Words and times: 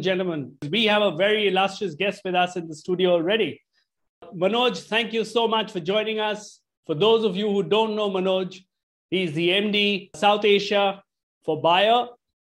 and 0.00 0.04
gentlemen. 0.04 0.56
We 0.70 0.86
have 0.86 1.02
a 1.02 1.10
very 1.14 1.48
illustrious 1.48 1.94
guest 1.94 2.22
with 2.24 2.34
us 2.34 2.56
in 2.56 2.66
the 2.68 2.74
studio 2.74 3.10
already. 3.12 3.60
Manoj, 4.34 4.82
thank 4.88 5.12
you 5.12 5.24
so 5.24 5.46
much 5.46 5.72
for 5.72 5.80
joining 5.80 6.20
us. 6.20 6.60
For 6.86 6.94
those 6.94 7.22
of 7.24 7.36
you 7.36 7.50
who 7.50 7.62
don't 7.62 7.94
know 7.94 8.10
Manoj, 8.10 8.58
he's 9.10 9.34
the 9.34 9.50
MD 9.50 10.08
South 10.16 10.46
Asia 10.46 11.02
for 11.44 11.60
Bayer, 11.60 12.06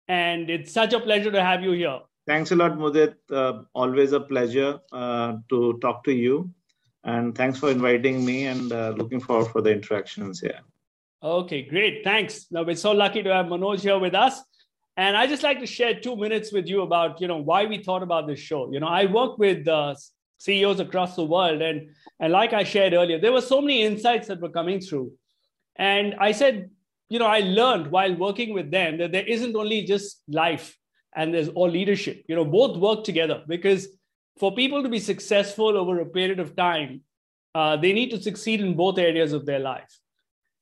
and 0.09 0.49
it's 0.49 0.73
such 0.73 0.95
a 0.95 1.01
pleasure 1.01 1.31
to 1.31 1.43
have 1.43 1.63
you 1.63 1.73
here. 1.73 2.01
Thanks 2.27 2.53
a 2.53 2.57
lot, 2.57 2.79
Mudit. 2.79 3.17
Uh, 3.31 3.65
always 3.75 4.13
a 4.13 4.21
pleasure 4.21 4.81
uh, 4.91 5.37
to 5.51 5.79
talk 5.83 6.05
to 6.05 6.13
you. 6.13 6.51
And 7.05 7.35
thanks 7.35 7.59
for 7.59 7.71
inviting 7.71 8.25
me 8.25 8.47
and 8.47 8.73
uh, 8.73 8.95
looking 8.97 9.21
forward 9.21 9.49
for 9.51 9.61
the 9.61 9.73
interactions 9.73 10.41
here. 10.41 10.61
Okay, 11.23 11.63
great. 11.63 12.03
Thanks. 12.03 12.47
Now, 12.51 12.63
we're 12.63 12.77
so 12.77 12.93
lucky 12.93 13.23
to 13.23 13.35
have 13.35 13.47
Manoj 13.47 13.81
here 13.81 13.99
with 13.99 14.15
us. 14.15 14.41
And 14.97 15.17
I 15.17 15.27
just 15.27 15.43
like 15.43 15.59
to 15.61 15.67
share 15.67 15.99
two 15.99 16.17
minutes 16.17 16.53
with 16.53 16.67
you 16.67 16.83
about, 16.83 17.21
you 17.21 17.29
know, 17.29 17.39
why 17.39 17.65
we 17.65 17.83
thought 17.83 18.03
about 18.03 18.27
this 18.27 18.39
show. 18.39 18.71
You 18.73 18.81
know, 18.81 18.89
I 18.89 19.07
work 19.07 19.39
with 19.39 19.67
uh, 19.67 19.95
CEOs 20.39 20.81
across 20.81 21.17
the 21.17 21.25
world, 21.25 21.63
and 21.63 21.91
and 22.21 22.33
like 22.33 22.53
I 22.53 22.65
shared 22.65 22.93
earlier, 22.93 23.19
there 23.19 23.33
were 23.33 23.41
so 23.41 23.61
many 23.61 23.83
insights 23.83 24.29
that 24.29 24.41
were 24.41 24.51
coming 24.51 24.81
through, 24.81 25.13
and 25.77 26.15
I 26.19 26.33
said, 26.33 26.71
you 27.09 27.19
know, 27.19 27.27
I 27.27 27.41
learned 27.41 27.91
while 27.91 28.15
working 28.15 28.53
with 28.53 28.71
them 28.71 28.99
that 28.99 29.13
there 29.13 29.27
isn't 29.27 29.57
only 29.57 29.85
just 29.85 30.23
life 30.29 30.77
and 31.15 31.33
there's 31.33 31.49
all 31.49 31.69
leadership. 31.69 32.25
You 32.29 32.37
know, 32.37 32.45
both 32.45 32.79
work 32.79 33.05
together 33.05 33.43
because 33.47 33.89
for 34.39 34.55
people 34.55 34.83
to 34.83 34.89
be 34.89 34.99
successful 34.99 35.77
over 35.77 36.01
a 36.01 36.07
period 36.07 36.41
of 36.41 36.57
time, 36.57 37.03
uh, 37.55 37.77
they 37.77 37.93
need 37.93 38.11
to 38.11 38.23
succeed 38.23 38.61
in 38.61 38.75
both 38.75 38.99
areas 38.99 39.33
of 39.33 39.45
their 39.45 39.59
life. 39.59 39.99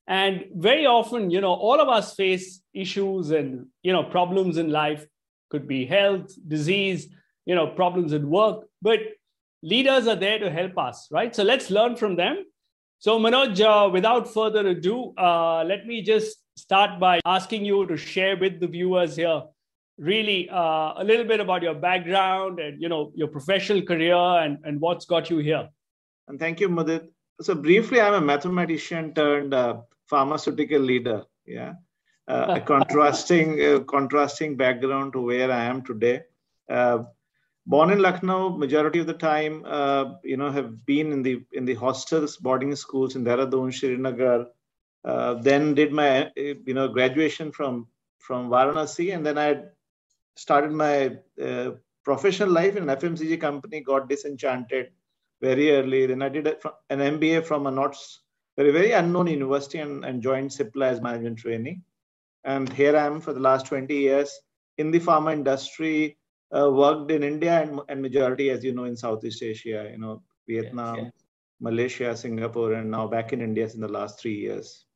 And 0.06 0.46
very 0.54 0.86
often, 0.86 1.30
you 1.30 1.40
know, 1.40 1.52
all 1.52 1.80
of 1.80 1.88
us 1.88 2.14
face 2.14 2.59
issues 2.74 3.30
and, 3.30 3.66
you 3.82 3.92
know, 3.92 4.04
problems 4.04 4.56
in 4.56 4.70
life. 4.70 5.06
Could 5.50 5.66
be 5.66 5.84
health, 5.84 6.32
disease, 6.46 7.08
you 7.44 7.56
know, 7.56 7.66
problems 7.66 8.12
at 8.12 8.22
work. 8.22 8.66
But 8.80 9.00
leaders 9.62 10.06
are 10.06 10.14
there 10.16 10.38
to 10.38 10.50
help 10.50 10.78
us, 10.78 11.08
right? 11.10 11.34
So 11.34 11.42
let's 11.42 11.70
learn 11.70 11.96
from 11.96 12.14
them. 12.16 12.44
So, 12.98 13.18
Manoj, 13.18 13.60
uh, 13.60 13.90
without 13.90 14.32
further 14.32 14.66
ado, 14.68 15.12
uh, 15.18 15.64
let 15.64 15.86
me 15.86 16.02
just 16.02 16.38
start 16.56 17.00
by 17.00 17.20
asking 17.24 17.64
you 17.64 17.86
to 17.86 17.96
share 17.96 18.36
with 18.36 18.60
the 18.60 18.66
viewers 18.66 19.16
here 19.16 19.42
really 20.00 20.48
uh, 20.48 20.94
a 20.96 21.04
little 21.04 21.26
bit 21.26 21.40
about 21.40 21.62
your 21.62 21.74
background 21.74 22.58
and 22.58 22.80
you 22.80 22.88
know 22.88 23.12
your 23.14 23.28
professional 23.28 23.82
career 23.82 24.16
and, 24.16 24.58
and 24.64 24.80
what's 24.80 25.04
got 25.04 25.30
you 25.30 25.38
here. 25.38 25.68
And 26.26 26.38
thank 26.38 26.60
you, 26.60 26.68
Mudit. 26.68 27.08
So 27.40 27.54
briefly, 27.54 28.00
I'm 28.00 28.14
a 28.14 28.20
mathematician 28.20 29.14
turned 29.14 29.54
uh, 29.54 29.80
pharmaceutical 30.08 30.80
leader. 30.80 31.24
Yeah, 31.46 31.74
a 32.28 32.60
contrasting 32.60 33.60
uh, 33.60 33.80
contrasting 33.80 34.56
background 34.56 35.12
to 35.12 35.20
where 35.20 35.50
I 35.50 35.64
am 35.64 35.82
today. 35.82 36.22
Uh, 36.68 37.04
born 37.66 37.90
in 37.90 38.00
Lucknow, 38.00 38.50
majority 38.50 39.00
of 39.00 39.06
the 39.06 39.14
time, 39.14 39.64
uh, 39.66 40.14
you 40.22 40.36
know, 40.36 40.50
have 40.50 40.86
been 40.86 41.12
in 41.12 41.22
the 41.22 41.44
in 41.52 41.64
the 41.64 41.74
hostels, 41.74 42.36
boarding 42.36 42.74
schools 42.76 43.16
in 43.16 43.24
Dehradun, 43.24 43.72
Srinagar. 43.72 44.46
Uh, 45.04 45.34
then 45.34 45.74
did 45.74 45.92
my 45.92 46.30
you 46.36 46.74
know 46.74 46.88
graduation 46.88 47.50
from 47.52 47.86
from 48.18 48.50
Varanasi, 48.50 49.14
and 49.14 49.24
then 49.24 49.38
I 49.38 49.62
started 50.36 50.72
my 50.72 51.16
uh, 51.42 51.70
professional 52.04 52.50
life 52.50 52.76
in 52.76 52.88
an 52.88 52.96
FMCG 52.96 53.40
company. 53.40 53.80
Got 53.80 54.08
disenchanted 54.08 54.90
very 55.40 55.72
early. 55.72 56.06
Then 56.06 56.22
I 56.22 56.28
did 56.28 56.46
an 56.46 56.98
MBA 56.98 57.44
from 57.44 57.66
a 57.66 57.70
not 57.70 57.96
very, 58.56 58.72
very 58.72 58.92
unknown 58.92 59.26
university 59.26 59.78
and, 59.78 60.04
and 60.04 60.22
joined 60.22 60.50
Cipla 60.50 60.86
as 60.86 61.00
management 61.00 61.38
trainee. 61.38 61.80
And 62.44 62.72
here 62.72 62.96
I 62.96 63.06
am 63.06 63.20
for 63.20 63.32
the 63.32 63.40
last 63.40 63.66
20 63.66 63.94
years 63.94 64.32
in 64.78 64.90
the 64.90 65.00
pharma 65.00 65.32
industry, 65.32 66.16
uh, 66.56 66.70
worked 66.70 67.10
in 67.10 67.22
India 67.22 67.62
and, 67.62 67.80
and 67.88 68.02
majority, 68.02 68.50
as 68.50 68.64
you 68.64 68.72
know, 68.72 68.84
in 68.84 68.96
Southeast 68.96 69.42
Asia, 69.42 69.88
you 69.90 69.98
know, 69.98 70.22
Vietnam, 70.48 70.96
yes, 70.96 71.04
yes. 71.04 71.24
Malaysia, 71.60 72.16
Singapore, 72.16 72.72
and 72.74 72.90
now 72.90 73.06
back 73.06 73.32
in 73.32 73.40
India 73.40 73.68
in 73.72 73.80
the 73.80 73.88
last 73.88 74.20
three 74.20 74.34
years. 74.34 74.86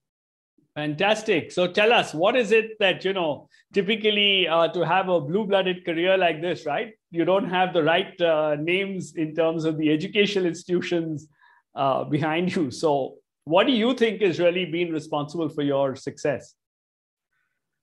Fantastic. 0.75 1.53
So 1.53 1.69
tell 1.69 1.93
us, 1.93 2.12
what 2.12 2.34
is 2.34 2.50
it 2.50 2.77
that, 2.81 3.05
you 3.05 3.12
know, 3.12 3.49
typically 3.72 4.49
uh, 4.49 4.69
to 4.69 4.84
have 4.84 5.09
a 5.09 5.21
blue 5.21 5.47
blooded 5.47 5.84
career 5.84 6.16
like 6.16 6.43
this, 6.43 6.66
right? 6.66 6.93
You 7.12 7.25
don't 7.25 7.49
have 7.49 7.72
the 7.72 7.84
right 7.84 8.21
uh, 8.21 8.56
names 8.59 9.15
in 9.15 9.37
terms 9.37 9.66
of 9.66 9.78
the 9.78 9.93
educational 9.93 10.47
institutions 10.47 11.28
uh, 11.76 12.03
behind 12.05 12.56
you. 12.56 12.72
So 12.72 13.16
what 13.44 13.69
do 13.69 13.72
you 13.72 13.94
think 13.94 14.21
has 14.22 14.41
really 14.41 14.65
been 14.65 14.93
responsible 14.93 15.49
for 15.49 15.62
your 15.62 15.94
success? 15.94 16.55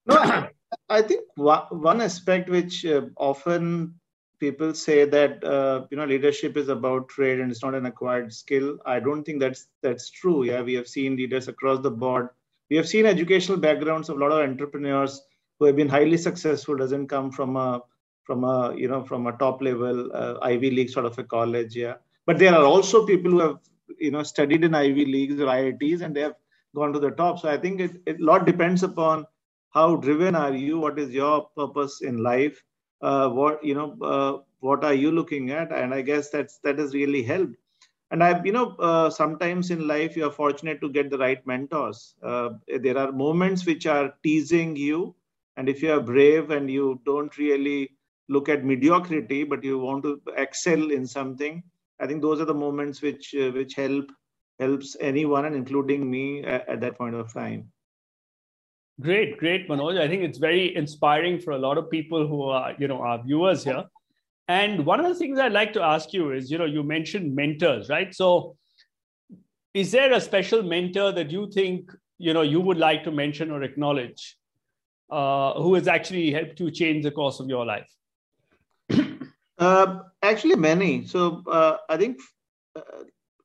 No, 0.05 0.47
I 0.89 1.01
think 1.01 1.21
one 1.35 2.01
aspect 2.01 2.49
which 2.49 2.85
uh, 2.85 3.01
often 3.17 3.95
people 4.39 4.73
say 4.73 5.05
that 5.05 5.43
uh, 5.43 5.85
you 5.91 5.97
know 5.97 6.05
leadership 6.05 6.57
is 6.57 6.69
about 6.69 7.09
trade 7.09 7.39
and 7.39 7.51
it's 7.51 7.63
not 7.63 7.75
an 7.75 7.85
acquired 7.85 8.33
skill. 8.33 8.77
I 8.85 8.99
don't 8.99 9.23
think 9.23 9.39
that's 9.39 9.67
that's 9.81 10.09
true. 10.09 10.43
Yeah, 10.43 10.61
we 10.61 10.73
have 10.73 10.87
seen 10.87 11.15
leaders 11.15 11.47
across 11.47 11.81
the 11.81 11.91
board. 11.91 12.29
We 12.69 12.77
have 12.77 12.87
seen 12.87 13.05
educational 13.05 13.57
backgrounds 13.57 14.09
of 14.09 14.17
a 14.17 14.19
lot 14.19 14.31
of 14.31 14.39
entrepreneurs 14.49 15.21
who 15.59 15.65
have 15.65 15.75
been 15.75 15.89
highly 15.89 16.17
successful. 16.17 16.75
Doesn't 16.75 17.07
come 17.07 17.31
from 17.31 17.55
a 17.55 17.81
from 18.23 18.43
a 18.43 18.75
you 18.75 18.87
know 18.87 19.03
from 19.03 19.27
a 19.27 19.33
top 19.33 19.61
level 19.61 20.09
uh, 20.13 20.37
Ivy 20.41 20.71
League 20.71 20.89
sort 20.89 21.05
of 21.05 21.17
a 21.19 21.23
college. 21.23 21.75
Yeah, 21.75 21.95
but 22.25 22.39
there 22.39 22.55
are 22.55 22.63
also 22.65 23.05
people 23.05 23.31
who 23.31 23.39
have 23.39 23.59
you 23.99 24.11
know 24.11 24.23
studied 24.23 24.63
in 24.63 24.73
Ivy 24.73 25.05
Leagues 25.05 25.39
or 25.39 25.45
IITs 25.45 26.01
and 26.01 26.15
they 26.15 26.21
have 26.21 26.35
gone 26.75 26.93
to 26.93 26.99
the 26.99 27.11
top. 27.11 27.39
So 27.39 27.49
I 27.49 27.57
think 27.57 27.81
it, 27.81 28.01
a 28.07 28.15
lot 28.19 28.45
depends 28.45 28.81
upon 28.83 29.27
how 29.71 29.95
driven 29.95 30.35
are 30.35 30.53
you, 30.53 30.79
what 30.79 30.99
is 30.99 31.09
your 31.11 31.49
purpose 31.57 32.01
in 32.01 32.17
life, 32.17 32.61
uh, 33.01 33.29
what 33.29 33.63
you 33.63 33.73
know, 33.73 33.97
uh, 34.01 34.41
what 34.59 34.83
are 34.83 34.93
you 34.93 35.11
looking 35.11 35.51
at, 35.51 35.71
and 35.71 35.93
I 35.93 36.01
guess 36.01 36.29
that's 36.29 36.59
that 36.59 36.77
has 36.79 36.93
really 36.93 37.23
helped. 37.23 37.55
And 38.11 38.23
I've 38.23 38.45
you 38.45 38.51
know 38.51 38.75
uh, 38.77 39.09
sometimes 39.09 39.71
in 39.71 39.87
life 39.87 40.15
you 40.15 40.25
are 40.25 40.31
fortunate 40.31 40.81
to 40.81 40.89
get 40.89 41.09
the 41.09 41.17
right 41.17 41.45
mentors. 41.47 42.15
Uh, 42.21 42.49
there 42.67 42.97
are 42.97 43.11
moments 43.11 43.65
which 43.65 43.85
are 43.85 44.13
teasing 44.23 44.75
you, 44.75 45.15
and 45.57 45.69
if 45.69 45.81
you 45.81 45.93
are 45.93 46.01
brave 46.01 46.51
and 46.51 46.69
you 46.69 47.01
don't 47.05 47.37
really 47.37 47.91
look 48.29 48.49
at 48.49 48.65
mediocrity, 48.65 49.43
but 49.43 49.63
you 49.63 49.79
want 49.79 50.03
to 50.03 50.21
excel 50.37 50.91
in 50.91 51.05
something, 51.05 51.63
I 51.99 52.07
think 52.07 52.21
those 52.21 52.41
are 52.41 52.45
the 52.45 52.53
moments 52.53 53.01
which 53.01 53.33
uh, 53.35 53.51
which 53.51 53.75
help 53.75 54.11
helps 54.59 54.95
anyone, 54.99 55.45
and 55.45 55.55
including 55.55 56.09
me 56.09 56.43
at, 56.43 56.67
at, 56.69 56.81
that 56.81 56.97
point 56.97 57.15
of 57.15 57.33
time. 57.33 57.71
Great, 59.01 59.37
great, 59.39 59.67
Manoj. 59.67 59.99
I 59.99 60.07
think 60.07 60.23
it's 60.23 60.37
very 60.37 60.75
inspiring 60.75 61.39
for 61.39 61.51
a 61.51 61.57
lot 61.57 61.77
of 61.77 61.89
people 61.89 62.27
who 62.27 62.43
are 62.43 62.75
you 62.77 62.87
know 62.87 63.01
our 63.01 63.23
viewers 63.23 63.63
here. 63.63 63.83
And 64.47 64.85
one 64.85 64.99
of 64.99 65.07
the 65.07 65.15
things 65.15 65.39
I'd 65.39 65.53
like 65.53 65.73
to 65.73 65.81
ask 65.81 66.13
you 66.13 66.31
is, 66.31 66.51
you 66.51 66.57
know, 66.57 66.65
you 66.65 66.83
mentioned 66.83 67.33
mentors, 67.33 67.89
right? 67.89 68.13
So, 68.13 68.57
is 69.73 69.91
there 69.91 70.11
a 70.13 70.19
special 70.21 70.61
mentor 70.61 71.13
that 71.13 71.31
you 71.31 71.49
think 71.51 71.89
you 72.17 72.33
know 72.33 72.41
you 72.41 72.59
would 72.59 72.77
like 72.77 73.03
to 73.05 73.11
mention 73.11 73.49
or 73.49 73.63
acknowledge, 73.63 74.37
uh, 75.09 75.53
who 75.53 75.73
has 75.75 75.87
actually 75.87 76.31
helped 76.31 76.59
you 76.59 76.69
change 76.69 77.03
the 77.03 77.11
course 77.11 77.39
of 77.39 77.47
your 77.49 77.65
life? 77.65 77.89
Uh, 79.59 79.99
actually, 80.23 80.55
many. 80.55 81.05
So 81.05 81.43
uh, 81.47 81.77
I 81.87 81.95
think 81.95 82.17
uh, 82.75 83.03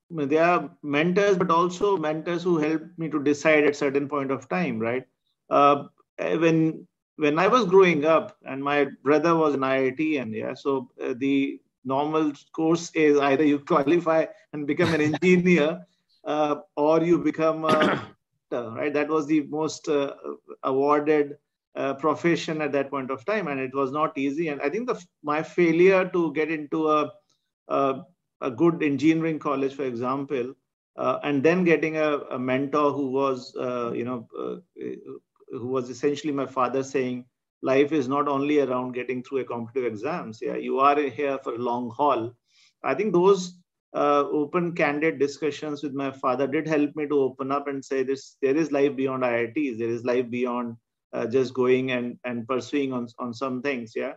there 0.08 0.44
are 0.44 0.70
mentors, 0.82 1.36
but 1.36 1.50
also 1.50 1.98
mentors 1.98 2.42
who 2.42 2.56
helped 2.56 2.98
me 2.98 3.10
to 3.10 3.22
decide 3.22 3.64
at 3.64 3.76
certain 3.76 4.08
point 4.08 4.30
of 4.30 4.48
time. 4.48 4.78
Right? 4.78 5.04
Uh, 5.50 5.84
when 6.18 6.86
when 7.16 7.38
I 7.38 7.48
was 7.48 7.64
growing 7.66 8.04
up, 8.04 8.36
and 8.44 8.62
my 8.62 8.88
brother 9.02 9.34
was 9.34 9.54
an 9.54 9.60
IIT, 9.60 10.20
and 10.20 10.34
yeah, 10.34 10.54
so 10.54 10.90
uh, 11.02 11.14
the 11.16 11.60
normal 11.84 12.32
course 12.52 12.90
is 12.94 13.18
either 13.18 13.44
you 13.44 13.58
qualify 13.60 14.26
and 14.52 14.66
become 14.66 14.92
an 14.92 15.00
engineer, 15.12 15.86
uh, 16.24 16.56
or 16.76 17.02
you 17.02 17.18
become 17.18 17.64
a 17.64 18.02
right. 18.50 18.92
That 18.92 19.08
was 19.08 19.26
the 19.26 19.42
most 19.48 19.88
awarded 20.62 21.36
uh, 21.76 21.94
profession 21.94 22.62
at 22.62 22.72
that 22.72 22.90
point 22.90 23.10
of 23.10 23.24
time, 23.24 23.48
and 23.48 23.60
it 23.60 23.74
was 23.74 23.92
not 23.92 24.16
easy. 24.16 24.48
And 24.48 24.60
I 24.62 24.70
think 24.70 24.88
the 24.88 25.02
my 25.22 25.42
failure 25.42 26.08
to 26.08 26.32
get 26.32 26.50
into 26.50 26.88
a 26.88 27.12
a, 27.68 28.00
a 28.40 28.50
good 28.50 28.82
engineering 28.82 29.38
college, 29.38 29.74
for 29.74 29.84
example, 29.84 30.54
uh, 30.96 31.18
and 31.22 31.42
then 31.42 31.64
getting 31.64 31.96
a, 31.96 32.18
a 32.30 32.38
mentor 32.38 32.92
who 32.92 33.10
was 33.10 33.54
uh, 33.56 33.92
you 33.92 34.04
know 34.04 34.26
uh, 34.38 34.56
who 35.50 35.68
was 35.68 35.90
essentially 35.90 36.32
my 36.32 36.46
father 36.46 36.82
saying 36.82 37.24
life 37.62 37.92
is 37.92 38.08
not 38.08 38.28
only 38.28 38.60
around 38.60 38.92
getting 38.92 39.22
through 39.22 39.38
a 39.38 39.44
competitive 39.44 39.90
exams. 39.90 40.40
Yeah, 40.42 40.56
you 40.56 40.78
are 40.80 40.98
here 41.00 41.38
for 41.38 41.54
a 41.54 41.58
long 41.58 41.90
haul. 41.90 42.32
I 42.84 42.94
think 42.94 43.12
those 43.12 43.58
uh, 43.94 44.24
open, 44.30 44.74
candid 44.74 45.18
discussions 45.18 45.82
with 45.82 45.94
my 45.94 46.10
father 46.10 46.46
did 46.46 46.66
help 46.68 46.94
me 46.94 47.06
to 47.08 47.20
open 47.20 47.50
up 47.50 47.68
and 47.68 47.84
say 47.84 48.02
this: 48.02 48.36
there 48.42 48.56
is 48.56 48.72
life 48.72 48.96
beyond 48.96 49.24
IITs. 49.24 49.78
There 49.78 49.88
is 49.88 50.04
life 50.04 50.28
beyond 50.30 50.76
uh, 51.12 51.26
just 51.26 51.54
going 51.54 51.92
and, 51.92 52.18
and 52.24 52.46
pursuing 52.46 52.92
on, 52.92 53.08
on 53.18 53.32
some 53.32 53.62
things 53.62 53.92
yeah 53.96 54.12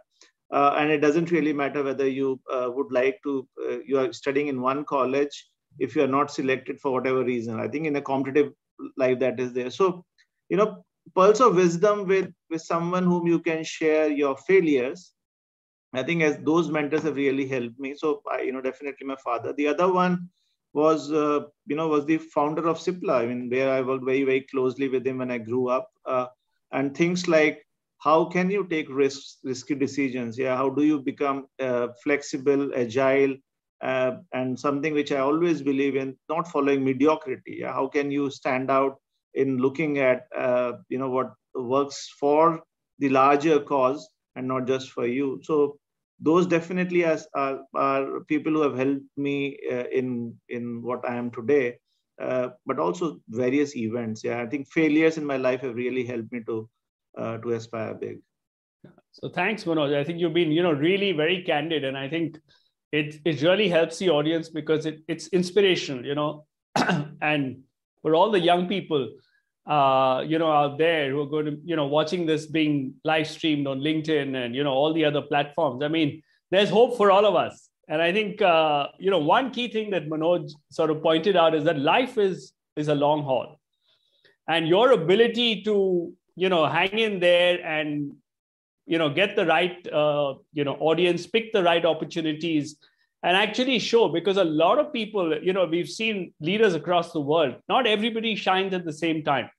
uh, 0.51 0.75
and 0.77 0.91
it 0.91 0.99
doesn't 0.99 1.31
really 1.31 1.53
matter 1.53 1.83
whether 1.83 2.07
you 2.07 2.39
uh, 2.51 2.69
would 2.71 2.91
like 2.91 3.19
to 3.23 3.47
uh, 3.65 3.77
you 3.85 3.97
are 3.99 4.11
studying 4.11 4.47
in 4.47 4.61
one 4.61 4.83
college 4.85 5.47
if 5.79 5.95
you 5.95 6.03
are 6.03 6.13
not 6.17 6.31
selected 6.31 6.79
for 6.79 6.91
whatever 6.91 7.23
reason 7.23 7.59
i 7.59 7.67
think 7.67 7.85
in 7.85 7.95
a 7.95 8.01
competitive 8.01 8.51
life 8.97 9.19
that 9.19 9.39
is 9.39 9.53
there 9.53 9.69
so 9.69 10.03
you 10.49 10.57
know 10.57 10.83
pulse 11.15 11.39
of 11.39 11.55
wisdom 11.55 12.05
with 12.07 12.31
with 12.49 12.61
someone 12.61 13.03
whom 13.03 13.27
you 13.27 13.39
can 13.39 13.63
share 13.63 14.09
your 14.09 14.35
failures 14.37 15.13
I 15.93 16.03
think 16.03 16.21
as 16.21 16.37
those 16.39 16.69
mentors 16.69 17.03
have 17.03 17.15
really 17.15 17.47
helped 17.47 17.79
me. 17.79 17.95
So 17.95 18.21
I, 18.31 18.41
you 18.41 18.51
know, 18.51 18.61
definitely 18.61 19.07
my 19.07 19.15
father. 19.15 19.53
The 19.53 19.67
other 19.67 19.91
one 19.91 20.29
was, 20.73 21.11
uh, 21.11 21.41
you 21.65 21.75
know, 21.75 21.87
was 21.87 22.05
the 22.05 22.17
founder 22.17 22.67
of 22.67 22.77
Cipla. 22.77 23.15
I 23.15 23.25
mean, 23.25 23.49
where 23.49 23.71
I 23.71 23.81
worked 23.81 24.05
very, 24.05 24.23
very 24.23 24.41
closely 24.41 24.87
with 24.87 25.05
him 25.05 25.17
when 25.17 25.31
I 25.31 25.39
grew 25.39 25.69
up. 25.69 25.89
Uh, 26.05 26.27
and 26.71 26.95
things 26.95 27.27
like 27.27 27.65
how 27.97 28.25
can 28.25 28.51
you 28.51 28.67
take 28.67 28.87
risks, 28.89 29.37
risky 29.43 29.75
decisions? 29.75 30.37
Yeah, 30.37 30.55
how 30.55 30.69
do 30.69 30.83
you 30.83 30.99
become 30.99 31.47
uh, 31.59 31.87
flexible, 32.03 32.71
agile, 32.75 33.35
uh, 33.81 34.11
and 34.31 34.59
something 34.59 34.93
which 34.93 35.11
I 35.11 35.19
always 35.19 35.61
believe 35.61 35.95
in, 35.95 36.15
not 36.29 36.47
following 36.47 36.85
mediocrity. 36.85 37.57
Yeah, 37.61 37.73
how 37.73 37.87
can 37.87 38.11
you 38.11 38.29
stand 38.29 38.69
out 38.69 38.97
in 39.33 39.57
looking 39.57 39.99
at, 39.99 40.27
uh, 40.35 40.73
you 40.89 40.97
know, 40.97 41.09
what 41.09 41.33
works 41.53 42.09
for 42.19 42.61
the 42.99 43.09
larger 43.09 43.59
cause 43.59 44.09
and 44.35 44.47
not 44.47 44.67
just 44.67 44.91
for 44.91 45.07
you. 45.07 45.39
So 45.43 45.77
those 46.19 46.45
definitely 46.45 47.05
as 47.05 47.27
are, 47.33 47.59
are 47.73 48.21
people 48.27 48.53
who 48.53 48.61
have 48.61 48.77
helped 48.77 49.05
me 49.17 49.57
uh, 49.71 49.85
in 49.91 50.35
in 50.49 50.81
what 50.81 51.07
I 51.07 51.15
am 51.15 51.31
today. 51.31 51.77
Uh, 52.21 52.49
but 52.65 52.79
also 52.79 53.21
various 53.29 53.77
events. 53.77 54.25
Yeah, 54.25 54.41
I 54.41 54.45
think 54.45 54.67
failures 54.67 55.17
in 55.17 55.25
my 55.25 55.37
life 55.37 55.61
have 55.61 55.75
really 55.75 56.05
helped 56.05 56.33
me 56.33 56.41
to 56.47 56.69
uh, 57.17 57.37
to 57.37 57.51
aspire 57.51 57.93
big. 57.93 58.19
So 59.11 59.29
thanks, 59.29 59.63
Manoj. 59.63 59.95
I 59.95 60.03
think 60.03 60.19
you've 60.19 60.33
been 60.33 60.51
you 60.51 60.61
know 60.61 60.73
really 60.73 61.13
very 61.13 61.43
candid, 61.43 61.85
and 61.85 61.97
I 61.97 62.09
think 62.09 62.37
it 62.91 63.15
it 63.23 63.41
really 63.41 63.69
helps 63.69 63.99
the 63.99 64.09
audience 64.09 64.49
because 64.49 64.85
it, 64.85 64.99
it's 65.07 65.27
inspirational, 65.29 66.05
you 66.05 66.15
know, 66.15 66.45
and 67.21 67.63
for 68.01 68.15
all 68.15 68.31
the 68.31 68.39
young 68.39 68.67
people 68.67 69.09
uh, 69.69 70.23
you 70.25 70.39
know, 70.39 70.51
out 70.51 70.79
there 70.79 71.11
who 71.11 71.21
are 71.21 71.27
going 71.27 71.45
to, 71.45 71.57
you 71.63 71.75
know, 71.75 71.85
watching 71.85 72.25
this 72.25 72.47
being 72.47 72.95
live 73.03 73.27
streamed 73.27 73.67
on 73.67 73.79
LinkedIn 73.79 74.35
and, 74.35 74.55
you 74.55 74.63
know, 74.63 74.71
all 74.71 74.93
the 74.93 75.05
other 75.05 75.21
platforms. 75.21 75.83
I 75.83 75.87
mean, 75.87 76.23
there's 76.49 76.69
hope 76.71 76.97
for 76.97 77.11
all 77.11 77.25
of 77.25 77.35
us. 77.35 77.69
And 77.87 78.01
I 78.01 78.11
think, 78.11 78.41
uh, 78.41 78.87
you 78.97 79.11
know, 79.11 79.19
one 79.19 79.51
key 79.51 79.67
thing 79.67 79.91
that 79.91 80.09
Manoj 80.09 80.51
sort 80.71 80.89
of 80.89 81.03
pointed 81.03 81.35
out 81.35 81.53
is 81.53 81.63
that 81.65 81.77
life 81.77 82.17
is, 82.17 82.53
is 82.75 82.87
a 82.87 82.95
long 82.95 83.23
haul. 83.23 83.59
And 84.47 84.67
your 84.67 84.91
ability 84.91 85.61
to, 85.63 86.13
you 86.35 86.49
know, 86.49 86.65
hang 86.65 86.97
in 86.97 87.19
there 87.19 87.63
and, 87.63 88.13
you 88.87 88.97
know, 88.97 89.11
get 89.11 89.35
the 89.35 89.45
right, 89.45 89.87
uh, 89.93 90.33
you 90.51 90.63
know, 90.63 90.77
audience, 90.79 91.27
pick 91.27 91.53
the 91.53 91.63
right 91.63 91.85
opportunities 91.85 92.77
and 93.23 93.35
actually 93.35 93.79
show 93.79 94.07
because 94.07 94.37
a 94.37 94.43
lot 94.43 94.79
of 94.79 94.91
people 94.93 95.37
you 95.43 95.53
know 95.53 95.65
we've 95.65 95.89
seen 95.89 96.33
leaders 96.39 96.73
across 96.73 97.11
the 97.11 97.19
world 97.19 97.55
not 97.67 97.85
everybody 97.85 98.35
shines 98.35 98.73
at 98.73 98.85
the 98.85 98.93
same 98.93 99.23
time 99.23 99.49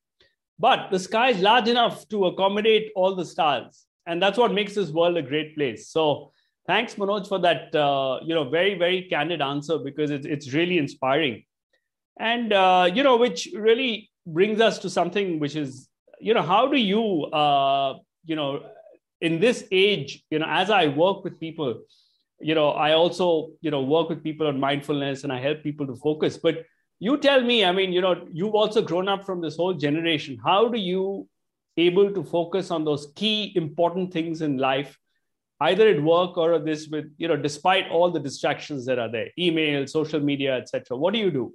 but 0.61 0.91
the 0.91 0.99
sky 0.99 1.31
is 1.31 1.41
large 1.41 1.69
enough 1.69 2.07
to 2.11 2.27
accommodate 2.27 2.93
all 2.95 3.17
the 3.17 3.25
stars. 3.25 3.87
And 4.07 4.23
that's 4.23 4.37
what 4.37 4.53
makes 4.53 4.75
this 4.75 4.91
world 4.91 5.17
a 5.17 5.23
great 5.23 5.57
place. 5.57 5.89
So 5.89 6.33
thanks, 6.67 6.97
Manoj, 6.97 7.27
for 7.27 7.39
that, 7.39 7.75
uh, 7.75 8.21
you 8.23 8.35
know, 8.35 8.47
very, 8.47 8.75
very 8.79 9.07
candid 9.09 9.41
answer 9.41 9.79
because 9.79 10.11
it's, 10.11 10.27
it's 10.27 10.53
really 10.53 10.77
inspiring. 10.77 11.45
And, 12.19 12.53
uh, 12.53 12.91
you 12.93 13.03
know, 13.03 13.17
which 13.17 13.49
really 13.55 14.11
brings 14.27 14.61
us 14.61 14.79
to 14.81 14.91
something 14.91 15.41
which 15.41 15.57
is, 15.57 15.89
you 16.21 16.35
know, 16.35 16.43
how 16.43 16.67
do 16.67 16.77
you, 16.77 17.25
uh, 17.25 17.95
you 18.27 18.37
know, 18.37 18.63
in 19.23 19.41
this 19.41 19.65
age, 19.73 20.23
you 20.31 20.41
know, 20.41 20.47
as 20.47 20.69
I 20.69 20.89
work 20.89 21.25
with 21.25 21.41
people, 21.41 21.81
you 22.41 22.55
know, 22.55 22.71
I 22.71 22.93
also, 22.95 23.51
you 23.61 23.71
know, 23.71 23.83
work 23.83 24.09
with 24.09 24.23
people 24.23 24.47
on 24.47 24.59
mindfulness 24.59 25.25
and 25.25 25.33
I 25.33 25.41
help 25.41 25.63
people 25.63 25.87
to 25.87 25.97
focus. 25.97 26.39
But 26.39 26.65
you 27.01 27.17
tell 27.17 27.43
me 27.43 27.65
i 27.65 27.73
mean 27.73 27.93
you 27.93 28.01
know 28.03 28.15
you've 28.31 28.55
also 28.55 28.83
grown 28.83 29.09
up 29.09 29.25
from 29.27 29.41
this 29.41 29.57
whole 29.57 29.75
generation. 29.75 30.39
How 30.45 30.69
do 30.69 30.79
you 30.79 31.29
able 31.77 32.13
to 32.13 32.23
focus 32.23 32.71
on 32.71 32.85
those 32.85 33.13
key 33.17 33.53
important 33.57 34.13
things 34.13 34.43
in 34.43 34.59
life 34.59 34.99
either 35.61 35.89
at 35.89 36.03
work 36.03 36.37
or 36.37 36.59
this 36.59 36.89
with 36.89 37.07
you 37.17 37.29
know 37.29 37.37
despite 37.37 37.89
all 37.89 38.11
the 38.11 38.21
distractions 38.21 38.85
that 38.87 38.99
are 38.99 39.11
there 39.11 39.29
email 39.39 39.87
social 39.87 40.21
media 40.21 40.57
etc 40.57 40.97
what 40.97 41.15
do 41.15 41.21
you 41.21 41.31
do? 41.31 41.55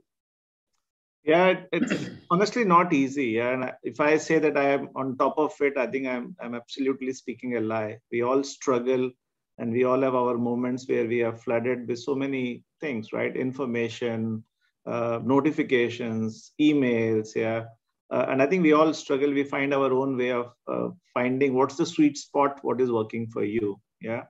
Yeah 1.23 1.61
it's 1.71 2.09
honestly 2.31 2.63
not 2.63 2.91
easy. 2.93 3.39
And 3.39 3.71
if 3.83 3.99
i 3.99 4.17
say 4.17 4.39
that 4.39 4.57
i 4.57 4.69
am 4.69 4.89
on 4.95 5.15
top 5.17 5.37
of 5.37 5.53
it 5.61 5.77
i 5.77 5.85
think 5.85 6.07
i'm 6.07 6.35
i'm 6.41 6.55
absolutely 6.55 7.13
speaking 7.13 7.55
a 7.57 7.61
lie. 7.61 7.99
We 8.11 8.23
all 8.23 8.43
struggle 8.43 9.11
and 9.57 9.71
we 9.71 9.83
all 9.83 10.01
have 10.01 10.15
our 10.15 10.37
moments 10.37 10.87
where 10.87 11.07
we 11.07 11.21
are 11.21 11.35
flooded 11.35 11.87
with 11.87 11.99
so 11.99 12.15
many 12.15 12.63
things 12.81 13.13
right 13.13 13.35
information 13.35 14.43
uh, 14.85 15.19
notifications, 15.23 16.51
emails, 16.61 17.35
yeah. 17.35 17.63
Uh, 18.11 18.27
and 18.29 18.39
I 18.39 18.45
think 18.45 18.61
we 18.61 18.73
all 18.73 18.93
struggle. 18.93 19.33
We 19.33 19.43
find 19.43 19.73
our 19.73 19.91
own 19.91 20.15
way 20.15 20.31
of 20.31 20.51
uh, 20.71 20.89
finding 21.11 21.55
what's 21.55 21.75
the 21.75 21.87
sweet 21.87 22.19
spot, 22.19 22.59
what 22.61 22.79
is 22.79 22.91
working 22.91 23.25
for 23.25 23.43
you, 23.43 23.79
yeah. 23.99 24.25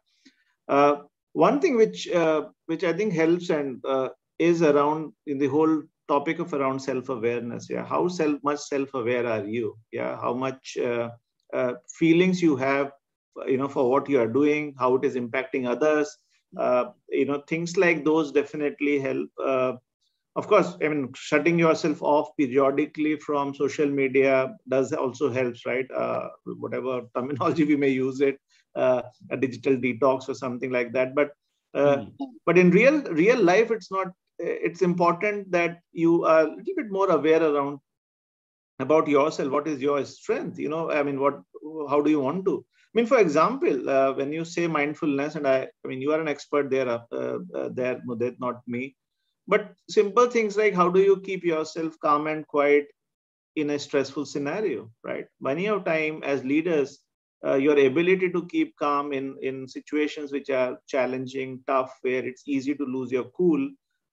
Uh, 0.70 1.02
one 1.34 1.60
thing 1.60 1.76
which 1.76 2.10
uh, 2.10 2.46
which 2.68 2.86
I 2.86 2.94
think 2.94 3.12
helps 3.12 3.50
and 3.50 3.84
is 4.40 4.62
around 4.62 5.12
in 5.28 5.38
the 5.40 5.48
whole 5.48 5.84
topic 6.08 6.40
of 6.40 6.54
around 6.54 6.80
self-awareness. 6.80 7.70
Yeah, 7.70 7.86
how 7.86 8.08
self 8.08 8.42
much 8.42 8.60
self-aware 8.60 9.28
are 9.28 9.46
you? 9.46 9.78
Yeah, 9.92 10.16
how 10.16 10.34
much 10.34 10.78
feelings 12.00 12.42
you 12.42 12.56
have, 12.56 12.92
you 13.48 13.58
know, 13.58 13.68
for 13.68 13.90
what 13.90 14.10
you 14.10 14.20
are 14.20 14.28
doing, 14.28 14.76
how 14.80 14.96
it 14.96 15.06
is 15.06 15.16
impacting 15.16 15.68
others. 15.68 16.18
you 17.10 17.26
know, 17.26 17.42
things 17.48 17.78
like 17.78 18.06
those 18.06 18.32
definitely 18.32 19.00
help 19.00 19.30
of 20.36 20.48
course 20.48 20.76
i 20.84 20.88
mean 20.88 21.12
shutting 21.16 21.58
yourself 21.58 22.02
off 22.02 22.30
periodically 22.38 23.16
from 23.26 23.54
social 23.54 23.90
media 23.90 24.54
does 24.70 24.92
also 24.94 25.32
helps 25.32 25.66
right 25.66 25.90
uh, 25.92 26.28
whatever 26.64 27.02
terminology 27.16 27.64
we 27.64 27.76
may 27.76 27.90
use 27.90 28.22
it 28.22 28.38
uh, 28.76 29.02
a 29.32 29.38
digital 29.38 29.76
detox 29.78 30.30
or 30.30 30.34
something 30.34 30.72
like 30.72 30.92
that 30.92 31.16
but 31.16 31.32
uh, 31.74 31.98
mm. 31.98 32.12
but 32.46 32.58
in 32.58 32.70
real 32.72 33.02
real 33.24 33.42
life 33.42 33.72
it's 33.72 33.92
not 33.92 34.08
it's 34.38 34.82
important 34.82 35.50
that 35.50 35.80
you 35.94 36.26
are 36.26 36.42
a 36.42 36.56
little 36.56 36.76
bit 36.76 36.92
more 36.92 37.10
aware 37.10 37.42
around 37.42 37.80
about 38.80 39.08
yourself 39.08 39.50
what 39.50 39.68
is 39.74 39.82
your 39.82 40.04
strength 40.04 40.60
you 40.60 40.68
know 40.68 40.92
i 40.92 41.02
mean 41.02 41.20
what 41.20 41.40
how 41.90 42.02
do 42.02 42.12
you 42.12 42.20
want 42.20 42.44
to 42.44 42.56
mean 42.96 43.06
for 43.06 43.20
example 43.20 43.90
uh, 43.90 44.14
when 44.14 44.32
you 44.34 44.46
say 44.46 44.68
mindfulness 44.68 45.36
and 45.36 45.48
i 45.48 45.58
i 45.84 45.88
mean 45.88 46.02
you 46.02 46.12
are 46.14 46.22
an 46.22 46.28
expert 46.28 46.70
there 46.70 46.90
uh, 46.90 47.00
uh, 47.56 47.70
there 47.74 48.02
not 48.40 48.62
me. 48.68 48.96
But 49.48 49.74
simple 49.90 50.28
things 50.28 50.58
like 50.58 50.74
how 50.74 50.90
do 50.90 51.02
you 51.02 51.22
keep 51.22 51.44
yourself 51.44 51.96
calm 52.02 52.28
and 52.28 52.48
quiet 52.48 52.88
in 53.56 53.70
a 53.72 53.80
stressful 53.80 54.26
scenario 54.26 54.92
right? 55.04 55.26
Many 55.40 55.68
of 55.68 55.86
time 55.86 56.22
as 56.24 56.44
leaders 56.44 57.00
uh, 57.46 57.56
your 57.56 57.78
ability 57.78 58.32
to 58.32 58.48
keep 58.48 58.76
calm 58.78 59.14
in 59.14 59.36
in 59.42 59.68
situations 59.68 60.32
which 60.32 60.50
are 60.50 60.80
challenging 60.88 61.62
tough 61.68 61.94
where 62.02 62.26
it's 62.26 62.44
easy 62.48 62.74
to 62.76 62.86
lose 62.86 63.12
your 63.12 63.26
cool 63.38 63.70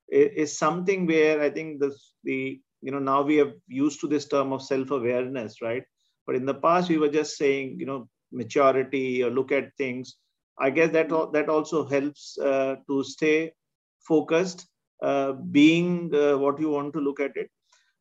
is, 0.09 0.31
is 0.45 0.59
something 0.59 1.07
where 1.07 1.41
i 1.41 1.51
think 1.51 1.81
this 1.81 2.15
the 2.25 2.61
you 2.83 2.93
know 2.93 2.99
now 2.99 3.23
we 3.23 3.37
have 3.37 3.53
used 3.69 4.01
to 4.01 4.09
this 4.09 4.29
term 4.29 4.53
of 4.53 4.63
self 4.63 4.91
awareness 4.91 5.63
right? 5.63 5.85
But 6.27 6.37
in 6.37 6.47
the 6.47 6.55
past 6.55 6.89
we 6.91 6.99
were 6.99 7.09
just 7.09 7.37
saying 7.37 7.77
you 7.81 7.87
know 7.87 8.09
maturity 8.33 9.23
or 9.23 9.31
look 9.31 9.53
at 9.53 9.77
things. 9.77 10.17
I 10.59 10.71
guess 10.71 10.91
that 10.93 11.09
that 11.33 11.49
also 11.49 11.85
helps 11.87 12.39
uh, 12.39 12.77
to 12.89 13.05
stay 13.05 13.53
focused 14.01 14.67
uh, 15.03 15.33
being 15.33 16.15
uh, 16.15 16.37
what 16.39 16.61
you 16.61 16.71
want 16.71 16.93
to 16.95 17.01
look 17.01 17.21
at 17.21 17.37
it. 17.37 17.51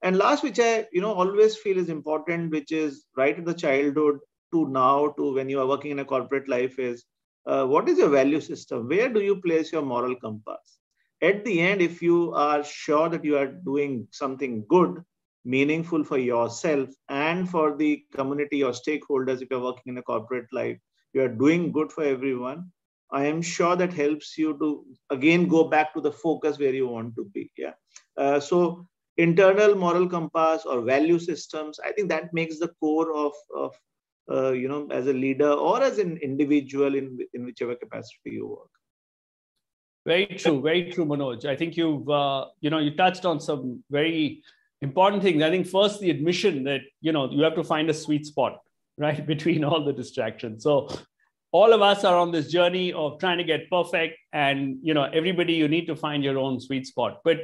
And 0.04 0.18
last 0.18 0.44
which 0.44 0.60
i 0.60 0.88
you 0.92 1.02
know 1.02 1.14
always 1.14 1.56
feel 1.58 1.78
is 1.78 1.90
important 1.90 2.52
which 2.52 2.72
is 2.72 3.06
right 3.18 3.38
in 3.38 3.46
the 3.46 3.54
childhood 3.54 4.20
to 4.54 4.68
now 4.68 5.10
to 5.18 5.34
when 5.34 5.50
you 5.50 5.60
are 5.60 5.68
working 5.68 5.92
in 5.92 6.00
a 6.00 6.06
corporate 6.06 6.50
life 6.50 6.80
is 6.80 7.06
uh, 7.48 7.66
what 7.66 7.90
is 7.90 7.98
your 7.98 8.10
value 8.10 8.42
system? 8.42 8.88
Where 8.88 9.10
do 9.10 9.22
you 9.22 9.36
place 9.42 9.72
your 9.72 9.82
moral 9.82 10.16
compass? 10.16 10.80
At 11.22 11.44
the 11.46 11.60
end 11.62 11.82
if 11.82 12.02
you 12.02 12.34
are 12.34 12.64
sure 12.64 13.10
that 13.10 13.24
you 13.24 13.38
are 13.38 13.48
doing 13.48 14.08
something 14.12 14.66
good 14.68 15.04
meaningful 15.43 16.03
for 16.03 16.17
yourself 16.17 16.89
and 17.10 17.50
for 17.50 17.75
the 17.75 18.03
community 18.13 18.63
or 18.63 18.71
stakeholders 18.71 19.41
if 19.41 19.50
you're 19.50 19.60
working 19.60 19.93
in 19.93 19.98
a 19.98 20.01
corporate 20.01 20.48
life 20.51 20.77
you 21.13 21.21
are 21.21 21.36
doing 21.43 21.71
good 21.71 21.91
for 21.91 22.03
everyone 22.03 22.71
I 23.12 23.25
am 23.25 23.41
sure 23.41 23.75
that 23.75 23.91
helps 23.91 24.38
you 24.38 24.57
to 24.60 24.86
again 25.10 25.48
go 25.48 25.65
back 25.65 25.93
to 25.93 26.01
the 26.01 26.12
focus 26.12 26.57
where 26.57 26.74
you 26.74 26.88
want 26.88 27.15
to 27.15 27.25
be. 27.33 27.51
Yeah. 27.57 27.74
Uh, 28.17 28.39
so 28.39 28.88
internal 29.17 29.75
moral 29.75 30.07
compass 30.07 30.65
or 30.65 30.81
value 30.81 31.19
systems, 31.19 31.79
I 31.79 31.91
think 31.91 32.10
that 32.10 32.33
makes 32.33 32.60
the 32.60 32.69
core 32.79 33.13
of 33.13 33.33
of 33.55 33.75
uh, 34.31 34.51
you 34.51 34.69
know 34.69 34.88
as 34.91 35.07
a 35.07 35.13
leader 35.13 35.51
or 35.51 35.81
as 35.83 36.00
an 36.00 36.17
individual 36.17 36.95
in 36.95 37.17
in 37.33 37.45
whichever 37.45 37.75
capacity 37.75 38.31
you 38.31 38.48
work. 38.48 38.69
Very 40.05 40.25
true, 40.25 40.62
very 40.62 40.91
true, 40.91 41.05
Manoj. 41.05 41.45
I 41.45 41.55
think 41.55 41.75
you've 41.75 42.10
uh, 42.10 42.45
you 42.62 42.69
know 42.69 42.79
you 42.79 42.95
touched 42.95 43.25
on 43.25 43.41
some 43.41 43.83
very 43.89 44.41
important 44.82 45.22
things. 45.24 45.44
I 45.44 45.50
think 45.50 45.68
first 45.68 46.00
the 46.00 46.10
admission 46.10 46.64
that 46.66 46.82
you 47.02 47.12
know 47.12 47.30
you 47.30 47.44
have 47.44 47.56
to 47.56 47.64
find 47.64 47.90
a 47.90 47.94
sweet 47.94 48.26
spot 48.26 48.60
right 48.98 49.26
between 49.34 49.64
all 49.64 49.84
the 49.84 49.94
distractions. 49.94 50.64
So 50.64 50.90
all 51.52 51.74
of 51.74 51.82
us 51.82 52.04
are 52.04 52.16
on 52.18 52.32
this 52.32 52.50
journey 52.50 52.94
of 52.94 53.20
trying 53.20 53.38
to 53.38 53.44
get 53.44 53.70
perfect 53.70 54.18
and 54.34 54.78
you 54.82 54.94
know 54.94 55.04
everybody 55.04 55.54
you 55.54 55.68
need 55.68 55.86
to 55.86 55.96
find 55.96 56.24
your 56.24 56.38
own 56.38 56.62
sweet 56.62 56.88
spot 56.88 57.20
but 57.26 57.40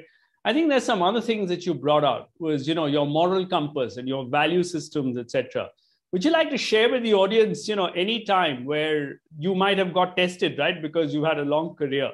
i 0.46 0.54
think 0.54 0.70
there's 0.70 0.86
some 0.86 1.02
other 1.02 1.20
things 1.20 1.50
that 1.50 1.66
you 1.66 1.74
brought 1.74 2.06
out 2.06 2.30
was 2.40 2.70
you 2.70 2.74
know 2.74 2.86
your 2.86 3.06
moral 3.06 3.46
compass 3.46 3.98
and 3.98 4.08
your 4.08 4.26
value 4.30 4.64
systems 4.64 5.18
etc 5.18 5.70
would 6.12 6.24
you 6.24 6.32
like 6.32 6.50
to 6.52 6.58
share 6.58 6.90
with 6.90 7.04
the 7.04 7.14
audience, 7.14 7.68
you 7.68 7.76
know, 7.76 7.88
any 7.88 8.24
time 8.24 8.64
where 8.64 9.20
you 9.38 9.54
might 9.54 9.78
have 9.78 9.94
got 9.94 10.16
tested, 10.16 10.58
right? 10.58 10.82
Because 10.82 11.14
you 11.14 11.24
had 11.26 11.38
a 11.38 11.44
long 11.44 11.76
career. 11.76 12.12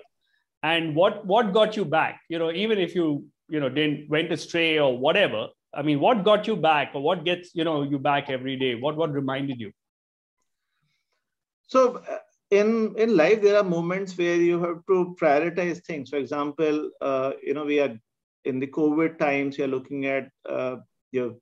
And 0.64 0.96
what 0.96 1.26
what 1.26 1.54
got 1.54 1.78
you 1.78 1.86
back? 1.86 2.22
You 2.28 2.40
know, 2.40 2.52
even 2.52 2.80
if 2.80 2.96
you, 2.96 3.28
you 3.54 3.60
know, 3.60 3.70
didn't 3.70 4.10
went 4.10 4.32
astray 4.32 4.80
or 4.80 4.98
whatever. 4.98 5.48
I 5.74 5.84
mean, 5.84 6.00
what 6.00 6.24
got 6.24 6.48
you 6.48 6.56
back 6.56 6.92
or 6.96 7.02
what 7.02 7.24
gets, 7.24 7.52
you 7.54 7.64
know, 7.64 7.84
you 7.84 8.00
back 8.00 8.30
every 8.30 8.56
day? 8.56 8.74
What 8.76 8.96
what 8.96 9.12
reminded 9.12 9.60
you? 9.60 9.72
So 11.68 11.98
uh, 11.98 12.18
in 12.50 12.96
in 12.98 13.16
life 13.16 13.44
there 13.44 13.58
are 13.60 13.64
moments 13.76 14.18
where 14.18 14.42
you 14.50 14.60
have 14.64 14.82
to 14.88 15.16
prioritize 15.22 15.86
things. 15.86 16.10
For 16.10 16.18
example, 16.18 16.90
uh, 17.02 17.32
you 17.44 17.54
know, 17.54 17.66
we 17.66 17.80
are 17.80 17.96
in 18.46 18.60
the 18.60 18.68
COVID 18.68 19.18
times, 19.20 19.58
you're 19.58 19.74
looking 19.78 20.06
at 20.08 20.30
uh, 20.50 20.76
your 21.12 21.34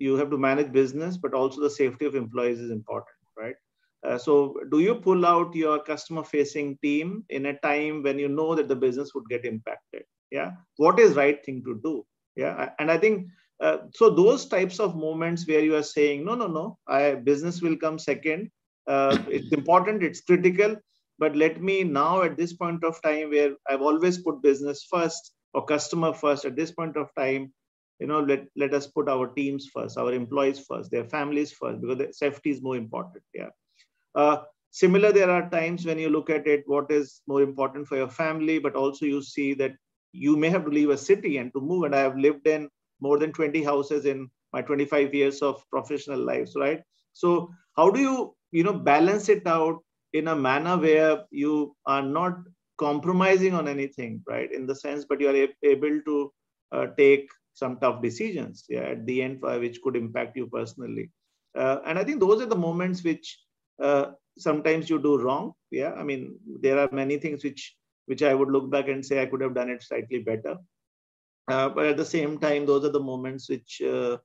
you 0.00 0.16
have 0.16 0.30
to 0.30 0.38
manage 0.38 0.72
business, 0.72 1.16
but 1.16 1.34
also 1.34 1.60
the 1.60 1.76
safety 1.78 2.06
of 2.06 2.14
employees 2.16 2.58
is 2.58 2.70
important, 2.70 3.16
right? 3.38 3.54
Uh, 4.02 4.18
so, 4.18 4.56
do 4.70 4.80
you 4.80 4.94
pull 4.94 5.26
out 5.26 5.54
your 5.54 5.78
customer 5.78 6.24
facing 6.24 6.78
team 6.82 7.24
in 7.28 7.46
a 7.46 7.58
time 7.58 8.02
when 8.02 8.18
you 8.18 8.28
know 8.28 8.54
that 8.54 8.66
the 8.66 8.80
business 8.86 9.14
would 9.14 9.28
get 9.28 9.44
impacted? 9.44 10.04
Yeah. 10.30 10.52
What 10.76 11.00
is 11.00 11.16
right 11.16 11.44
thing 11.44 11.62
to 11.64 11.80
do? 11.82 12.06
Yeah. 12.36 12.70
And 12.78 12.90
I 12.90 12.98
think 12.98 13.28
uh, 13.60 13.78
so. 13.94 14.10
Those 14.10 14.46
types 14.46 14.80
of 14.80 14.96
moments 14.96 15.46
where 15.46 15.60
you 15.60 15.76
are 15.76 15.82
saying, 15.82 16.24
no, 16.24 16.34
no, 16.34 16.46
no, 16.46 16.78
I, 16.88 17.14
business 17.14 17.60
will 17.60 17.76
come 17.76 17.98
second. 17.98 18.50
Uh, 18.86 19.18
it's 19.28 19.52
important, 19.52 20.02
it's 20.02 20.22
critical. 20.22 20.76
But 21.18 21.36
let 21.36 21.60
me 21.62 21.84
now, 21.84 22.22
at 22.22 22.38
this 22.38 22.54
point 22.54 22.82
of 22.84 23.02
time 23.02 23.30
where 23.30 23.52
I've 23.68 23.82
always 23.82 24.16
put 24.18 24.42
business 24.42 24.86
first 24.90 25.32
or 25.52 25.66
customer 25.66 26.14
first, 26.14 26.46
at 26.46 26.56
this 26.56 26.70
point 26.70 26.96
of 26.96 27.08
time, 27.18 27.52
you 28.00 28.06
know 28.06 28.20
let, 28.20 28.46
let 28.56 28.74
us 28.74 28.86
put 28.86 29.08
our 29.08 29.28
teams 29.28 29.68
first 29.72 29.98
our 29.98 30.12
employees 30.12 30.58
first 30.58 30.90
their 30.90 31.04
families 31.04 31.52
first 31.52 31.80
because 31.80 32.18
safety 32.18 32.50
is 32.50 32.62
more 32.62 32.76
important 32.76 33.22
yeah 33.34 33.50
uh, 34.14 34.38
similar 34.70 35.12
there 35.12 35.30
are 35.30 35.50
times 35.50 35.84
when 35.84 35.98
you 35.98 36.08
look 36.08 36.30
at 36.30 36.46
it 36.46 36.62
what 36.66 36.90
is 36.90 37.20
more 37.28 37.42
important 37.42 37.86
for 37.86 37.96
your 37.96 38.08
family 38.08 38.58
but 38.58 38.74
also 38.74 39.04
you 39.04 39.22
see 39.22 39.54
that 39.54 39.72
you 40.12 40.36
may 40.36 40.48
have 40.48 40.64
to 40.64 40.70
leave 40.70 40.90
a 40.90 40.98
city 40.98 41.36
and 41.38 41.52
to 41.52 41.60
move 41.60 41.84
and 41.84 41.94
i 41.94 42.00
have 42.00 42.16
lived 42.16 42.46
in 42.46 42.68
more 43.00 43.18
than 43.18 43.32
20 43.32 43.62
houses 43.62 44.06
in 44.06 44.28
my 44.52 44.62
25 44.62 45.14
years 45.14 45.42
of 45.42 45.64
professional 45.70 46.18
lives 46.18 46.54
right 46.56 46.82
so 47.12 47.50
how 47.76 47.90
do 47.90 48.00
you 48.00 48.34
you 48.52 48.64
know 48.64 48.72
balance 48.72 49.28
it 49.28 49.46
out 49.46 49.78
in 50.12 50.28
a 50.28 50.36
manner 50.36 50.76
where 50.76 51.24
you 51.30 51.74
are 51.86 52.02
not 52.02 52.38
compromising 52.78 53.54
on 53.54 53.68
anything 53.68 54.22
right 54.26 54.52
in 54.52 54.66
the 54.66 54.74
sense 54.74 55.04
but 55.04 55.20
you 55.20 55.28
are 55.28 55.48
able 55.62 56.00
to 56.08 56.32
uh, 56.72 56.86
take 56.96 57.28
some 57.54 57.78
tough 57.78 58.02
decisions 58.02 58.64
yeah, 58.68 58.86
at 58.94 59.06
the 59.06 59.22
end 59.22 59.40
uh, 59.44 59.58
which 59.58 59.80
could 59.82 59.96
impact 59.96 60.36
you 60.36 60.46
personally. 60.46 61.10
Uh, 61.56 61.78
and 61.86 61.98
I 61.98 62.04
think 62.04 62.20
those 62.20 62.40
are 62.40 62.46
the 62.46 62.56
moments 62.56 63.02
which 63.02 63.38
uh, 63.82 64.06
sometimes 64.38 64.88
you 64.88 64.98
do 64.98 65.18
wrong. 65.18 65.52
Yeah, 65.70 65.92
I 65.92 66.02
mean 66.02 66.38
there 66.60 66.78
are 66.78 66.88
many 66.92 67.18
things 67.18 67.42
which 67.44 67.76
which 68.10 68.22
I 68.22 68.34
would 68.34 68.50
look 68.50 68.70
back 68.70 68.88
and 68.88 69.04
say 69.06 69.22
I 69.22 69.26
could 69.26 69.42
have 69.46 69.54
done 69.54 69.70
it 69.70 69.82
slightly 69.82 70.18
better. 70.30 70.56
Uh, 71.48 71.68
but 71.68 71.86
at 71.86 71.96
the 71.96 72.10
same 72.16 72.38
time, 72.38 72.66
those 72.66 72.84
are 72.84 72.96
the 72.96 73.06
moments 73.12 73.48
which 73.48 73.80
uh, 73.82 74.18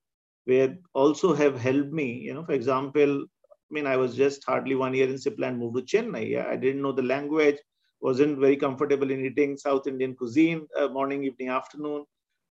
where 0.46 0.78
also 0.94 1.34
have 1.34 1.60
helped 1.60 1.94
me. 2.02 2.10
You 2.28 2.34
know, 2.36 2.46
for 2.46 2.54
example, 2.54 3.24
I 3.24 3.70
mean 3.78 3.88
I 3.88 3.98
was 3.98 4.16
just 4.16 4.44
hardly 4.46 4.76
one 4.76 4.94
year 4.94 5.10
in 5.10 5.16
Cipla 5.26 5.48
and 5.50 5.60
moved 5.60 5.78
to 5.78 5.84
Chennai. 5.92 6.26
I 6.54 6.56
didn't 6.56 6.82
know 6.82 6.92
the 6.92 7.10
language, 7.14 7.58
wasn't 8.02 8.40
very 8.40 8.58
comfortable 8.58 9.12
in 9.12 9.26
eating 9.26 9.58
South 9.58 9.88
Indian 9.88 10.16
cuisine, 10.16 10.68
uh, 10.80 10.88
morning, 10.90 11.24
evening, 11.24 11.50
afternoon 11.50 12.06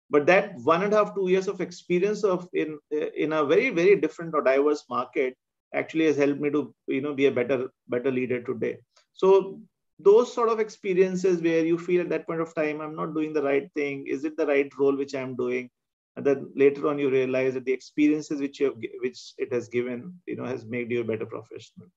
but 0.09 0.25
that 0.25 0.55
one 0.63 0.83
and 0.83 0.93
a 0.93 0.97
half 0.97 1.15
two 1.15 1.29
years 1.29 1.47
of 1.47 1.61
experience 1.61 2.23
of 2.23 2.47
in 2.53 2.77
in 3.25 3.33
a 3.33 3.45
very 3.45 3.69
very 3.69 3.95
different 3.95 4.33
or 4.33 4.41
diverse 4.41 4.83
market 4.89 5.35
actually 5.73 6.05
has 6.05 6.17
helped 6.17 6.39
me 6.39 6.49
to 6.49 6.73
you 6.87 7.01
know 7.01 7.13
be 7.13 7.27
a 7.27 7.31
better 7.39 7.69
better 7.87 8.11
leader 8.11 8.41
today 8.41 8.77
so 9.13 9.59
those 9.99 10.33
sort 10.33 10.49
of 10.49 10.59
experiences 10.59 11.41
where 11.41 11.65
you 11.65 11.77
feel 11.77 12.01
at 12.01 12.09
that 12.09 12.27
point 12.27 12.41
of 12.41 12.53
time 12.53 12.81
i'm 12.81 12.95
not 12.95 13.13
doing 13.13 13.33
the 13.33 13.41
right 13.41 13.69
thing. 13.73 14.05
Is 14.07 14.23
it 14.23 14.37
the 14.37 14.45
right 14.45 14.71
role 14.77 14.95
which 14.95 15.15
i'm 15.15 15.35
doing? 15.35 15.69
And 16.15 16.25
then 16.25 16.51
later 16.55 16.87
on 16.87 16.97
you 16.97 17.09
realize 17.09 17.53
that 17.53 17.65
the 17.65 17.73
experiences 17.73 18.39
which 18.39 18.59
you 18.59 18.67
have 18.67 18.75
which 19.01 19.33
it 19.37 19.53
has 19.53 19.67
given 19.67 20.13
you 20.25 20.35
know 20.35 20.45
has 20.45 20.65
made 20.65 20.91
you 20.91 21.01
a 21.01 21.03
better 21.03 21.25
professional. 21.25 21.87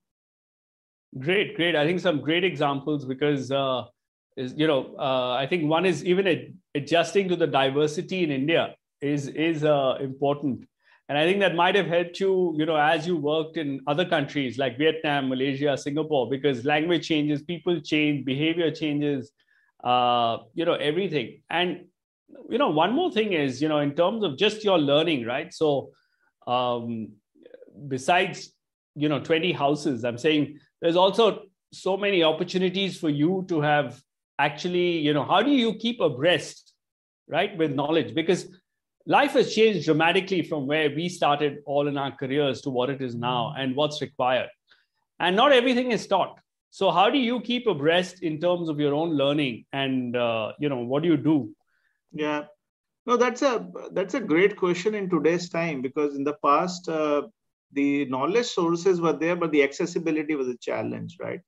Great 1.19 1.57
great. 1.57 1.77
I 1.77 1.87
think 1.87 2.01
some 2.01 2.21
great 2.21 2.45
examples 2.45 3.05
because 3.05 3.51
uh 3.51 3.85
is 4.37 4.55
you 4.57 4.67
know 4.67 4.95
uh, 4.99 5.33
i 5.33 5.47
think 5.47 5.69
one 5.69 5.85
is 5.85 6.05
even 6.05 6.59
adjusting 6.75 7.29
to 7.29 7.37
the 7.37 7.47
diversity 7.47 8.23
in 8.25 8.31
india 8.31 8.75
is 9.01 9.29
is 9.29 9.65
uh, 9.65 9.97
important 10.01 10.67
and 11.11 11.19
i 11.19 11.25
think 11.27 11.41
that 11.41 11.55
might 11.55 11.75
have 11.75 11.87
helped 11.87 12.21
you 12.21 12.55
you 12.57 12.65
know 12.65 12.77
as 12.77 13.07
you 13.07 13.17
worked 13.17 13.57
in 13.63 13.81
other 13.87 14.05
countries 14.05 14.57
like 14.57 14.79
vietnam 14.79 15.29
malaysia 15.29 15.77
singapore 15.77 16.31
because 16.31 16.65
language 16.65 17.07
changes 17.07 17.43
people 17.43 17.81
change 17.81 18.25
behavior 18.25 18.71
changes 18.71 19.33
uh, 19.85 20.39
you 20.55 20.65
know 20.65 20.75
everything. 20.75 21.43
And 21.49 21.87
you 22.49 22.59
know 22.59 22.71
one 22.71 22.93
more 22.93 23.11
thing 23.11 23.33
is 23.33 23.61
you 23.63 23.69
know 23.69 23.79
in 23.79 23.95
terms 23.95 24.23
of 24.25 24.37
just 24.37 24.65
your 24.65 24.79
learning 24.79 25.27
right? 25.27 25.53
So 25.53 25.91
um, 26.47 27.13
besides 27.89 28.53
you 28.95 29.09
know 29.09 29.21
20 29.21 29.53
houses 29.53 30.05
i'm 30.05 30.19
saying 30.19 30.59
there's 30.83 30.97
also 30.97 31.43
so 31.73 31.97
many 31.97 32.25
opportunities 32.25 32.99
for 32.99 33.09
you 33.09 33.45
to 33.49 33.61
have 33.61 34.03
actually 34.41 34.99
you 34.99 35.15
know 35.15 35.25
how 35.25 35.41
do 35.41 35.53
you 35.53 35.75
keep 35.75 36.01
abreast 36.01 36.71
right 37.31 37.57
with 37.57 37.73
knowledge? 37.73 38.15
Because 38.15 38.49
life 39.07 39.33
has 39.33 39.55
changed 39.55 39.85
dramatically 39.85 40.43
from 40.43 40.67
where 40.67 40.91
we 40.91 41.09
started 41.09 41.59
all 41.67 41.89
in 41.89 41.97
our 41.97 42.13
careers 42.13 42.61
to 42.63 42.71
what 42.71 42.91
it 42.91 43.01
is 43.01 43.15
now 43.15 43.47
mm-hmm. 43.47 43.61
and 43.61 43.77
what's 43.77 44.01
required. 44.01 44.49
And 45.19 45.37
not 45.37 45.53
everything 45.53 45.93
is 45.93 46.07
taught. 46.07 46.39
So 46.71 46.91
how 46.91 47.11
do 47.11 47.19
you 47.19 47.41
keep 47.41 47.67
abreast 47.67 48.23
in 48.23 48.41
terms 48.41 48.69
of 48.69 48.79
your 48.79 48.95
own 48.95 49.11
learning 49.11 49.65
and 49.73 50.17
uh, 50.17 50.53
you 50.59 50.69
know 50.69 50.79
what 50.79 51.03
do 51.03 51.09
you 51.09 51.17
do? 51.17 51.55
Yeah. 52.13 52.45
No 53.07 53.17
that's 53.17 53.43
a 53.43 53.67
that's 53.93 54.15
a 54.15 54.21
great 54.21 54.57
question 54.57 54.95
in 54.95 55.11
today's 55.11 55.49
time 55.49 55.83
because 55.83 56.15
in 56.15 56.23
the 56.23 56.37
past 56.45 56.89
uh, 56.89 57.23
the 57.73 58.05
knowledge 58.07 58.47
sources 58.47 59.01
were 59.01 59.13
there 59.13 59.35
but 59.35 59.51
the 59.51 59.63
accessibility 59.63 60.37
was 60.37 60.49
a 60.49 60.57
challenge 60.59 61.17
right? 61.19 61.41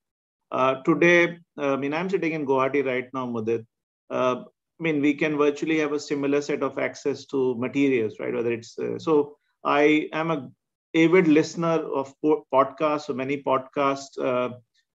Uh, 0.53 0.83
today, 0.83 1.39
uh, 1.59 1.73
I 1.73 1.77
mean, 1.77 1.95
I'm 1.95 2.11
sitting 2.11 2.33
in 2.33 2.45
Guwahati 2.45 2.85
right 2.85 3.09
now, 3.15 3.27
Mudit. 3.27 3.65
Uh, 4.11 4.45
I 4.83 4.85
mean, 4.85 5.01
we 5.01 5.15
can 5.15 5.39
virtually 5.39 5.79
have 5.79 5.93
a 5.93 6.01
similar 6.01 6.43
set 6.43 6.65
of 6.65 6.77
access 6.77 7.25
to 7.27 7.55
materials, 7.55 8.15
right? 8.19 8.35
Whether 8.35 8.51
it's 8.51 8.77
uh, 8.77 8.99
so, 8.99 9.37
I 9.65 10.09
am 10.13 10.33
a 10.33 10.51
avid 10.97 11.29
listener 11.29 11.79
of 11.99 12.13
podcasts, 12.53 13.03
so 13.03 13.13
many 13.13 13.41
podcasts, 13.41 14.19
uh, 14.21 14.55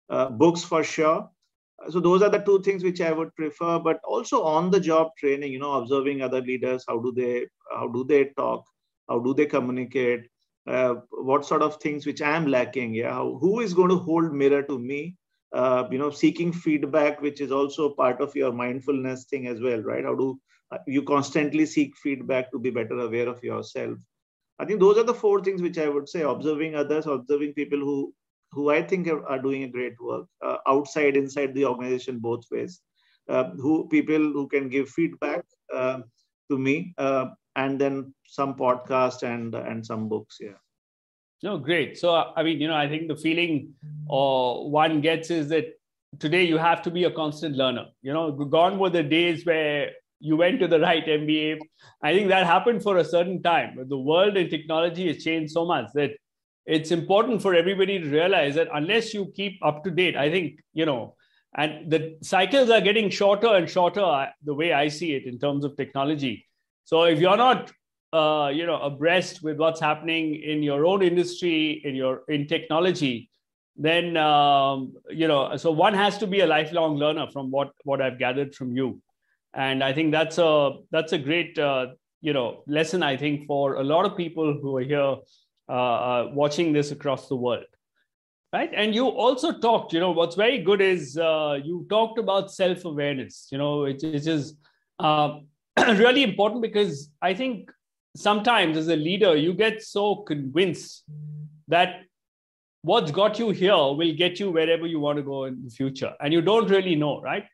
uh, 0.09 0.29
books 0.31 0.63
for 0.63 0.83
sure. 0.83 1.29
So 1.89 1.99
those 1.99 2.23
are 2.23 2.29
the 2.29 2.39
two 2.39 2.63
things 2.63 2.83
which 2.83 2.99
I 2.99 3.11
would 3.11 3.35
prefer, 3.35 3.77
but 3.77 3.99
also 4.03 4.41
on-the-job 4.41 5.09
training. 5.19 5.53
You 5.53 5.59
know, 5.59 5.73
observing 5.73 6.23
other 6.23 6.41
leaders, 6.41 6.83
how 6.87 6.97
do 6.97 7.11
they 7.15 7.45
how 7.71 7.87
do 7.87 8.03
they 8.03 8.31
talk, 8.37 8.65
how 9.07 9.19
do 9.19 9.35
they 9.35 9.45
communicate, 9.45 10.27
what 10.65 11.45
sort 11.45 11.61
of 11.61 11.75
things 11.75 12.07
which 12.07 12.23
I 12.23 12.35
am 12.35 12.47
lacking. 12.47 12.95
Yeah, 12.95 13.13
how, 13.13 13.37
who 13.39 13.59
is 13.59 13.75
going 13.75 13.89
to 13.89 13.97
hold 13.97 14.33
mirror 14.33 14.63
to 14.63 14.79
me? 14.79 15.15
Uh, 15.55 15.87
you 15.91 15.99
know 15.99 16.11
seeking 16.11 16.53
feedback 16.53 17.21
which 17.21 17.41
is 17.41 17.51
also 17.51 17.89
part 17.89 18.21
of 18.21 18.35
your 18.35 18.51
mindfulness 18.51 19.25
thing 19.25 19.47
as 19.47 19.61
well 19.61 19.81
right? 19.81 20.05
How 20.05 20.15
do 20.15 20.39
uh, 20.71 20.77
you 20.87 21.03
constantly 21.03 21.65
seek 21.65 21.95
feedback 21.97 22.51
to 22.51 22.59
be 22.59 22.71
better 22.71 22.99
aware 22.99 23.27
of 23.29 23.43
yourself. 23.43 23.97
I 24.59 24.65
think 24.65 24.79
those 24.79 24.97
are 24.97 25.03
the 25.03 25.13
four 25.13 25.41
things 25.43 25.61
which 25.61 25.77
i 25.77 25.89
would 25.89 26.09
say 26.09 26.21
observing 26.21 26.75
others 26.75 27.07
observing 27.07 27.53
people 27.53 27.79
who 27.79 28.13
who 28.51 28.69
i 28.69 28.81
think 28.81 29.07
are, 29.07 29.25
are 29.27 29.41
doing 29.41 29.63
a 29.63 29.73
great 29.77 29.93
work 30.01 30.25
uh, 30.43 30.57
outside 30.67 31.17
inside 31.17 31.53
the 31.53 31.65
organization 31.65 32.19
both 32.19 32.43
ways 32.51 32.81
uh, 33.29 33.45
who 33.63 33.87
people 33.89 34.25
who 34.37 34.47
can 34.47 34.69
give 34.69 34.89
feedback 34.89 35.43
uh, 35.73 35.99
to 36.49 36.57
me 36.57 36.93
and 37.55 37.79
then 37.79 38.13
some 38.27 38.55
podcast 38.55 39.23
and 39.23 39.55
and 39.55 39.85
some 39.85 40.07
books 40.09 40.37
yeah 40.41 40.64
no, 41.45 41.59
great. 41.59 41.95
So, 41.95 42.33
I 42.35 42.41
mean, 42.41 42.59
you 42.59 42.67
know, 42.67 42.75
I 42.75 42.89
think 42.89 43.07
the 43.07 43.15
feeling 43.15 43.75
uh, 44.09 44.53
one 44.83 44.99
gets 44.99 45.29
is 45.29 45.47
that 45.49 45.65
today 46.19 46.43
you 46.43 46.57
have 46.57 46.81
to 46.81 46.89
be 46.89 47.03
a 47.03 47.11
constant 47.11 47.55
learner. 47.55 47.85
You 48.01 48.13
know, 48.13 48.31
gone 48.31 48.79
were 48.79 48.89
the 48.89 49.03
days 49.03 49.45
where 49.45 49.91
you 50.19 50.37
went 50.37 50.59
to 50.61 50.67
the 50.67 50.79
right 50.79 51.05
MBA. 51.05 51.59
I 52.01 52.15
think 52.15 52.29
that 52.29 52.47
happened 52.47 52.81
for 52.81 52.97
a 52.97 53.05
certain 53.05 53.43
time. 53.43 53.77
The 53.87 53.97
world 53.97 54.37
and 54.37 54.49
technology 54.49 55.05
has 55.09 55.23
changed 55.23 55.53
so 55.53 55.65
much 55.65 55.85
that 55.93 56.13
it's 56.65 56.89
important 56.89 57.43
for 57.43 57.53
everybody 57.53 57.99
to 57.99 58.09
realize 58.09 58.55
that 58.55 58.69
unless 58.73 59.13
you 59.13 59.31
keep 59.35 59.59
up 59.63 59.83
to 59.83 59.91
date, 59.91 60.17
I 60.17 60.31
think, 60.31 60.61
you 60.73 60.87
know, 60.87 61.15
and 61.55 61.91
the 61.91 62.17
cycles 62.23 62.71
are 62.71 62.81
getting 62.81 63.11
shorter 63.11 63.53
and 63.53 63.69
shorter, 63.69 64.29
the 64.43 64.55
way 64.55 64.73
I 64.73 64.87
see 64.87 65.13
it 65.13 65.25
in 65.25 65.37
terms 65.37 65.63
of 65.63 65.77
technology. 65.77 66.47
So 66.85 67.03
if 67.03 67.19
you're 67.19 67.37
not 67.37 67.71
uh, 68.15 68.49
you 68.49 68.65
know 68.65 68.79
abreast 68.89 69.43
with 69.43 69.57
what's 69.57 69.79
happening 69.79 70.35
in 70.53 70.63
your 70.63 70.85
own 70.85 71.01
industry 71.11 71.81
in 71.83 71.95
your 71.95 72.23
in 72.27 72.47
technology 72.47 73.29
then 73.75 74.15
um, 74.17 74.93
you 75.09 75.27
know 75.27 75.57
so 75.57 75.71
one 75.71 75.93
has 75.93 76.17
to 76.17 76.27
be 76.27 76.39
a 76.41 76.47
lifelong 76.47 76.95
learner 76.95 77.27
from 77.31 77.51
what 77.51 77.71
what 77.83 78.01
i've 78.01 78.19
gathered 78.19 78.55
from 78.55 78.75
you. 78.75 79.01
And 79.53 79.83
i 79.83 79.93
think 79.93 80.11
that's 80.11 80.37
a 80.37 80.71
that's 80.91 81.13
a 81.13 81.17
great 81.17 81.57
uh, 81.57 81.87
you 82.21 82.33
know 82.33 82.63
lesson 82.67 83.03
i 83.03 83.15
think 83.17 83.45
for 83.47 83.75
a 83.75 83.83
lot 83.83 84.05
of 84.05 84.17
people 84.17 84.57
who 84.61 84.77
are 84.77 84.87
here 84.93 85.15
uh, 85.69 85.97
uh, 86.09 86.29
watching 86.33 86.73
this 86.73 86.91
across 86.91 87.27
the 87.27 87.35
world 87.35 87.65
right? 88.53 88.71
And 88.73 88.95
you 88.95 89.07
also 89.07 89.51
talked 89.59 89.93
you 89.93 89.99
know 89.99 90.11
what's 90.11 90.35
very 90.35 90.59
good 90.59 90.81
is 90.81 91.17
uh, 91.17 91.59
you 91.63 91.85
talked 91.89 92.19
about 92.19 92.51
self-awareness 92.51 93.47
you 93.51 93.57
know 93.57 93.85
it, 93.85 94.03
it 94.03 94.27
is 94.27 94.55
uh, 94.99 95.39
really 96.03 96.23
important 96.23 96.61
because 96.61 97.09
i 97.21 97.33
think 97.33 97.71
sometimes 98.15 98.77
as 98.77 98.87
a 98.87 98.95
leader 98.95 99.35
you 99.35 99.53
get 99.53 99.83
so 99.83 100.15
convinced 100.17 101.03
that 101.67 102.01
what's 102.81 103.11
got 103.11 103.39
you 103.39 103.49
here 103.49 103.75
will 103.75 104.13
get 104.15 104.39
you 104.39 104.51
wherever 104.51 104.85
you 104.85 104.99
want 104.99 105.17
to 105.17 105.23
go 105.23 105.45
in 105.45 105.63
the 105.63 105.71
future. 105.71 106.13
And 106.21 106.31
you 106.31 106.41
don't 106.41 106.69
really 106.69 106.95
know 106.95 107.21
right? 107.21 107.45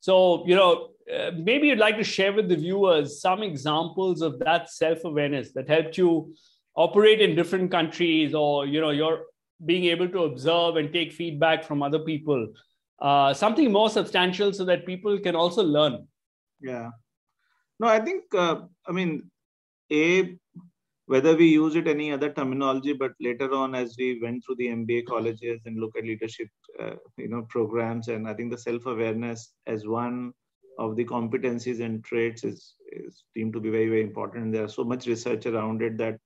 So 0.00 0.46
you 0.46 0.54
know 0.54 0.88
uh, 1.14 1.32
maybe 1.36 1.68
you'd 1.68 1.78
like 1.78 1.96
to 1.98 2.04
share 2.04 2.32
with 2.32 2.48
the 2.48 2.56
viewers 2.56 3.20
some 3.20 3.42
examples 3.42 4.22
of 4.22 4.38
that 4.40 4.70
self-awareness 4.70 5.52
that 5.52 5.68
helped 5.68 5.98
you 5.98 6.34
operate 6.76 7.20
in 7.20 7.36
different 7.36 7.70
countries 7.70 8.34
or 8.34 8.66
you 8.66 8.80
know 8.80 8.90
you're 8.90 9.24
being 9.64 9.84
able 9.84 10.08
to 10.08 10.24
observe 10.24 10.76
and 10.76 10.92
take 10.92 11.12
feedback 11.12 11.64
from 11.64 11.82
other 11.82 12.00
people 12.00 12.48
uh, 13.00 13.34
something 13.34 13.70
more 13.70 13.90
substantial 13.90 14.52
so 14.52 14.64
that 14.64 14.86
people 14.86 15.18
can 15.18 15.36
also 15.36 15.62
learn. 15.62 16.06
Yeah. 16.60 16.90
No 17.80 17.88
i 17.88 18.00
think 18.00 18.22
uh, 18.34 18.60
i 18.86 18.92
mean 18.92 19.30
a 20.02 20.38
whether 21.06 21.36
we 21.36 21.46
use 21.46 21.74
it 21.76 21.86
any 21.86 22.10
other 22.12 22.30
terminology 22.32 22.92
but 22.92 23.12
later 23.20 23.52
on 23.54 23.74
as 23.74 23.96
we 23.98 24.20
went 24.22 24.42
through 24.44 24.54
the 24.56 24.68
mba 24.68 25.04
colleges 25.06 25.60
and 25.66 25.78
look 25.78 25.96
at 25.96 26.04
leadership 26.04 26.48
uh, 26.82 26.94
you 27.16 27.28
know 27.28 27.42
programs 27.56 28.08
and 28.08 28.28
i 28.28 28.34
think 28.34 28.50
the 28.50 28.58
self 28.58 28.86
awareness 28.86 29.52
as 29.66 29.86
one 29.86 30.32
of 30.78 30.96
the 30.96 31.04
competencies 31.04 31.84
and 31.84 32.04
traits 32.04 32.42
is, 32.44 32.74
is 32.90 33.24
deemed 33.34 33.52
to 33.52 33.60
be 33.60 33.70
very 33.70 33.88
very 33.88 34.02
important. 34.02 34.44
And 34.44 34.54
there's 34.54 34.74
so 34.74 34.82
much 34.82 35.06
research 35.06 35.46
around 35.46 35.82
it 35.82 35.96
that 35.98 36.18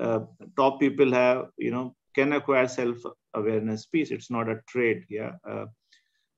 uh, 0.00 0.20
top 0.56 0.80
people 0.80 1.12
have 1.12 1.48
you 1.58 1.70
know 1.70 1.94
can 2.14 2.32
acquire 2.32 2.68
self 2.68 2.96
awareness 3.34 3.86
piece. 3.86 4.10
It's 4.10 4.30
not 4.30 4.48
a 4.48 4.60
trait 4.66 5.04
yeah 5.10 5.32
uh, 5.46 5.66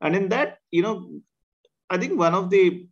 and 0.01 0.15
in 0.15 0.29
that 0.29 0.59
you 0.71 0.83
know 0.83 1.11
i 1.91 1.99
think 1.99 2.19
one 2.19 2.35
of 2.35 2.51
the 2.51 2.87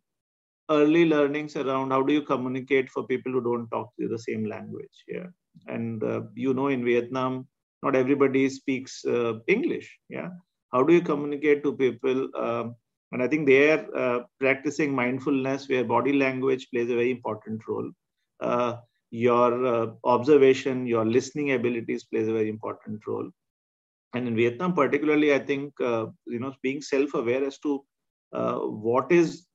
early 0.69 1.05
learnings 1.05 1.55
around 1.55 1.91
how 1.91 2.01
do 2.01 2.13
you 2.13 2.21
communicate 2.21 2.89
for 2.89 3.05
people 3.07 3.31
who 3.31 3.41
don't 3.41 3.67
talk 3.69 3.89
the 3.97 4.19
same 4.19 4.45
language 4.45 5.03
yeah. 5.07 5.27
And 5.67 6.03
uh, 6.03 6.21
you 6.35 6.53
know 6.53 6.67
in 6.67 6.83
vietnam 6.83 7.47
not 7.83 7.95
everybody 7.95 8.49
speaks 8.49 9.03
uh, 9.05 9.33
english 9.47 9.97
yeah. 10.09 10.29
How 10.71 10.81
do 10.81 10.93
you 10.93 11.01
communicate 11.01 11.63
to 11.63 11.73
people 11.73 12.29
um, 12.35 12.75
and 13.11 13.21
i 13.21 13.27
think 13.27 13.45
they're 13.45 13.85
uh, 13.95 14.21
practicing 14.39 14.95
mindfulness 14.95 15.69
where 15.69 15.83
body 15.83 16.13
language 16.13 16.67
plays 16.71 16.89
a 16.89 16.95
very 16.95 17.11
important 17.11 17.61
role. 17.67 17.91
Uh, 18.39 18.77
your 19.11 19.65
uh, 19.65 19.87
observation 20.05 20.87
your 20.87 21.05
listening 21.05 21.51
abilities 21.51 22.05
plays 22.05 22.27
a 22.27 22.33
very 22.33 22.49
important 22.49 23.05
role. 23.05 23.29
And 24.15 24.27
in 24.27 24.35
vietnam 24.35 24.73
particularly 24.73 25.33
i 25.33 25.39
think 25.39 25.73
uh, 25.81 26.05
you 26.25 26.39
know 26.39 26.53
being 26.61 26.81
self 26.81 27.13
aware 27.13 27.45
as 27.45 27.59
to 27.59 27.83
what 28.31 29.11
is 29.11 29.45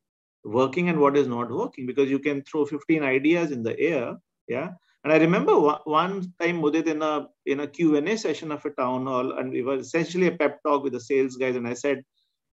working 0.44 0.88
and 0.88 0.98
what 1.00 1.16
is 1.16 1.26
not 1.26 1.50
working 1.50 1.86
because 1.86 2.10
you 2.10 2.18
can 2.18 2.42
throw 2.42 2.64
15 2.64 3.02
ideas 3.02 3.50
in 3.50 3.62
the 3.62 3.78
air 3.78 4.16
yeah? 4.48 4.70
And 5.04 5.12
i 5.12 5.16
remember 5.16 5.54
one 5.58 6.32
time 6.40 6.60
Mudit 6.60 6.86
in 6.86 7.02
a 7.02 7.28
in 7.46 7.60
a 7.60 7.66
q&a 7.66 8.16
session 8.16 8.50
of 8.52 8.64
a 8.64 8.70
town 8.70 9.06
hall 9.06 9.38
and 9.38 9.50
we 9.50 9.62
were 9.62 9.76
essentially 9.76 10.26
a 10.26 10.36
pep 10.36 10.60
talk 10.62 10.82
with 10.82 10.92
the 10.92 11.00
sales 11.00 11.36
guys 11.36 11.56
and 11.56 11.68
i 11.68 11.74
said 11.74 12.02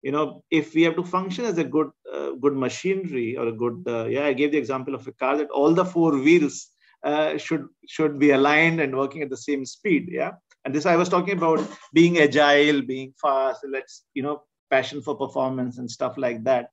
you 0.02 0.12
know 0.12 0.42
if 0.50 0.74
we 0.74 0.83
have 0.83 0.96
to 0.96 1.04
function 1.04 1.44
as 1.44 1.59
a 1.59 1.64
good 1.64 1.90
uh, 2.12 2.31
good 2.40 2.57
machinery 2.57 3.37
or 3.37 3.48
a 3.48 3.52
good 3.52 3.83
uh, 3.87 4.07
yeah 4.07 4.24
i 4.24 4.33
gave 4.33 4.52
the 4.52 4.59
example 4.59 4.94
of 4.94 5.07
a 5.07 5.12
car 5.12 5.37
that 5.37 5.50
all 5.50 5.74
the 5.74 5.85
four 5.85 6.12
wheels 6.18 6.68
uh, 7.04 7.37
should 7.37 7.66
should 7.87 8.18
be 8.18 8.31
aligned 8.31 8.81
and 8.81 8.96
working 8.96 9.22
at 9.22 9.31
the 9.31 9.37
same 9.48 9.64
speed 9.64 10.09
yeah? 10.11 10.33
And 10.64 10.74
this 10.74 10.87
i 10.87 10.96
was 10.96 11.09
talking 11.09 11.37
about 11.37 11.66
being 11.92 12.18
agile 12.18 12.83
being 12.83 13.12
fast 13.20 13.64
let's 13.68 14.04
you 14.14 14.22
know 14.22 14.42
passion 14.70 15.02
for 15.02 15.14
performance 15.16 15.78
and 15.78 15.90
stuff 15.90 16.16
like 16.16 16.44
that 16.44 16.70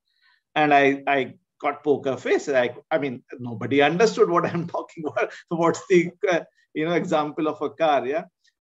and 0.55 0.73
I, 0.73 1.03
I 1.07 1.33
got 1.61 1.83
poker 1.83 2.17
face. 2.17 2.49
I, 2.49 2.75
I 2.91 2.97
mean, 2.97 3.23
nobody 3.39 3.81
understood 3.81 4.29
what 4.29 4.45
I'm 4.45 4.67
talking 4.75 5.05
about. 5.07 5.31
So 5.49 5.57
what's 5.57 5.81
the, 5.89 6.11
uh, 6.29 6.41
you 6.73 6.85
know, 6.85 6.93
example 6.93 7.47
of 7.47 7.61
a 7.61 7.69
car? 7.69 8.05
Yeah. 8.05 8.25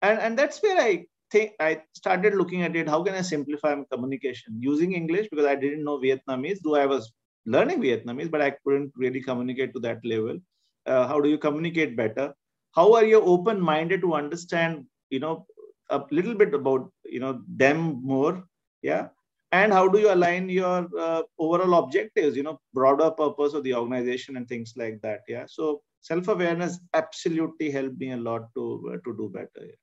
And, 0.01 0.19
and 0.19 0.39
that's 0.39 0.62
where 0.62 0.80
I 0.80 1.06
think 1.32 1.53
I 1.60 1.82
started 1.93 2.36
looking 2.36 2.63
at 2.63 2.75
it. 2.75 2.88
How 2.88 3.03
can 3.03 3.15
I 3.15 3.21
simplify 3.21 3.75
my 3.75 3.84
communication 3.91 4.58
using 4.60 4.93
English? 4.93 5.27
Because 5.30 5.45
I 5.45 5.56
didn't 5.56 5.84
know 5.84 5.99
Vietnamese, 5.99 6.60
though 6.63 6.75
I 6.75 6.86
was 6.86 7.12
learning 7.45 7.82
Vietnamese, 7.82 8.30
but 8.30 8.41
I 8.41 8.51
couldn't 8.63 8.91
really 8.95 9.21
communicate 9.21 9.73
to 9.73 9.80
that 9.82 9.99
level. 10.03 10.38
Uh, 10.86 11.08
how 11.08 11.19
do 11.19 11.30
you 11.30 11.38
communicate 11.38 11.97
better? 11.97 12.34
How 12.75 12.93
are 12.93 13.03
you 13.03 13.21
open 13.21 13.60
minded 13.60 14.01
to 14.01 14.13
understand, 14.13 14.86
you 15.10 15.19
know, 15.19 15.45
a 15.89 16.03
little 16.12 16.36
bit 16.36 16.53
about, 16.53 16.91
you 17.06 17.19
know, 17.19 17.41
them 17.47 18.01
more? 18.03 18.43
Yeah 18.84 19.08
and 19.51 19.71
how 19.71 19.88
do 19.88 19.99
you 19.99 20.13
align 20.13 20.49
your 20.49 20.88
uh, 20.99 21.21
overall 21.39 21.75
objectives 21.83 22.36
you 22.36 22.43
know 22.43 22.60
broader 22.73 23.10
purpose 23.12 23.53
of 23.53 23.63
the 23.63 23.73
organization 23.73 24.38
and 24.38 24.47
things 24.47 24.73
like 24.75 24.99
that 25.01 25.21
yeah 25.27 25.45
so 25.47 25.81
self 26.01 26.27
awareness 26.27 26.79
absolutely 26.93 27.71
helped 27.71 27.97
me 27.99 28.12
a 28.12 28.17
lot 28.17 28.53
to 28.53 28.91
uh, 28.93 28.97
to 29.05 29.15
do 29.17 29.29
better 29.33 29.65
yeah. 29.65 29.81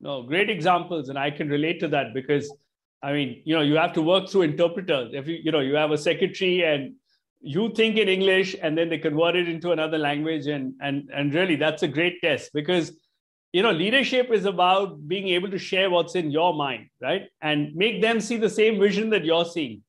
no 0.00 0.22
great 0.22 0.50
examples 0.50 1.08
and 1.08 1.18
i 1.18 1.30
can 1.30 1.48
relate 1.48 1.80
to 1.80 1.88
that 1.88 2.14
because 2.14 2.52
i 3.02 3.12
mean 3.12 3.42
you 3.44 3.54
know 3.54 3.62
you 3.62 3.76
have 3.76 3.92
to 3.92 4.02
work 4.02 4.28
through 4.28 4.42
interpreters 4.42 5.10
if 5.12 5.26
you 5.26 5.38
you 5.42 5.52
know 5.52 5.60
you 5.60 5.74
have 5.74 5.90
a 5.90 5.98
secretary 5.98 6.62
and 6.62 6.94
you 7.40 7.70
think 7.74 7.96
in 7.96 8.08
english 8.08 8.56
and 8.62 8.78
then 8.78 8.88
they 8.88 8.98
convert 8.98 9.36
it 9.36 9.48
into 9.48 9.72
another 9.72 9.98
language 9.98 10.46
and 10.46 10.72
and 10.80 11.10
and 11.12 11.34
really 11.34 11.56
that's 11.56 11.82
a 11.82 11.88
great 11.88 12.20
test 12.22 12.50
because 12.54 12.92
you 13.54 13.62
know 13.62 13.70
leadership 13.70 14.30
is 14.32 14.46
about 14.46 15.06
being 15.06 15.28
able 15.28 15.48
to 15.48 15.58
share 15.58 15.88
what's 15.88 16.16
in 16.16 16.30
your 16.30 16.52
mind 16.52 16.88
right? 17.00 17.28
And 17.40 17.74
make 17.76 18.02
them 18.02 18.20
see 18.20 18.36
the 18.36 18.50
same 18.50 18.80
vision 18.80 19.10
that 19.10 19.24
you're 19.24 19.44
seeing. 19.44 19.82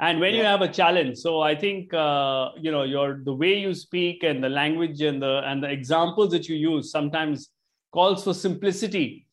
And 0.00 0.20
when 0.20 0.34
yeah. 0.34 0.40
you 0.40 0.44
have 0.46 0.62
a 0.62 0.68
challenge 0.68 1.16
so 1.18 1.40
i 1.40 1.54
think 1.62 1.94
uh, 1.94 2.50
you 2.64 2.70
know 2.74 2.84
your 2.94 3.08
the 3.30 3.36
way 3.42 3.54
you 3.64 3.72
speak 3.74 4.22
and 4.30 4.44
the 4.44 4.52
language 4.60 5.00
and 5.08 5.22
the 5.26 5.32
and 5.52 5.64
the 5.64 5.70
examples 5.78 6.30
that 6.34 6.48
you 6.50 6.56
use 6.56 6.90
sometimes 6.90 7.50
calls 7.92 8.24
for 8.24 8.34
simplicity. 8.34 9.26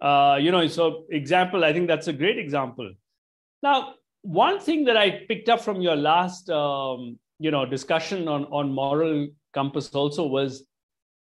Uh, 0.00 0.38
you 0.40 0.52
know 0.52 0.64
so 0.78 1.04
example 1.10 1.64
i 1.68 1.72
think 1.72 1.88
that's 1.88 2.08
a 2.14 2.16
great 2.22 2.38
example. 2.38 2.88
Now 3.64 3.94
one 4.22 4.60
thing 4.60 4.84
that 4.84 4.96
i 5.04 5.06
picked 5.28 5.48
up 5.48 5.60
from 5.68 5.80
your 5.88 5.96
last 5.96 6.50
um, 6.62 7.18
you 7.46 7.50
know 7.50 7.66
discussion 7.76 8.28
on 8.28 8.44
on 8.60 8.72
moral 8.82 9.28
compass 9.60 9.94
also 10.02 10.26
was 10.38 10.64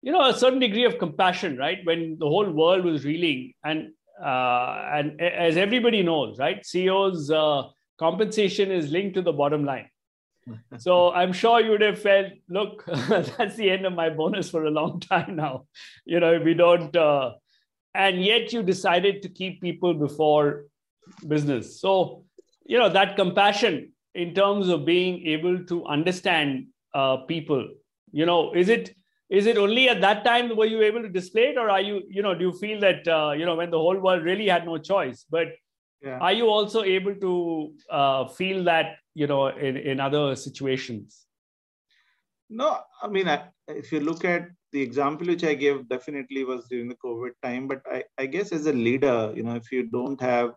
you 0.01 0.11
know 0.11 0.27
a 0.29 0.33
certain 0.33 0.59
degree 0.59 0.85
of 0.85 0.97
compassion 0.97 1.57
right? 1.57 1.79
When 1.83 2.17
the 2.19 2.27
whole 2.27 2.49
world 2.49 2.85
was 2.85 3.05
reeling 3.05 3.53
and 3.63 3.91
uh, 4.23 4.89
and 4.93 5.21
as 5.21 5.57
everybody 5.57 6.03
knows 6.03 6.39
right? 6.39 6.65
Ceos 6.65 7.29
uh, 7.29 7.63
compensation 7.99 8.71
is 8.71 8.91
linked 8.91 9.15
to 9.15 9.21
the 9.21 9.33
bottom 9.33 9.65
line. 9.65 9.89
So 10.77 11.11
i'm 11.11 11.33
sure 11.33 11.59
you 11.59 11.71
would 11.71 11.81
have 11.81 12.01
felt 12.01 12.27
look 12.47 12.85
that's 13.37 13.57
the 13.57 13.69
end 13.69 13.85
of 13.85 13.93
my 13.93 14.09
bonus 14.09 14.49
for 14.49 14.65
a 14.65 14.71
long 14.71 14.99
time 14.99 15.35
now. 15.35 15.65
You 16.05 16.19
know 16.19 16.39
we 16.39 16.53
don't 16.53 16.95
uh, 16.95 17.33
and 17.93 18.23
yet 18.23 18.53
you 18.53 18.63
decided 18.63 19.21
to 19.23 19.29
keep 19.29 19.61
people 19.61 19.93
before 19.93 20.65
business. 21.27 21.81
So 21.81 22.23
you 22.65 22.77
know 22.77 22.89
that 22.89 23.15
compassion 23.15 23.91
in 24.13 24.33
terms 24.33 24.69
of 24.69 24.85
being 24.85 25.25
able 25.27 25.63
to 25.65 25.85
understand 25.85 26.67
uh, 26.93 27.17
people 27.17 27.67
you 28.11 28.25
know 28.25 28.53
is 28.53 28.69
it 28.69 28.95
is 29.29 29.45
it 29.45 29.57
only 29.57 29.89
at 29.89 30.01
that 30.01 30.23
time 30.23 30.55
were 30.55 30.65
you 30.65 30.81
able 30.81 31.01
to 31.01 31.09
display 31.09 31.49
it 31.49 31.57
or 31.57 31.69
are 31.69 31.81
you 31.81 32.01
you 32.09 32.21
know 32.21 32.33
do 32.33 32.45
you 32.45 32.53
feel 32.53 32.79
that 32.79 33.07
uh, 33.07 33.31
you 33.31 33.45
know 33.45 33.55
when 33.55 33.71
the 33.71 33.77
whole 33.77 33.99
world 33.99 34.23
really 34.23 34.47
had 34.47 34.65
no 34.65 34.77
choice 34.77 35.25
but 35.29 35.47
yeah. 36.01 36.17
are 36.19 36.33
you 36.33 36.47
also 36.47 36.83
able 36.83 37.15
to 37.15 37.73
uh, 37.89 38.27
feel 38.27 38.63
that 38.63 38.97
you 39.13 39.27
know 39.27 39.47
in, 39.47 39.77
in 39.77 39.99
other 39.99 40.35
situations 40.35 41.25
no 42.49 42.77
i 43.01 43.07
mean 43.07 43.27
I, 43.27 43.43
if 43.67 43.91
you 43.91 43.99
look 43.99 44.23
at 44.23 44.49
the 44.71 44.81
example 44.81 45.27
which 45.27 45.43
i 45.43 45.53
gave 45.53 45.89
definitely 45.89 46.43
was 46.45 46.65
during 46.69 46.87
the 46.87 47.01
covid 47.03 47.31
time 47.43 47.67
but 47.67 47.81
i, 47.91 48.03
I 48.17 48.25
guess 48.27 48.51
as 48.51 48.65
a 48.67 48.73
leader 48.73 49.33
you 49.35 49.43
know 49.43 49.55
if 49.55 49.71
you 49.71 49.87
don't 49.87 50.21
have 50.21 50.53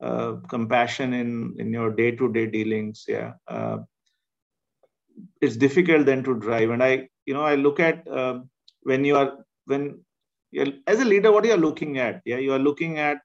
uh, 0.00 0.36
compassion 0.48 1.12
in 1.12 1.54
in 1.58 1.72
your 1.72 1.90
day-to-day 1.90 2.46
dealings 2.46 3.04
yeah 3.08 3.32
uh, 3.48 3.78
it's 5.40 5.56
difficult 5.56 6.06
then 6.06 6.22
to 6.22 6.34
drive 6.34 6.70
and 6.70 6.82
i 6.82 7.08
you 7.28 7.34
know 7.36 7.46
i 7.52 7.54
look 7.54 7.80
at 7.88 8.06
uh, 8.18 8.36
when 8.90 9.04
you 9.04 9.16
are 9.22 9.30
when 9.72 9.82
as 10.92 11.00
a 11.00 11.08
leader 11.12 11.30
what 11.32 11.44
you 11.48 11.54
are 11.56 11.64
looking 11.68 11.98
at 12.04 12.22
yeah 12.30 12.40
you 12.44 12.52
are 12.56 12.64
looking 12.68 12.98
at 12.98 13.18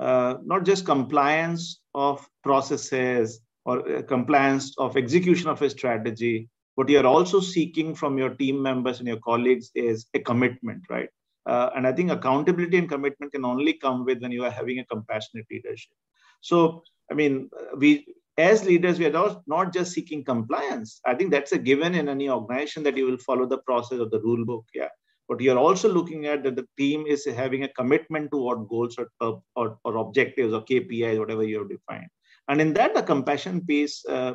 uh, 0.00 0.38
not 0.44 0.64
just 0.64 0.86
compliance 0.86 1.82
of 1.94 2.26
processes 2.42 3.40
or 3.66 3.76
uh, 3.96 4.02
compliance 4.02 4.72
of 4.78 4.96
execution 4.96 5.48
of 5.50 5.60
a 5.60 5.68
strategy. 5.68 6.48
What 6.76 6.88
you 6.88 6.98
are 7.00 7.06
also 7.06 7.38
seeking 7.38 7.94
from 7.94 8.16
your 8.16 8.30
team 8.30 8.62
members 8.62 9.00
and 9.00 9.08
your 9.08 9.18
colleagues 9.18 9.70
is 9.74 10.06
a 10.14 10.20
commitment 10.20 10.84
right? 10.88 11.10
Uh, 11.46 11.70
and 11.74 11.86
i 11.86 11.92
think 11.92 12.10
accountability 12.10 12.76
and 12.76 12.88
commitment 12.88 13.32
can 13.32 13.46
only 13.46 13.72
come 13.72 14.04
with 14.04 14.20
when 14.22 14.30
you 14.30 14.44
are 14.44 14.50
having 14.50 14.78
a 14.78 14.84
compassionate 14.84 15.46
leadership. 15.50 15.92
So 16.40 16.82
i 17.10 17.14
mean 17.14 17.50
we 17.76 17.90
as 18.40 18.64
leaders, 18.64 18.98
we 18.98 19.06
are 19.06 19.12
not, 19.12 19.42
not 19.46 19.72
just 19.72 19.92
seeking 19.92 20.24
compliance. 20.24 21.00
I 21.06 21.14
think 21.14 21.30
that's 21.30 21.52
a 21.52 21.58
given 21.58 21.94
in 21.94 22.08
any 22.08 22.28
organization 22.28 22.82
that 22.84 22.96
you 22.96 23.06
will 23.06 23.18
follow 23.18 23.46
the 23.46 23.58
process 23.58 23.98
of 23.98 24.10
the 24.10 24.20
rule 24.20 24.44
book. 24.44 24.64
Yeah. 24.74 24.88
but 25.28 25.40
you're 25.40 25.58
also 25.58 25.88
looking 25.88 26.26
at 26.26 26.42
that 26.44 26.56
the 26.56 26.66
team 26.76 27.06
is 27.06 27.24
having 27.24 27.62
a 27.64 27.68
commitment 27.68 28.30
to 28.32 28.38
what 28.38 28.68
goals 28.68 28.96
or, 28.98 29.42
or, 29.54 29.78
or 29.84 29.96
objectives 29.96 30.52
or 30.52 30.64
KPIs, 30.64 31.20
whatever 31.20 31.44
you 31.44 31.58
have 31.60 31.68
defined. 31.68 32.08
And 32.48 32.60
in 32.60 32.72
that, 32.74 32.94
the 32.94 33.02
compassion 33.02 33.64
piece 33.64 34.04
uh, 34.06 34.34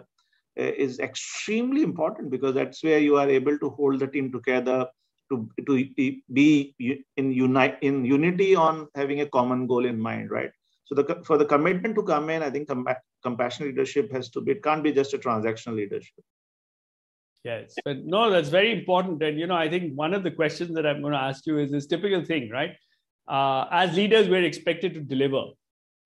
is 0.55 0.99
extremely 0.99 1.83
important 1.83 2.31
because 2.31 2.55
that's 2.55 2.81
where 2.81 2.99
you 2.99 3.17
are 3.17 3.29
able 3.29 3.59
to 3.59 3.69
hold 3.71 3.99
the 3.99 4.07
team 4.07 4.31
together 4.31 4.87
to, 5.31 5.49
to 5.67 5.85
be 6.31 6.75
in 7.17 7.31
unite 7.31 7.77
in 7.81 8.05
unity 8.05 8.55
on 8.55 8.87
having 8.95 9.21
a 9.21 9.29
common 9.37 9.67
goal 9.67 9.85
in 9.85 9.99
mind, 9.99 10.31
right? 10.31 10.51
So 10.85 10.93
the 10.93 11.21
for 11.25 11.37
the 11.37 11.45
commitment 11.45 11.95
to 11.95 12.03
come 12.03 12.29
in, 12.29 12.43
I 12.43 12.49
think 12.49 12.67
com- 12.67 12.87
compassionate 13.23 13.69
leadership 13.69 14.11
has 14.11 14.29
to 14.29 14.41
be. 14.41 14.51
It 14.51 14.63
can't 14.63 14.83
be 14.83 14.91
just 14.91 15.13
a 15.13 15.17
transactional 15.17 15.75
leadership. 15.75 16.23
Yes, 17.43 17.75
but 17.83 18.05
no, 18.05 18.29
that's 18.29 18.49
very 18.49 18.71
important. 18.71 19.21
And 19.21 19.39
you 19.39 19.47
know, 19.47 19.55
I 19.55 19.69
think 19.69 19.93
one 19.95 20.13
of 20.13 20.23
the 20.23 20.31
questions 20.31 20.75
that 20.75 20.85
I'm 20.85 21.01
going 21.01 21.13
to 21.13 21.19
ask 21.19 21.45
you 21.47 21.57
is 21.57 21.71
this 21.71 21.87
typical 21.87 22.23
thing, 22.23 22.49
right? 22.49 22.75
Uh, 23.27 23.65
as 23.71 23.95
leaders, 23.95 24.29
we're 24.29 24.43
expected 24.43 24.93
to 24.93 25.01
deliver, 25.01 25.43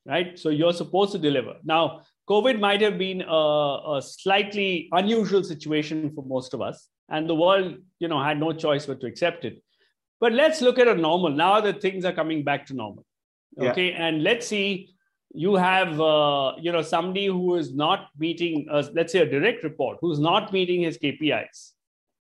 right? 0.05 0.39
So 0.39 0.49
you're 0.49 0.73
supposed 0.73 1.11
to 1.11 1.17
deliver. 1.17 1.55
Now, 1.63 2.01
COVID 2.29 2.59
might 2.59 2.81
have 2.81 2.97
been 2.97 3.21
a, 3.21 3.97
a 3.97 4.01
slightly 4.01 4.87
unusual 4.93 5.43
situation 5.43 6.11
for 6.15 6.23
most 6.23 6.53
of 6.53 6.61
us, 6.61 6.87
and 7.09 7.29
the 7.29 7.35
world, 7.35 7.75
you 7.99 8.07
know, 8.07 8.23
had 8.23 8.39
no 8.39 8.53
choice 8.53 8.85
but 8.85 9.01
to 9.01 9.07
accept 9.07 9.43
it. 9.43 9.61
But 10.21 10.33
let's 10.33 10.61
look 10.61 10.79
at 10.79 10.87
a 10.87 10.95
normal 10.95 11.31
now 11.31 11.59
that 11.61 11.81
things 11.81 12.05
are 12.05 12.13
coming 12.13 12.43
back 12.43 12.65
to 12.67 12.73
normal 12.73 13.05
okay 13.57 13.89
yeah. 13.91 14.07
and 14.07 14.23
let's 14.23 14.47
see 14.47 14.93
you 15.33 15.55
have 15.55 15.99
uh, 16.01 16.53
you 16.59 16.71
know 16.71 16.81
somebody 16.81 17.27
who 17.27 17.55
is 17.55 17.73
not 17.73 18.07
meeting 18.17 18.67
uh, 18.71 18.83
let's 18.93 19.11
say 19.13 19.19
a 19.19 19.29
direct 19.29 19.63
report 19.63 19.97
who's 20.01 20.19
not 20.19 20.51
meeting 20.51 20.81
his 20.81 20.97
kpis 20.97 21.73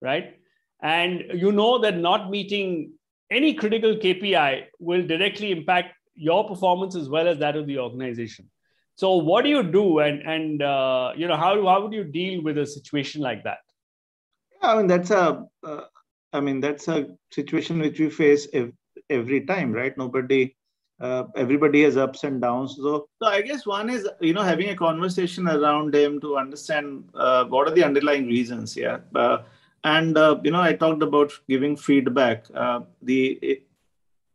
right? 0.02 0.38
And 0.82 1.24
you 1.34 1.52
know 1.52 1.80
that 1.80 1.98
not 1.98 2.30
meeting 2.30 2.94
any 3.30 3.54
critical 3.54 3.96
kpi 3.96 4.66
will 4.80 5.06
directly 5.06 5.52
impact 5.52 5.94
your 6.16 6.48
performance 6.48 6.96
as 6.96 7.08
well 7.08 7.28
as 7.28 7.38
that 7.40 7.56
of 7.56 7.68
the 7.68 7.78
organization. 7.80 8.50
So 8.96 9.16
what 9.16 9.44
do 9.44 9.50
you 9.50 9.64
do 9.64 10.00
and 10.00 10.22
and 10.22 10.62
uh, 10.62 11.14
you 11.16 11.28
know 11.28 11.38
how, 11.38 11.66
how 11.66 11.82
would 11.84 11.94
you 11.94 12.04
deal 12.04 12.42
with 12.42 12.58
a 12.58 12.66
situation 12.66 13.22
like 13.22 13.44
that? 13.44 13.60
Yeah, 14.62 14.74
i 14.74 14.78
mean 14.78 14.88
that's 14.88 15.12
a 15.12 15.46
uh, 15.64 15.82
I 16.34 16.40
mean 16.40 16.60
that's 16.60 16.88
a 16.88 17.08
situation 17.32 17.80
which 17.80 18.00
we 18.00 18.10
face 18.10 18.48
every 19.10 19.42
time 19.42 19.72
right? 19.72 19.98
Nobody 19.98 20.56
uh, 21.02 21.26
everybody 21.36 21.82
has 21.82 21.98
ups 21.98 22.24
and 22.24 22.40
downs. 22.40 22.76
So, 22.76 23.08
so 23.22 23.28
I 23.28 23.42
guess 23.42 23.66
one 23.66 23.90
is 23.90 24.08
you 24.20 24.34
know 24.34 24.44
having 24.44 24.70
a 24.70 24.76
conversation 24.76 25.48
around 25.48 25.96
him 25.96 26.22
to 26.22 26.38
understand 26.38 27.10
uh, 27.16 27.46
what 27.46 27.68
are 27.68 27.74
the 27.74 27.84
underlying 27.84 28.28
reasons. 28.28 28.78
Yeah, 28.78 29.00
uh, 29.16 29.40
and 29.84 30.18
uh, 30.18 30.40
you 30.44 30.52
know 30.52 30.62
I 30.62 30.74
talked 30.74 31.02
about 31.02 31.32
giving 31.50 31.76
feedback. 31.76 32.46
Uh, 32.54 32.82
the 33.02 33.40
it, 33.42 33.64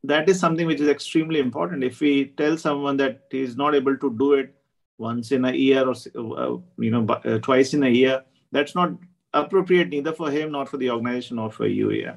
that 0.02 0.29
is 0.29 0.40
something 0.40 0.66
which 0.66 0.81
is 0.81 0.88
extremely 0.88 1.38
important. 1.38 1.85
If 1.85 2.00
we 2.00 2.26
tell 2.37 2.57
someone 2.57 2.96
that 2.96 3.22
he 3.31 3.40
is 3.40 3.57
not 3.57 3.74
able 3.74 3.96
to 3.96 4.12
do 4.18 4.35
it 4.35 4.55
once 4.98 5.33
in 5.33 5.44
a 5.44 5.52
year 5.52 5.87
or 5.87 5.94
uh, 6.16 6.59
you 6.79 6.90
know 6.90 7.07
twice 7.38 7.74
in 7.74 7.85
a 7.85 7.88
year, 7.88 8.24
that's 8.50 8.74
not 8.74 8.90
appropriate 9.35 9.90
neither 9.90 10.12
for 10.12 10.31
him 10.33 10.52
nor 10.52 10.66
for 10.66 10.79
the 10.79 10.90
organization 10.90 11.38
or 11.38 11.50
for 11.50 11.66
you. 11.66 11.92
Yeah. 11.92 12.16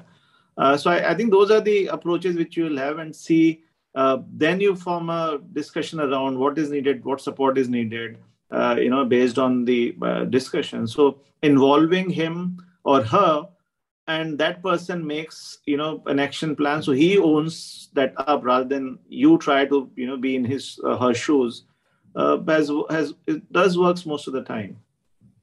so 0.76 0.90
I, 0.90 1.10
I 1.10 1.14
think 1.14 1.30
those 1.30 1.50
are 1.52 1.60
the 1.60 1.86
approaches 1.86 2.36
which 2.36 2.56
you 2.56 2.64
will 2.64 2.78
have 2.78 2.98
and 2.98 3.14
see 3.14 3.62
uh, 3.94 4.18
then 4.32 4.60
you 4.60 4.74
form 4.76 5.10
a 5.10 5.40
discussion 5.52 6.00
around 6.00 6.38
what 6.38 6.58
is 6.58 6.70
needed, 6.70 7.04
what 7.04 7.20
support 7.20 7.58
is 7.58 7.68
needed, 7.68 8.18
uh, 8.50 8.76
you 8.78 8.90
know, 8.90 9.04
based 9.04 9.38
on 9.38 9.64
the 9.64 9.96
uh, 10.02 10.24
discussion. 10.24 10.86
So 10.86 11.20
involving 11.42 12.10
him 12.10 12.64
or 12.84 13.02
her, 13.02 13.48
and 14.06 14.38
that 14.38 14.62
person 14.62 15.06
makes 15.06 15.58
you 15.66 15.76
know 15.76 16.02
an 16.06 16.18
action 16.18 16.56
plan. 16.56 16.82
So 16.82 16.92
he 16.92 17.18
owns 17.18 17.88
that 17.94 18.14
up 18.16 18.44
rather 18.44 18.64
than 18.64 18.98
you 19.08 19.38
try 19.38 19.64
to 19.66 19.90
you 19.96 20.06
know 20.06 20.16
be 20.16 20.36
in 20.36 20.44
his 20.44 20.80
uh, 20.84 20.96
her 20.96 21.14
shoes. 21.14 21.64
Uh, 22.14 22.38
has 22.48 22.70
has 22.90 23.14
it 23.26 23.52
does 23.52 23.78
works 23.78 24.04
most 24.06 24.26
of 24.26 24.32
the 24.32 24.42
time. 24.42 24.76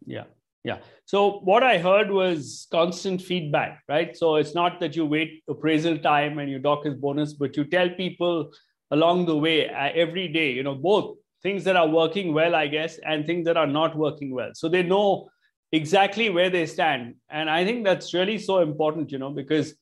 Yeah. 0.06 0.26
Yeah. 0.64 0.80
So 1.08 1.40
what 1.40 1.64
I 1.64 1.78
heard 1.78 2.12
was 2.12 2.68
constant 2.70 3.22
feedback, 3.22 3.82
right? 3.88 4.16
So 4.16 4.36
it's 4.36 4.54
not 4.54 4.82
that 4.82 4.94
you 4.94 5.06
wait 5.06 5.42
appraisal 5.48 5.98
time 5.98 6.38
and 6.38 6.52
you 6.52 6.60
dock 6.60 6.84
his 6.84 6.96
bonus, 6.96 7.32
but 7.32 7.56
you 7.56 7.64
tell 7.64 7.90
people 7.90 8.52
along 8.92 9.26
the 9.26 9.38
way 9.38 9.70
uh, 9.70 9.90
every 9.96 10.28
day, 10.28 10.52
you 10.52 10.64
know, 10.64 10.76
both 10.76 11.16
things 11.42 11.64
that 11.64 11.78
are 11.78 11.88
working 11.88 12.34
well, 12.34 12.54
I 12.54 12.68
guess, 12.68 12.98
and 12.98 13.26
things 13.26 13.46
that 13.46 13.56
are 13.56 13.66
not 13.66 13.96
working 13.96 14.32
well. 14.32 14.50
So 14.54 14.68
they 14.68 14.84
know 14.84 15.30
exactly 15.72 16.30
where 16.30 16.50
they 16.50 16.66
stand. 16.66 17.16
And 17.30 17.50
I 17.50 17.64
think 17.64 17.86
that's 17.86 18.14
really 18.14 18.38
so 18.38 18.60
important, 18.60 19.10
you 19.10 19.18
know, 19.18 19.30
because 19.30 19.76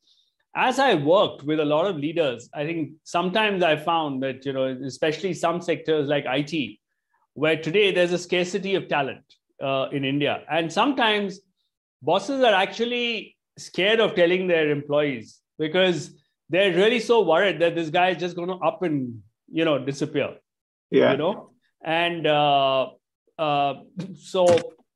as 0.55 0.77
I 0.77 0.93
worked 0.93 1.41
with 1.41 1.59
a 1.59 1.65
lot 1.65 1.87
of 1.87 1.95
leaders, 1.95 2.51
I 2.53 2.67
think 2.67 2.91
sometimes 3.03 3.63
I 3.63 3.77
found 3.77 4.21
that, 4.21 4.45
you 4.45 4.53
know, 4.53 4.65
especially 4.85 5.33
some 5.33 5.59
sectors 5.59 6.07
like 6.07 6.25
IT, 6.27 6.77
where 7.33 7.59
today 7.59 7.91
there's 7.91 8.13
a 8.13 8.19
scarcity 8.19 8.75
of 8.75 8.87
talent 8.87 9.23
uh, 9.61 9.87
in 9.91 10.03
India. 10.03 10.43
And 10.49 10.71
sometimes 10.71 11.39
bosses 12.01 12.43
are 12.43 12.53
actually 12.53 13.35
scared 13.57 13.99
of 13.99 14.15
telling 14.15 14.47
their 14.47 14.69
employees 14.69 15.39
because 15.57 16.11
they're 16.49 16.73
really 16.73 16.99
so 16.99 17.21
worried 17.21 17.59
that 17.59 17.75
this 17.75 17.89
guy 17.89 18.09
is 18.09 18.17
just 18.17 18.35
going 18.35 18.49
to 18.49 18.55
up 18.55 18.83
and 18.83 19.21
you 19.51 19.65
know 19.65 19.83
disappear. 19.83 20.35
Yeah. 20.91 21.11
You 21.11 21.17
know, 21.17 21.51
and 21.83 22.27
uh, 22.27 22.89
uh, 23.37 23.73
so 24.15 24.45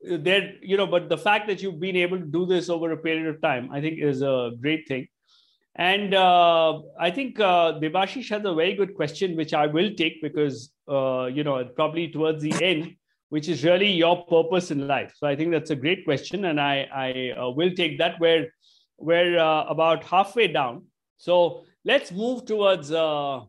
there, 0.02 0.54
you 0.62 0.78
know, 0.78 0.88
but 0.88 1.10
the 1.10 1.18
fact 1.18 1.48
that 1.48 1.62
you've 1.62 1.80
been 1.80 1.96
able 1.96 2.20
to 2.20 2.26
do 2.26 2.46
this 2.46 2.70
over 2.70 2.92
a 2.92 2.98
period 2.98 3.28
of 3.28 3.42
time, 3.42 3.70
I 3.72 3.82
think, 3.82 4.00
is 4.00 4.22
a 4.22 4.52
great 4.60 4.88
thing. 4.88 5.08
And 5.76 6.14
uh, 6.14 6.82
I 7.00 7.10
think 7.12 7.40
uh, 7.40 7.80
Debashish 7.80 8.30
has 8.30 8.44
a 8.44 8.54
very 8.54 8.74
good 8.74 8.96
question, 8.96 9.38
which 9.38 9.54
I 9.54 9.68
will 9.68 9.94
take 9.96 10.22
because, 10.22 10.72
uh, 10.90 11.26
you 11.26 11.44
know, 11.44 11.64
probably 11.76 12.10
towards 12.10 12.44
the 12.44 12.54
end, 12.62 12.96
which 13.30 13.48
is 13.48 13.64
really 13.64 13.92
your 13.92 14.26
purpose 14.26 14.72
in 14.72 14.88
life? 14.88 15.14
So 15.16 15.28
I 15.28 15.36
think 15.36 15.52
that's 15.52 15.70
a 15.70 15.76
great 15.76 16.04
question, 16.06 16.46
and 16.46 16.60
I 16.60 16.88
I 16.94 17.32
uh, 17.40 17.50
will 17.50 17.72
take 17.72 17.98
that. 18.00 18.20
Where 18.20 18.54
we're 18.98 19.40
uh, 19.40 19.66
about 19.66 20.04
halfway 20.04 20.48
down, 20.48 20.84
so 21.18 21.64
let's 21.86 22.12
move 22.12 22.46
towards. 22.46 22.92
Uh, 22.92 23.42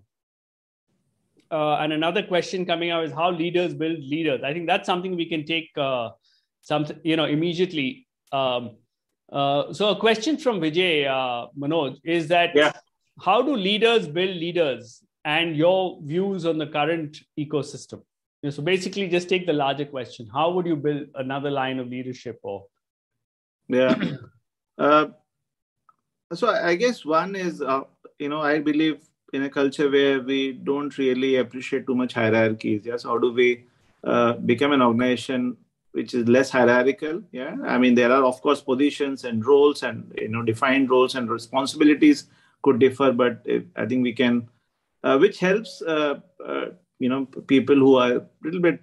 uh, 1.52 1.78
and 1.80 1.92
another 1.92 2.22
question 2.22 2.64
coming 2.64 2.90
out 2.90 3.04
is 3.04 3.12
how 3.12 3.28
leaders 3.30 3.74
build 3.74 3.98
leaders. 3.98 4.40
I 4.44 4.52
think 4.52 4.68
that's 4.68 4.86
something 4.86 5.16
we 5.16 5.26
can 5.26 5.44
take 5.44 5.70
uh, 5.76 6.10
something 6.60 6.98
you 7.02 7.16
know 7.16 7.24
immediately. 7.24 8.06
Um, 8.32 8.76
uh, 9.32 9.72
so 9.72 9.90
a 9.90 9.96
question 9.96 10.36
from 10.36 10.60
Vijay 10.60 11.06
uh, 11.06 11.48
Manoj 11.58 11.98
is 12.04 12.28
that 12.28 12.50
yeah. 12.54 12.72
how 13.20 13.42
do 13.42 13.54
leaders 13.54 14.08
build 14.08 14.36
leaders 14.36 15.02
and 15.24 15.56
your 15.56 16.00
views 16.02 16.46
on 16.46 16.58
the 16.58 16.66
current 16.66 17.18
ecosystem? 17.38 18.02
Know, 18.42 18.50
so 18.50 18.62
basically, 18.62 19.08
just 19.08 19.28
take 19.28 19.46
the 19.46 19.52
larger 19.52 19.84
question: 19.84 20.28
How 20.32 20.50
would 20.52 20.66
you 20.66 20.76
build 20.76 21.08
another 21.14 21.50
line 21.50 21.78
of 21.78 21.88
leadership? 21.88 22.38
Or 22.42 22.66
yeah, 23.68 23.94
uh, 24.78 25.06
so 26.32 26.48
I 26.48 26.74
guess 26.74 27.04
one 27.04 27.36
is 27.36 27.62
uh, 27.62 27.82
you 28.18 28.28
know 28.28 28.40
I 28.40 28.58
believe 28.58 29.00
in 29.32 29.42
a 29.44 29.50
culture 29.50 29.90
where 29.90 30.20
we 30.20 30.52
don't 30.52 30.96
really 30.98 31.36
appreciate 31.36 31.86
too 31.86 31.94
much 31.94 32.14
hierarchies. 32.14 32.82
Yes, 32.84 33.04
how 33.04 33.18
do 33.18 33.32
we 33.32 33.64
uh, 34.04 34.34
become 34.34 34.72
an 34.72 34.82
organization 34.82 35.56
which 35.92 36.14
is 36.14 36.28
less 36.28 36.50
hierarchical? 36.50 37.22
Yeah, 37.32 37.56
I 37.64 37.78
mean 37.78 37.94
there 37.94 38.12
are 38.12 38.24
of 38.24 38.40
course 38.40 38.60
positions 38.60 39.24
and 39.24 39.44
roles 39.44 39.82
and 39.82 40.12
you 40.16 40.28
know 40.28 40.42
defined 40.42 40.90
roles 40.90 41.14
and 41.14 41.30
responsibilities 41.30 42.26
could 42.62 42.78
differ, 42.78 43.12
but 43.12 43.46
I 43.76 43.86
think 43.86 44.02
we 44.02 44.12
can, 44.12 44.48
uh, 45.02 45.18
which 45.18 45.38
helps 45.38 45.82
uh, 45.82 46.20
uh, 46.46 46.66
you 47.00 47.08
know 47.08 47.24
people 47.54 47.74
who 47.84 47.96
are 47.96 48.12
a 48.12 48.26
little 48.44 48.60
bit 48.60 48.80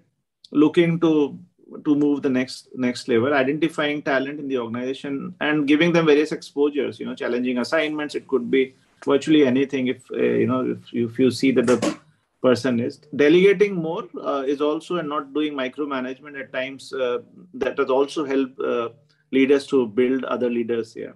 looking 0.52 1.00
to 1.00 1.40
to 1.86 1.96
move 1.96 2.22
the 2.22 2.30
next 2.30 2.70
next 2.76 3.08
level 3.08 3.34
identifying 3.34 4.02
talent 4.02 4.40
in 4.40 4.48
the 4.48 4.58
organization 4.58 5.36
and 5.42 5.68
giving 5.68 5.92
them 5.94 6.06
various 6.06 6.32
exposures 6.32 7.00
you 7.00 7.06
know 7.06 7.16
challenging 7.16 7.58
assignments. 7.60 8.16
It 8.16 8.28
could 8.28 8.50
be 8.50 8.76
virtually 9.06 9.46
anything 9.46 9.88
if 9.88 10.10
uh, 10.12 10.18
you 10.44 10.48
know 10.48 10.62
if 10.72 10.94
you, 10.94 11.08
if 11.10 11.20
you 11.20 11.32
see 11.32 11.52
that 11.52 11.68
the 11.68 12.00
person 12.42 12.80
is. 12.80 12.98
Delegating 13.16 13.76
more 13.76 14.04
uh, 14.22 14.44
is 14.48 14.62
also 14.62 14.98
and 14.98 15.10
not 15.10 15.34
doing 15.34 15.54
micromanagement 15.54 16.40
at 16.40 16.54
times 16.54 16.94
uh, 16.94 17.20
that 17.54 17.78
has 17.78 17.90
also 17.90 18.26
helped 18.26 18.60
uh, 18.60 18.90
leaders 19.32 19.68
to 19.68 19.88
build 19.88 20.24
other 20.24 20.50
leaders 20.50 20.94
here 20.94 21.16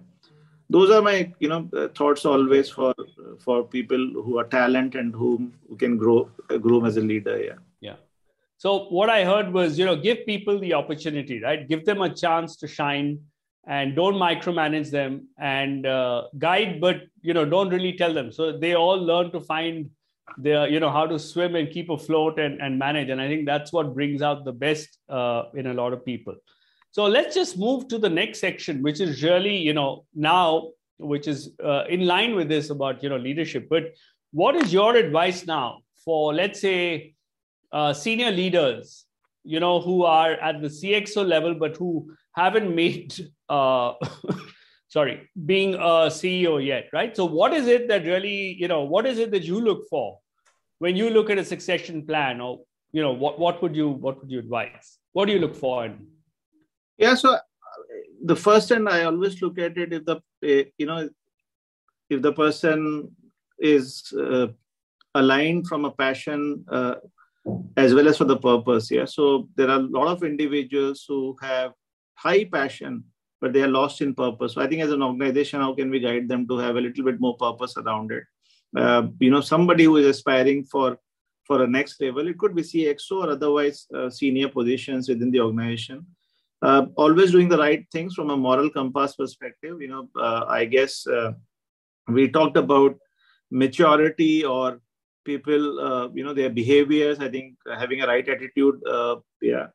those 0.72 0.90
are 0.90 1.02
my 1.02 1.30
you 1.38 1.48
know 1.48 1.68
uh, 1.76 1.88
thoughts 1.98 2.24
always 2.24 2.70
for 2.76 2.94
for 3.44 3.56
people 3.64 4.02
who 4.24 4.38
are 4.38 4.44
talent 4.44 4.94
and 4.94 5.14
who, 5.14 5.50
who 5.68 5.76
can 5.76 5.96
grow 5.96 6.30
groom 6.60 6.86
as 6.86 6.96
a 6.96 7.00
leader 7.00 7.36
yeah. 7.42 7.60
Yeah. 7.80 7.96
So 8.56 8.84
what 8.98 9.10
i 9.10 9.24
heard 9.24 9.52
was 9.52 9.78
you 9.78 9.86
know 9.86 9.96
give 9.96 10.24
people 10.26 10.58
the 10.58 10.74
opportunity 10.74 11.42
right? 11.42 11.68
Give 11.68 11.84
them 11.84 12.02
a 12.02 12.14
chance 12.14 12.56
to 12.56 12.68
shine 12.68 13.20
and 13.66 13.94
don't 13.94 14.14
micromanage 14.14 14.90
them 14.90 15.28
and 15.38 15.86
uh, 15.86 16.24
guide 16.38 16.80
but 16.80 17.02
you 17.22 17.34
know 17.34 17.44
don't 17.44 17.70
really 17.70 17.92
tell 17.96 18.14
them. 18.14 18.32
So 18.32 18.58
they 18.58 18.74
all 18.74 19.00
learn 19.10 19.32
to 19.32 19.40
find 19.40 19.90
their 20.38 20.68
you 20.68 20.80
know 20.80 20.90
how 20.90 21.06
to 21.06 21.18
swim 21.18 21.56
and 21.56 21.70
keep 21.70 21.90
afloat 21.90 22.38
and, 22.38 22.60
and 22.62 22.78
manage. 22.78 23.10
And 23.10 23.20
i 23.20 23.28
think 23.28 23.46
that's 23.46 23.72
what 23.72 23.94
brings 23.94 24.22
out 24.22 24.44
the 24.44 24.52
best 24.52 24.98
uh, 25.08 25.44
in 25.54 25.66
a 25.66 25.74
lot 25.74 25.92
of 25.92 26.04
people 26.04 26.36
so 26.92 27.06
let's 27.06 27.34
just 27.34 27.58
move 27.58 27.88
to 27.88 27.98
the 27.98 28.08
next 28.10 28.38
section, 28.38 28.82
which 28.82 29.00
is 29.00 29.22
really, 29.22 29.56
you 29.56 29.72
know, 29.72 30.04
now 30.14 30.68
which 30.98 31.26
is 31.26 31.50
uh, 31.64 31.84
in 31.88 32.06
line 32.06 32.36
with 32.36 32.48
this 32.48 32.70
about 32.70 33.02
you 33.02 33.08
know 33.08 33.16
leadership. 33.16 33.68
But 33.68 33.94
what 34.30 34.54
is 34.54 34.72
your 34.72 34.94
advice 34.96 35.46
now 35.46 35.80
for 36.04 36.34
let's 36.34 36.60
say 36.60 37.14
uh, 37.72 37.94
senior 37.94 38.30
leaders, 38.30 39.06
you 39.42 39.58
know, 39.58 39.80
who 39.80 40.04
are 40.04 40.32
at 40.32 40.60
the 40.60 40.68
CXO 40.68 41.26
level 41.26 41.54
but 41.54 41.76
who 41.76 42.14
haven't 42.36 42.74
made 42.74 43.14
uh, 43.48 43.94
sorry 44.88 45.30
being 45.46 45.74
a 45.74 46.10
ceo 46.16 46.62
yet 46.62 46.86
right 46.92 47.16
so 47.16 47.24
what 47.24 47.54
is 47.54 47.66
it 47.66 47.88
that 47.88 48.04
really 48.04 48.54
you 48.60 48.68
know 48.68 48.82
what 48.82 49.06
is 49.06 49.18
it 49.18 49.30
that 49.30 49.42
you 49.42 49.58
look 49.58 49.88
for 49.88 50.18
when 50.80 50.96
you 50.96 51.08
look 51.08 51.30
at 51.30 51.38
a 51.38 51.44
succession 51.44 52.06
plan 52.06 52.42
or 52.42 52.60
you 52.92 53.00
know 53.00 53.12
what, 53.12 53.38
what 53.38 53.62
would 53.62 53.74
you 53.74 53.88
what 53.88 54.20
would 54.20 54.30
you 54.30 54.38
advise 54.38 54.98
what 55.12 55.26
do 55.26 55.32
you 55.32 55.38
look 55.38 55.54
for? 55.54 55.90
Yeah 56.98 57.14
so 57.14 57.38
the 58.24 58.36
first 58.36 58.70
and 58.70 58.88
i 58.88 59.04
always 59.04 59.40
look 59.42 59.58
at 59.58 59.76
it 59.76 59.92
if 59.92 60.04
the 60.04 60.16
eh, 60.44 60.64
you 60.78 60.86
know 60.86 61.08
if 62.10 62.22
the 62.22 62.32
person 62.32 63.10
is 63.58 64.12
uh, 64.18 64.48
aligned 65.14 65.66
from 65.66 65.84
a 65.84 65.90
passion 65.90 66.64
uh, 66.70 66.96
as 67.76 67.94
well 67.94 68.08
as 68.08 68.18
for 68.18 68.24
the 68.24 68.36
purpose 68.36 68.90
yeah. 68.90 69.04
So 69.04 69.48
there 69.56 69.68
are 69.68 69.80
a 69.80 69.88
lot 69.98 70.08
of 70.08 70.22
individuals 70.22 71.04
who 71.08 71.36
have 71.40 71.72
high 72.14 72.44
passion 72.44 73.04
but 73.40 73.52
they 73.52 73.62
are 73.62 73.68
lost 73.68 74.00
in 74.00 74.14
purpose. 74.14 74.54
So 74.54 74.62
i 74.62 74.66
think 74.66 74.82
as 74.82 74.92
an 74.92 75.02
organization 75.02 75.60
how 75.60 75.74
can 75.74 75.90
we 75.90 76.00
guide 76.00 76.28
them 76.28 76.46
to 76.48 76.58
have 76.58 76.76
a 76.76 76.80
little 76.80 77.04
bit 77.04 77.20
more 77.20 77.36
purpose 77.36 77.76
around 77.76 78.12
it? 78.12 78.24
Uh, 78.76 79.08
you 79.20 79.30
know 79.30 79.40
somebody 79.40 79.84
who 79.84 79.96
is 79.96 80.06
aspiring 80.06 80.64
for 80.64 80.98
for 81.46 81.62
a 81.62 81.66
next 81.66 82.00
level 82.00 82.26
it 82.28 82.38
could 82.38 82.54
be 82.54 82.62
cxo 82.62 83.16
or 83.24 83.30
otherwise 83.30 83.86
uh, 83.94 84.08
senior 84.08 84.48
positions 84.48 85.08
within 85.08 85.30
the 85.30 85.40
organization 85.40 86.06
uh, 86.62 86.86
always 86.96 87.32
doing 87.32 87.48
the 87.48 87.58
right 87.58 87.84
things 87.92 88.14
from 88.14 88.30
a 88.30 88.36
moral 88.36 88.70
compass 88.70 89.16
perspective 89.16 89.80
you 89.82 89.88
know 89.88 90.08
uh, 90.20 90.44
i 90.48 90.64
guess 90.64 91.06
uh, 91.06 91.32
we 92.08 92.28
talked 92.28 92.56
about 92.56 92.96
maturity 93.50 94.44
or 94.44 94.80
people 95.24 95.80
uh, 95.80 96.08
you 96.14 96.24
know 96.24 96.34
their 96.34 96.50
behaviors 96.50 97.18
i 97.20 97.28
think 97.28 97.54
having 97.78 98.00
a 98.02 98.06
right 98.06 98.28
attitude 98.28 98.80
yeah. 99.40 99.66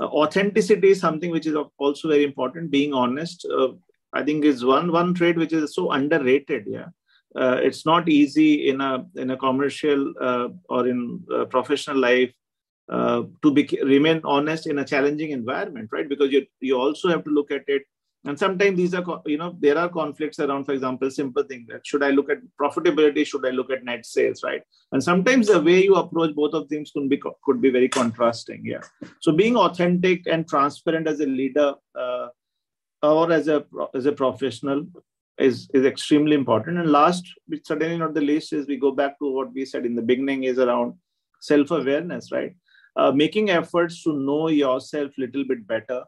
Authenticity 0.00 0.92
is 0.92 1.00
something 1.00 1.30
which 1.30 1.46
is 1.46 1.54
also 1.76 2.08
very 2.08 2.24
important. 2.24 2.70
Being 2.70 2.94
honest 2.94 3.46
i 4.14 4.22
think 4.22 4.46
is 4.50 4.64
one 4.64 4.90
one 4.90 5.12
trait 5.12 5.36
which 5.36 5.52
is 5.52 5.74
so 5.74 5.90
underrated 5.92 6.64
yeah. 6.66 6.86
Uh, 7.36 7.58
it's 7.62 7.86
not 7.86 8.08
easy 8.08 8.68
in 8.70 8.80
a 8.80 9.06
in 9.16 9.30
a 9.30 9.36
commercial 9.36 10.12
uh, 10.20 10.48
or 10.68 10.88
in 10.88 11.22
professional 11.50 11.96
life 11.96 12.32
uh, 12.90 13.22
to 13.42 13.52
be, 13.52 13.68
remain 13.84 14.20
honest 14.24 14.66
in 14.66 14.78
a 14.80 14.84
challenging 14.84 15.30
environment, 15.30 15.88
right? 15.92 16.08
Because 16.08 16.32
you 16.32 16.46
you 16.60 16.78
also 16.78 17.08
have 17.08 17.24
to 17.24 17.30
look 17.30 17.50
at 17.50 17.62
it, 17.68 17.82
and 18.24 18.38
sometimes 18.38 18.76
these 18.76 18.94
are 18.94 19.04
you 19.26 19.38
know 19.38 19.56
there 19.60 19.78
are 19.78 19.88
conflicts 19.88 20.40
around, 20.40 20.64
for 20.64 20.72
example, 20.72 21.10
simple 21.10 21.44
thing 21.44 21.66
that 21.68 21.86
should 21.86 22.02
I 22.02 22.10
look 22.10 22.30
at 22.30 22.38
profitability, 22.60 23.24
should 23.26 23.46
I 23.46 23.50
look 23.50 23.70
at 23.70 23.84
net 23.84 24.04
sales, 24.04 24.42
right? 24.42 24.62
And 24.92 25.02
sometimes 25.02 25.46
the 25.46 25.62
way 25.62 25.84
you 25.84 25.94
approach 25.94 26.34
both 26.34 26.54
of 26.54 26.68
things 26.68 26.90
could 26.90 27.08
be 27.08 27.22
could 27.44 27.62
be 27.62 27.70
very 27.70 27.88
contrasting, 27.88 28.62
yeah. 28.64 28.82
So 29.20 29.32
being 29.32 29.56
authentic 29.56 30.26
and 30.26 30.48
transparent 30.48 31.06
as 31.06 31.20
a 31.20 31.26
leader. 31.26 31.74
Uh, 31.94 32.28
or 33.02 33.32
as 33.32 33.48
a 33.48 33.64
as 33.94 34.06
a 34.06 34.12
professional 34.12 34.86
is 35.38 35.70
is 35.72 35.86
extremely 35.86 36.34
important. 36.34 36.78
And 36.78 36.90
last, 36.92 37.24
but 37.48 37.66
certainly 37.66 37.96
not 37.96 38.14
the 38.14 38.20
least, 38.20 38.52
is 38.52 38.66
we 38.66 38.76
go 38.76 38.92
back 38.92 39.18
to 39.18 39.32
what 39.32 39.52
we 39.54 39.64
said 39.64 39.86
in 39.86 39.94
the 39.94 40.02
beginning 40.02 40.44
is 40.44 40.58
around 40.58 40.94
self 41.40 41.70
awareness, 41.70 42.30
right? 42.30 42.54
Uh, 43.00 43.12
making 43.18 43.46
efforts 43.48 44.02
to 44.04 44.12
know 44.28 44.48
yourself 44.48 45.10
a 45.16 45.20
little 45.22 45.44
bit 45.50 45.60
better 45.66 46.00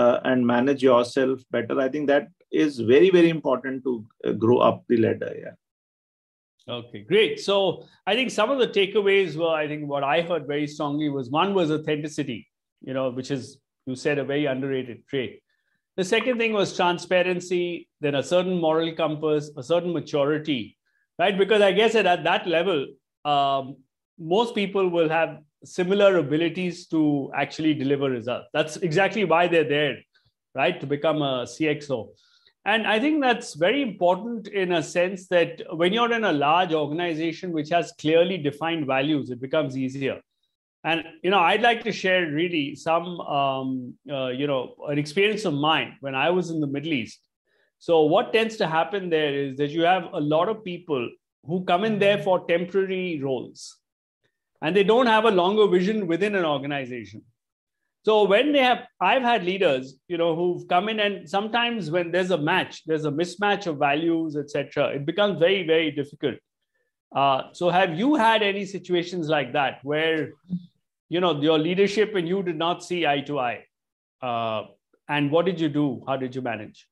uh, 0.00 0.16
and 0.30 0.46
manage 0.50 0.82
yourself 0.88 1.40
better. 1.54 1.80
I 1.84 1.88
think 1.94 2.06
that 2.10 2.28
is 2.64 2.78
very 2.90 3.10
very 3.16 3.30
important 3.36 3.82
to 3.86 3.92
uh, 4.24 4.32
grow 4.42 4.58
up 4.66 4.84
the 4.90 4.98
ladder. 5.04 5.32
Yeah. 5.44 5.54
Okay, 6.76 7.00
great. 7.12 7.40
So 7.40 7.56
I 8.06 8.14
think 8.14 8.30
some 8.30 8.50
of 8.50 8.58
the 8.58 8.68
takeaways 8.68 9.34
were, 9.40 9.54
I 9.62 9.66
think 9.66 9.88
what 9.88 10.04
I 10.04 10.20
heard 10.20 10.46
very 10.46 10.68
strongly 10.74 11.08
was 11.08 11.30
one 11.30 11.54
was 11.54 11.72
authenticity, 11.78 12.46
you 12.82 12.94
know, 12.94 13.10
which 13.18 13.32
is 13.38 13.58
you 13.86 13.96
said 13.96 14.18
a 14.18 14.28
very 14.32 14.46
underrated 14.54 15.02
trait. 15.08 15.42
The 15.96 16.04
second 16.04 16.38
thing 16.38 16.52
was 16.52 16.76
transparency, 16.76 17.88
then 18.00 18.14
a 18.14 18.22
certain 18.22 18.60
moral 18.68 18.94
compass, 19.02 19.50
a 19.56 19.62
certain 19.72 19.92
maturity, 19.92 20.62
right? 21.18 21.36
Because 21.42 21.62
I 21.62 21.72
guess 21.72 22.00
at, 22.04 22.06
at 22.14 22.24
that 22.30 22.46
level, 22.46 22.86
um, 23.24 23.76
most 24.36 24.54
people 24.54 24.88
will 24.98 25.08
have 25.08 25.38
similar 25.64 26.16
abilities 26.16 26.86
to 26.88 27.30
actually 27.34 27.74
deliver 27.74 28.10
results. 28.10 28.48
That's 28.52 28.76
exactly 28.78 29.24
why 29.24 29.48
they're 29.48 29.68
there, 29.68 29.96
right? 30.54 30.80
To 30.80 30.86
become 30.86 31.22
a 31.22 31.44
CXO. 31.44 32.08
And 32.64 32.86
I 32.86 33.00
think 33.00 33.22
that's 33.22 33.54
very 33.54 33.80
important 33.82 34.48
in 34.48 34.72
a 34.72 34.82
sense 34.82 35.26
that 35.28 35.62
when 35.72 35.92
you're 35.92 36.12
in 36.12 36.24
a 36.24 36.32
large 36.32 36.72
organization 36.72 37.52
which 37.52 37.70
has 37.70 37.92
clearly 37.98 38.36
defined 38.36 38.86
values, 38.86 39.30
it 39.30 39.40
becomes 39.40 39.76
easier 39.76 40.20
and 40.84 41.04
you 41.22 41.30
know 41.30 41.40
i'd 41.40 41.62
like 41.62 41.82
to 41.82 41.92
share 41.92 42.30
really 42.30 42.74
some 42.74 43.20
um, 43.20 43.94
uh, 44.10 44.28
you 44.28 44.46
know 44.46 44.74
an 44.88 44.98
experience 44.98 45.44
of 45.44 45.54
mine 45.54 45.96
when 46.00 46.14
i 46.14 46.30
was 46.30 46.50
in 46.50 46.60
the 46.60 46.66
middle 46.66 46.92
east 46.92 47.20
so 47.78 48.02
what 48.02 48.32
tends 48.32 48.56
to 48.56 48.66
happen 48.66 49.10
there 49.10 49.34
is 49.34 49.56
that 49.56 49.70
you 49.70 49.82
have 49.82 50.04
a 50.12 50.20
lot 50.20 50.48
of 50.48 50.64
people 50.64 51.08
who 51.44 51.64
come 51.64 51.84
in 51.84 51.98
there 51.98 52.18
for 52.18 52.46
temporary 52.46 53.20
roles 53.22 53.76
and 54.62 54.76
they 54.76 54.84
don't 54.84 55.06
have 55.06 55.24
a 55.24 55.30
longer 55.30 55.66
vision 55.66 56.06
within 56.06 56.34
an 56.34 56.44
organization. 56.44 57.22
So 58.04 58.24
when 58.24 58.52
they 58.52 58.62
have 58.62 58.86
i've 59.00 59.22
had 59.22 59.44
leaders 59.44 59.98
you 60.08 60.16
know 60.16 60.34
who've 60.34 60.66
come 60.68 60.88
in 60.88 61.00
and 61.00 61.28
sometimes 61.28 61.90
when 61.90 62.10
there's 62.10 62.30
a 62.30 62.38
match 62.38 62.84
there's 62.86 63.04
a 63.04 63.10
mismatch 63.10 63.66
of 63.66 63.76
values 63.78 64.36
etc 64.36 64.92
it 64.94 65.04
becomes 65.04 65.38
very 65.38 65.66
very 65.66 65.90
difficult. 65.90 66.36
Uh, 67.14 67.42
so 67.52 67.70
have 67.70 67.98
you 67.98 68.14
had 68.14 68.42
any 68.42 68.64
situations 68.66 69.28
like 69.28 69.52
that 69.52 69.80
where 69.82 70.32
you 71.08 71.20
know 71.20 71.40
your 71.40 71.58
leadership 71.58 72.14
and 72.14 72.28
you 72.28 72.42
did 72.42 72.56
not 72.56 72.84
see 72.84 73.06
eye 73.06 73.20
to 73.20 73.38
eye? 73.38 73.64
Uh, 74.22 74.64
and 75.08 75.30
what 75.30 75.46
did 75.46 75.60
you 75.60 75.68
do? 75.68 76.02
How 76.06 76.16
did 76.16 76.34
you 76.34 76.42
manage? 76.42 76.86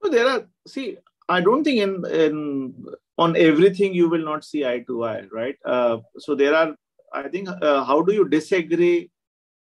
Well, 0.00 0.12
there 0.12 0.28
are 0.28 0.46
see 0.66 0.96
i 1.28 1.40
don't 1.40 1.64
think 1.64 1.80
in 1.80 2.04
in 2.06 2.74
on 3.18 3.36
everything 3.36 3.94
you 3.94 4.08
will 4.08 4.24
not 4.24 4.44
see 4.44 4.64
eye 4.64 4.82
to 4.86 5.04
eye 5.04 5.24
right? 5.30 5.56
Uh, 5.64 5.98
so 6.18 6.34
there 6.34 6.54
are 6.54 6.74
i 7.12 7.28
think 7.28 7.48
uh, 7.48 7.84
how 7.84 8.02
do 8.02 8.12
you 8.12 8.28
disagree 8.28 9.10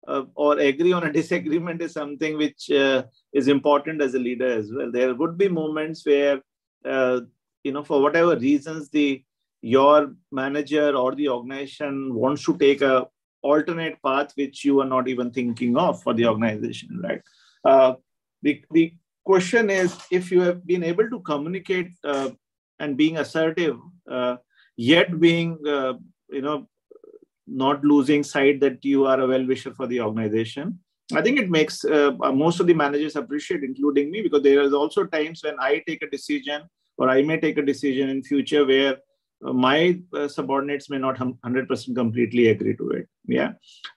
uh, 0.08 0.24
or 0.36 0.60
agree 0.60 0.93
on 0.93 1.06
a 1.06 1.13
disagreement 1.20 1.82
is 1.82 1.93
something 1.93 2.38
which 2.38 2.70
uh, 2.72 3.04
is 3.34 3.48
important 3.48 4.02
as 4.02 4.13
a 4.13 4.20
leader 4.20 4.48
as 4.48 4.72
well. 4.74 4.91
There 4.91 5.13
would 5.13 5.38
be 5.38 5.50
moments 5.50 6.06
where 6.06 6.41
uh, 6.86 7.22
you 7.63 7.72
know 7.72 7.84
for 7.84 8.02
whatever 8.02 8.38
reasons 8.38 8.89
the 8.89 9.24
your 9.62 10.13
manager 10.32 10.96
or 10.96 11.15
the 11.15 11.30
organization 11.30 12.13
wants 12.13 12.43
to 12.46 12.58
take 12.58 12.82
a 12.82 13.08
alternate 13.41 14.02
path 14.04 14.32
which 14.36 14.63
you 14.63 14.80
are 14.82 14.86
not 14.86 15.08
even 15.08 15.32
thinking 15.32 15.78
of 15.78 16.02
for 16.02 16.13
the 16.13 16.26
organization 16.26 17.02
right? 17.04 17.22
Uh, 17.65 17.93
the, 18.41 18.63
the 18.72 18.93
question 19.29 19.69
is 19.69 19.95
if 20.11 20.31
you 20.31 20.41
have 20.41 20.65
been 20.65 20.83
able 20.83 21.09
to 21.09 21.19
communicate 21.21 21.91
uh, 22.03 22.29
and 22.79 22.97
being 22.97 23.17
assertive 23.17 23.77
uh, 24.09 24.35
yet 24.75 25.19
being 25.19 25.57
uh, 25.75 25.93
you 26.29 26.41
know 26.41 26.67
not 27.47 27.83
losing 27.83 28.23
sight 28.23 28.59
that 28.59 28.83
you 28.83 29.05
are 29.05 29.19
a 29.21 29.27
well-wisher 29.27 29.73
for 29.73 29.87
the 29.87 29.99
organization 30.07 30.77
i 31.19 31.21
think 31.21 31.39
it 31.43 31.49
makes 31.57 31.83
uh, 31.85 32.11
most 32.43 32.59
of 32.59 32.67
the 32.69 32.77
managers 32.83 33.15
appreciate 33.15 33.63
including 33.63 34.11
me 34.11 34.21
because 34.21 34.43
there 34.47 34.61
is 34.67 34.73
also 34.73 35.05
times 35.17 35.43
when 35.43 35.59
i 35.67 35.71
take 35.87 36.01
a 36.07 36.13
decision 36.15 36.63
or 36.97 37.09
i 37.09 37.21
may 37.29 37.39
take 37.45 37.57
a 37.57 37.69
decision 37.73 38.09
in 38.15 38.21
future 38.31 38.65
where 38.65 38.97
uh, 39.45 39.53
my 39.53 39.99
uh, 40.13 40.27
subordinates 40.27 40.89
may 40.89 40.97
not 40.97 41.17
100% 41.17 41.95
completely 41.95 42.47
agree 42.47 42.75
to 42.75 42.89
it. 42.89 43.07
Yeah. 43.27 43.51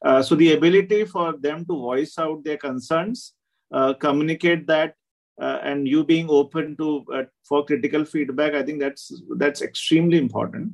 Uh, 0.05 0.23
so 0.23 0.35
the 0.35 0.53
ability 0.53 1.07
for 1.07 1.35
them 1.39 1.65
to 1.65 1.75
voice 1.75 2.19
out 2.19 2.45
their 2.45 2.59
concerns 2.59 3.33
uh, 3.73 3.95
communicate 3.95 4.67
that 4.67 4.91
uh, 4.91 5.00
and 5.41 5.89
you 5.89 6.05
being 6.05 6.29
open 6.29 6.77
to 6.77 7.05
uh, 7.15 7.25
for 7.49 7.65
critical 7.65 8.05
feedback 8.05 8.55
i 8.55 8.63
think 8.63 8.81
that's 8.81 9.23
that's 9.37 9.63
extremely 9.63 10.19
important 10.19 10.73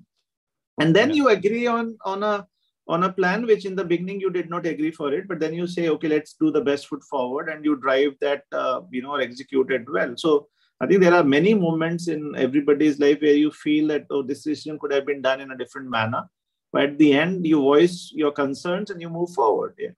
and 0.80 0.94
then 0.94 1.10
yeah. 1.10 1.16
you 1.16 1.28
agree 1.28 1.66
on 1.66 1.96
on 2.04 2.22
a 2.22 2.46
on 2.88 3.04
a 3.04 3.12
plan 3.12 3.46
which 3.46 3.64
in 3.64 3.74
the 3.74 3.84
beginning 3.84 4.20
you 4.20 4.30
did 4.30 4.48
not 4.48 4.66
agree 4.66 4.90
for 4.90 5.12
it 5.12 5.26
but 5.28 5.40
then 5.40 5.54
you 5.54 5.66
say 5.66 5.88
okay 5.88 6.08
let's 6.08 6.34
do 6.34 6.50
the 6.50 6.60
best 6.60 6.86
foot 6.86 7.02
forward 7.04 7.48
and 7.48 7.64
you 7.64 7.76
drive 7.76 8.12
that 8.20 8.44
you 8.90 9.02
know 9.02 9.12
or 9.12 9.20
execute 9.20 9.70
it 9.70 9.84
well 9.90 10.14
so 10.16 10.46
I 10.80 10.86
think 10.86 11.00
there 11.00 11.14
are 11.14 11.24
many 11.24 11.54
moments 11.54 12.08
in 12.08 12.34
everybody's 12.36 12.98
life 12.98 13.22
where 13.22 13.34
you 13.34 13.50
feel 13.50 13.88
that, 13.88 14.06
oh, 14.10 14.22
this 14.22 14.42
decision 14.42 14.78
could 14.78 14.92
have 14.92 15.06
been 15.06 15.22
done 15.22 15.40
in 15.40 15.50
a 15.50 15.56
different 15.56 15.88
manner. 15.88 16.28
But 16.72 16.82
at 16.82 16.98
the 16.98 17.14
end, 17.14 17.46
you 17.46 17.60
voice 17.60 18.12
your 18.14 18.30
concerns 18.30 18.90
and 18.90 19.00
you 19.00 19.08
move 19.08 19.30
forward. 19.30 19.74
Yeah. 19.78 19.96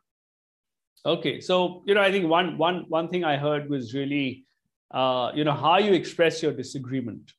Okay. 1.05 1.41
So, 1.41 1.83
you 1.87 1.95
know, 1.95 2.01
I 2.01 2.13
think 2.13 2.29
one, 2.29 2.59
one, 2.59 2.85
one 2.89 3.09
thing 3.09 3.25
I 3.25 3.37
heard 3.37 3.69
was 3.69 3.93
really, 3.93 4.47
uh, 4.91 5.33
you 5.35 5.45
know, 5.45 5.53
how 5.53 5.79
you 5.79 5.93
express 5.93 6.43
your 6.43 6.53
disagreement. 6.53 7.33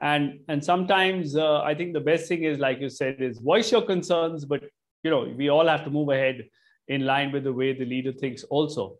And, 0.00 0.40
and 0.48 0.64
sometimes 0.64 1.36
uh, 1.36 1.62
I 1.62 1.74
think 1.74 1.92
the 1.92 2.00
best 2.00 2.26
thing 2.28 2.42
is, 2.44 2.58
like 2.58 2.80
you 2.80 2.88
said, 2.88 3.20
is 3.20 3.38
voice 3.38 3.70
your 3.70 3.82
concerns, 3.82 4.44
but, 4.44 4.64
you 5.02 5.10
know, 5.10 5.32
we 5.36 5.48
all 5.48 5.66
have 5.66 5.84
to 5.84 5.90
move 5.90 6.08
ahead 6.08 6.48
in 6.88 7.06
line 7.06 7.32
with 7.32 7.44
the 7.44 7.52
way 7.52 7.72
the 7.72 7.84
leader 7.84 8.12
thinks 8.12 8.42
also. 8.44 8.96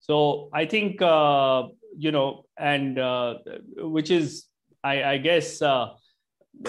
So 0.00 0.48
I 0.52 0.66
think 0.66 1.02
uh, 1.02 1.64
you 1.96 2.12
know, 2.12 2.44
and 2.58 2.98
uh, 2.98 3.36
which 3.78 4.10
is, 4.10 4.46
I, 4.84 5.02
I 5.04 5.18
guess, 5.18 5.62
uh, 5.62 5.88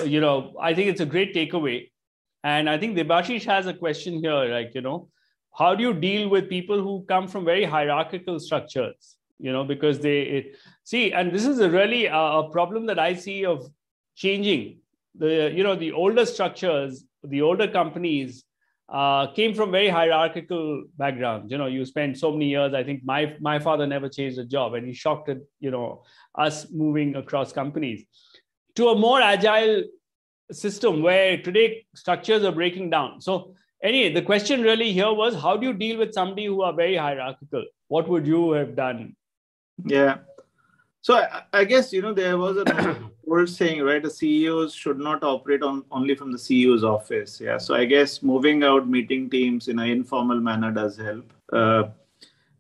you 0.04 0.22
know, 0.22 0.56
I 0.60 0.74
think 0.74 0.90
it's 0.90 1.02
a 1.02 1.06
great 1.06 1.36
takeaway. 1.36 1.92
And 2.44 2.70
I 2.70 2.78
think 2.78 2.98
Debashish 2.98 3.44
has 3.46 3.68
a 3.68 3.74
question 3.74 4.22
here, 4.22 4.46
like 4.46 4.72
you 4.74 4.82
know, 4.82 5.10
how 5.58 5.76
do 5.76 5.84
you 5.84 5.94
deal 5.94 6.30
with 6.30 6.50
people 6.50 6.82
who 6.82 7.06
come 7.08 7.28
from 7.28 7.44
very 7.44 7.66
hierarchical 7.66 8.40
structures? 8.40 9.17
You 9.40 9.52
know, 9.52 9.64
because 9.64 10.00
they 10.00 10.22
it, 10.22 10.56
see, 10.84 11.14
and 11.14 11.32
this 11.32 11.46
is 11.46 11.60
a 11.60 11.70
really 11.70 12.06
a, 12.06 12.16
a 12.16 12.50
problem 12.50 12.88
that 12.88 12.98
I 12.98 13.14
see 13.14 13.46
of 13.46 13.70
changing 14.16 14.80
the 15.16 15.52
you 15.54 15.64
know 15.64 15.76
the 15.76 15.92
older 15.92 16.26
structures, 16.26 17.04
the 17.24 17.42
older 17.42 17.68
companies 17.68 18.44
uh, 18.90 19.28
came 19.34 19.54
from 19.54 19.72
very 19.72 19.90
hierarchical 19.90 20.86
backgrounds. 20.98 21.52
You 21.52 21.58
know, 21.58 21.66
you 21.66 21.86
spent 21.86 22.18
so 22.18 22.32
many 22.32 22.48
years. 22.48 22.74
I 22.74 22.84
think 22.84 23.04
my 23.04 23.36
my 23.42 23.60
father 23.60 23.86
never 23.86 24.10
changed 24.10 24.40
a 24.40 24.46
job, 24.46 24.74
and 24.76 24.88
he 24.88 24.94
shocked 24.94 25.30
at 25.30 25.40
you 25.60 25.72
know 25.72 26.04
us 26.36 26.72
moving 26.72 27.16
across 27.16 27.52
companies 27.52 28.06
to 28.76 28.90
a 28.90 28.96
more 28.96 29.22
agile 29.22 29.84
system 30.52 31.02
where 31.02 31.42
today 31.42 31.86
structures 31.96 32.44
are 32.44 32.52
breaking 32.52 32.90
down. 32.90 33.20
So 33.22 33.56
anyway, 33.84 34.14
the 34.14 34.22
question 34.22 34.62
really 34.62 34.94
here 34.94 35.12
was 35.12 35.36
how 35.36 35.58
do 35.58 35.68
you 35.68 35.74
deal 35.74 35.98
with 35.98 36.14
somebody 36.14 36.46
who 36.46 36.62
are 36.62 36.74
very 36.74 36.96
hierarchical? 36.96 37.66
What 37.90 38.08
would 38.08 38.26
you 38.26 38.52
have 38.52 38.76
done? 38.76 39.17
Yeah. 39.86 40.18
So 41.02 41.16
I, 41.16 41.44
I 41.54 41.64
guess 41.64 41.94
you 41.94 42.02
know 42.02 42.14
there 42.14 42.38
was 42.38 42.58
an 42.58 43.12
old 43.28 43.50
saying, 43.50 43.82
right? 43.82 44.04
The 44.04 44.10
CEOs 44.10 44.74
should 44.74 45.00
not 45.00 45.24
operate 45.24 45.64
on 45.64 45.84
only 45.92 46.16
from 46.16 46.32
the 46.32 46.38
CEO's 46.38 46.84
office. 46.84 47.40
Yeah. 47.40 47.58
So 47.58 47.76
I 47.76 47.86
guess 47.86 48.22
moving 48.22 48.64
out, 48.64 48.90
meeting 48.90 49.30
teams 49.30 49.68
in 49.68 49.80
an 49.80 49.90
informal 49.90 50.40
manner 50.40 50.72
does 50.72 50.98
help. 50.98 51.32
Uh, 51.52 51.84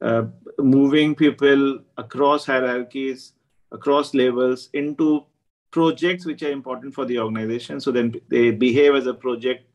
uh, 0.02 0.26
moving 0.60 1.16
people 1.16 1.80
across 1.98 2.46
hierarchies, 2.46 3.34
across 3.72 4.14
levels 4.14 4.70
into 4.74 5.26
projects 5.72 6.26
which 6.26 6.44
are 6.44 6.52
important 6.52 6.94
for 6.94 7.06
the 7.06 7.20
organization. 7.20 7.80
So 7.80 7.92
then 7.92 8.16
they 8.30 8.52
behave 8.52 8.96
as 8.96 9.08
a 9.08 9.14
project 9.14 9.68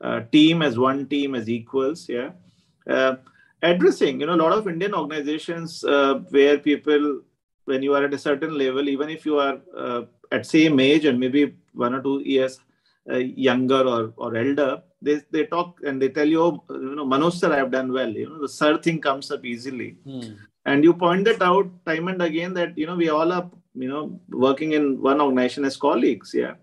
uh, 0.00 0.20
team, 0.32 0.62
as 0.62 0.78
one 0.78 1.06
team, 1.06 1.34
as 1.34 1.48
equals. 1.48 2.08
Yeah. 2.08 2.30
Addressing, 3.62 4.20
you 4.20 4.26
know, 4.26 4.34
a 4.34 4.42
lot 4.42 4.52
of 4.52 4.68
Indian 4.68 4.94
organizations 4.94 5.84
uh, 5.84 6.14
where 6.30 6.58
people, 6.58 7.20
when 7.66 7.82
you 7.82 7.94
are 7.94 8.04
at 8.04 8.14
a 8.14 8.18
certain 8.18 8.56
level, 8.56 8.88
even 8.88 9.10
if 9.10 9.26
you 9.26 9.38
are 9.38 9.60
uh, 9.76 10.02
at 10.32 10.46
same 10.46 10.80
age 10.80 11.04
and 11.04 11.20
maybe 11.20 11.54
one 11.74 11.94
or 11.94 12.02
two 12.02 12.22
years 12.24 12.58
uh, 13.10 13.16
younger 13.16 13.82
or, 13.82 14.12
or 14.16 14.34
elder, 14.36 14.82
they, 15.02 15.20
they 15.30 15.44
talk 15.44 15.78
and 15.84 16.00
they 16.00 16.08
tell 16.08 16.26
you, 16.26 16.42
oh, 16.42 16.64
you 16.70 16.94
know, 16.94 17.06
Manoj 17.06 17.32
sir, 17.32 17.52
I 17.52 17.56
have 17.56 17.70
done 17.70 17.92
well. 17.92 18.08
You 18.08 18.30
know, 18.30 18.40
the 18.40 18.48
sir 18.48 18.78
thing 18.78 19.00
comes 19.00 19.30
up 19.30 19.44
easily. 19.44 19.96
Hmm. 20.04 20.34
And 20.64 20.84
you 20.84 20.94
point 20.94 21.24
that 21.24 21.42
out 21.42 21.68
time 21.84 22.08
and 22.08 22.22
again 22.22 22.54
that, 22.54 22.76
you 22.76 22.86
know, 22.86 22.96
we 22.96 23.08
all 23.08 23.32
are, 23.32 23.50
you 23.74 23.88
know, 23.88 24.20
working 24.30 24.72
in 24.72 25.00
one 25.00 25.20
organization 25.20 25.64
as 25.64 25.76
colleagues. 25.76 26.32
Yeah. 26.34 26.54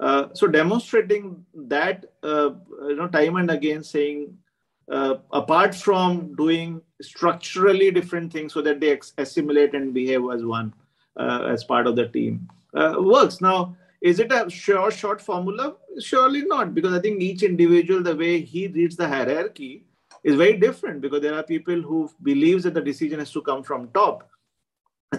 Uh, 0.00 0.28
so 0.34 0.46
demonstrating 0.46 1.44
that, 1.54 2.04
uh, 2.22 2.50
you 2.88 2.96
know, 2.96 3.08
time 3.08 3.36
and 3.36 3.50
again 3.50 3.82
saying, 3.82 4.36
uh, 4.90 5.16
apart 5.32 5.74
from 5.74 6.34
doing 6.36 6.80
structurally 7.02 7.90
different 7.90 8.32
things 8.32 8.52
so 8.52 8.62
that 8.62 8.80
they 8.80 8.98
assimilate 9.18 9.74
and 9.74 9.92
behave 9.92 10.22
as 10.32 10.44
one 10.44 10.72
uh, 11.18 11.48
as 11.48 11.64
part 11.64 11.86
of 11.86 11.96
the 11.96 12.08
team 12.08 12.48
uh, 12.74 12.94
works. 12.98 13.40
Now, 13.40 13.76
is 14.00 14.20
it 14.20 14.30
a 14.30 14.48
sure 14.48 14.90
short 14.90 15.20
formula? 15.20 15.74
Surely 16.00 16.42
not, 16.42 16.74
because 16.74 16.92
I 16.92 17.00
think 17.00 17.20
each 17.20 17.42
individual, 17.42 18.02
the 18.02 18.14
way 18.14 18.40
he 18.40 18.68
reads 18.68 18.96
the 18.96 19.08
hierarchy, 19.08 19.84
is 20.22 20.36
very 20.36 20.56
different. 20.56 21.00
Because 21.00 21.22
there 21.22 21.34
are 21.34 21.42
people 21.42 21.80
who 21.80 22.10
believes 22.22 22.64
that 22.64 22.74
the 22.74 22.80
decision 22.80 23.18
has 23.18 23.32
to 23.32 23.42
come 23.42 23.62
from 23.62 23.88
top. 23.88 24.28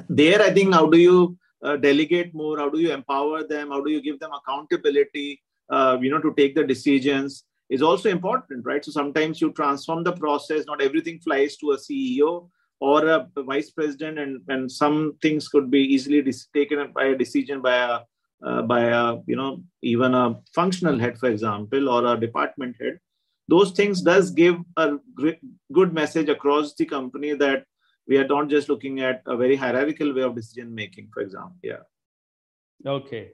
There, 0.10 0.42
I 0.42 0.54
think, 0.54 0.74
how 0.74 0.86
do 0.88 0.98
you 0.98 1.38
uh, 1.64 1.78
delegate 1.78 2.34
more? 2.34 2.58
How 2.60 2.70
do 2.70 2.80
you 2.80 2.94
empower 2.94 3.44
them? 3.44 3.70
How 3.70 3.82
do 3.82 3.90
you 3.90 4.02
give 4.02 4.20
them 4.20 4.32
accountability? 4.32 5.42
Uh, 5.70 5.98
you 6.00 6.10
know, 6.10 6.20
to 6.20 6.34
take 6.36 6.56
the 6.56 6.64
decisions 6.64 7.44
is 7.70 7.82
also 7.82 8.10
important, 8.10 8.66
right? 8.66 8.84
So 8.84 8.92
sometimes 8.92 9.42
you 9.42 9.52
transform 9.52 10.04
the 10.04 10.14
process. 10.14 10.66
Not 10.66 10.82
everything 10.82 11.20
flies 11.20 11.58
to 11.58 11.72
a 11.72 11.78
CEO 11.78 12.50
or 12.80 13.08
a 13.08 13.28
vice 13.38 13.72
president, 13.72 14.20
and, 14.20 14.42
and 14.48 14.72
some 14.72 15.18
things 15.22 15.48
could 15.48 15.70
be 15.72 15.80
easily 15.80 16.22
dis- 16.22 16.48
taken 16.54 16.92
by 16.94 17.06
a 17.06 17.18
decision 17.18 17.62
by 17.62 17.76
a 17.76 18.00
uh, 18.46 18.62
by 18.62 18.82
a 18.82 19.18
you 19.26 19.36
know 19.36 19.64
even 19.82 20.14
a 20.14 20.40
functional 20.54 21.00
head, 21.00 21.18
for 21.18 21.30
example, 21.30 21.90
or 21.90 22.06
a 22.06 22.20
department 22.20 22.76
head. 22.80 23.00
Those 23.50 23.72
things 23.72 24.02
does 24.02 24.32
give 24.32 24.58
a 24.76 24.98
great, 25.16 25.40
good 25.72 25.94
message 25.94 26.30
across 26.30 26.74
the 26.76 26.86
company 26.86 27.34
that 27.34 27.66
we 28.08 28.18
are 28.18 28.28
not 28.28 28.50
just 28.50 28.70
looking 28.70 29.00
at 29.02 29.22
a 29.26 29.38
very 29.38 29.56
hierarchical 29.56 30.14
way 30.14 30.22
of 30.22 30.36
decision 30.36 30.74
making, 30.74 31.10
for 31.14 31.22
example. 31.22 31.58
Yeah. 31.64 31.84
Okay, 32.86 33.32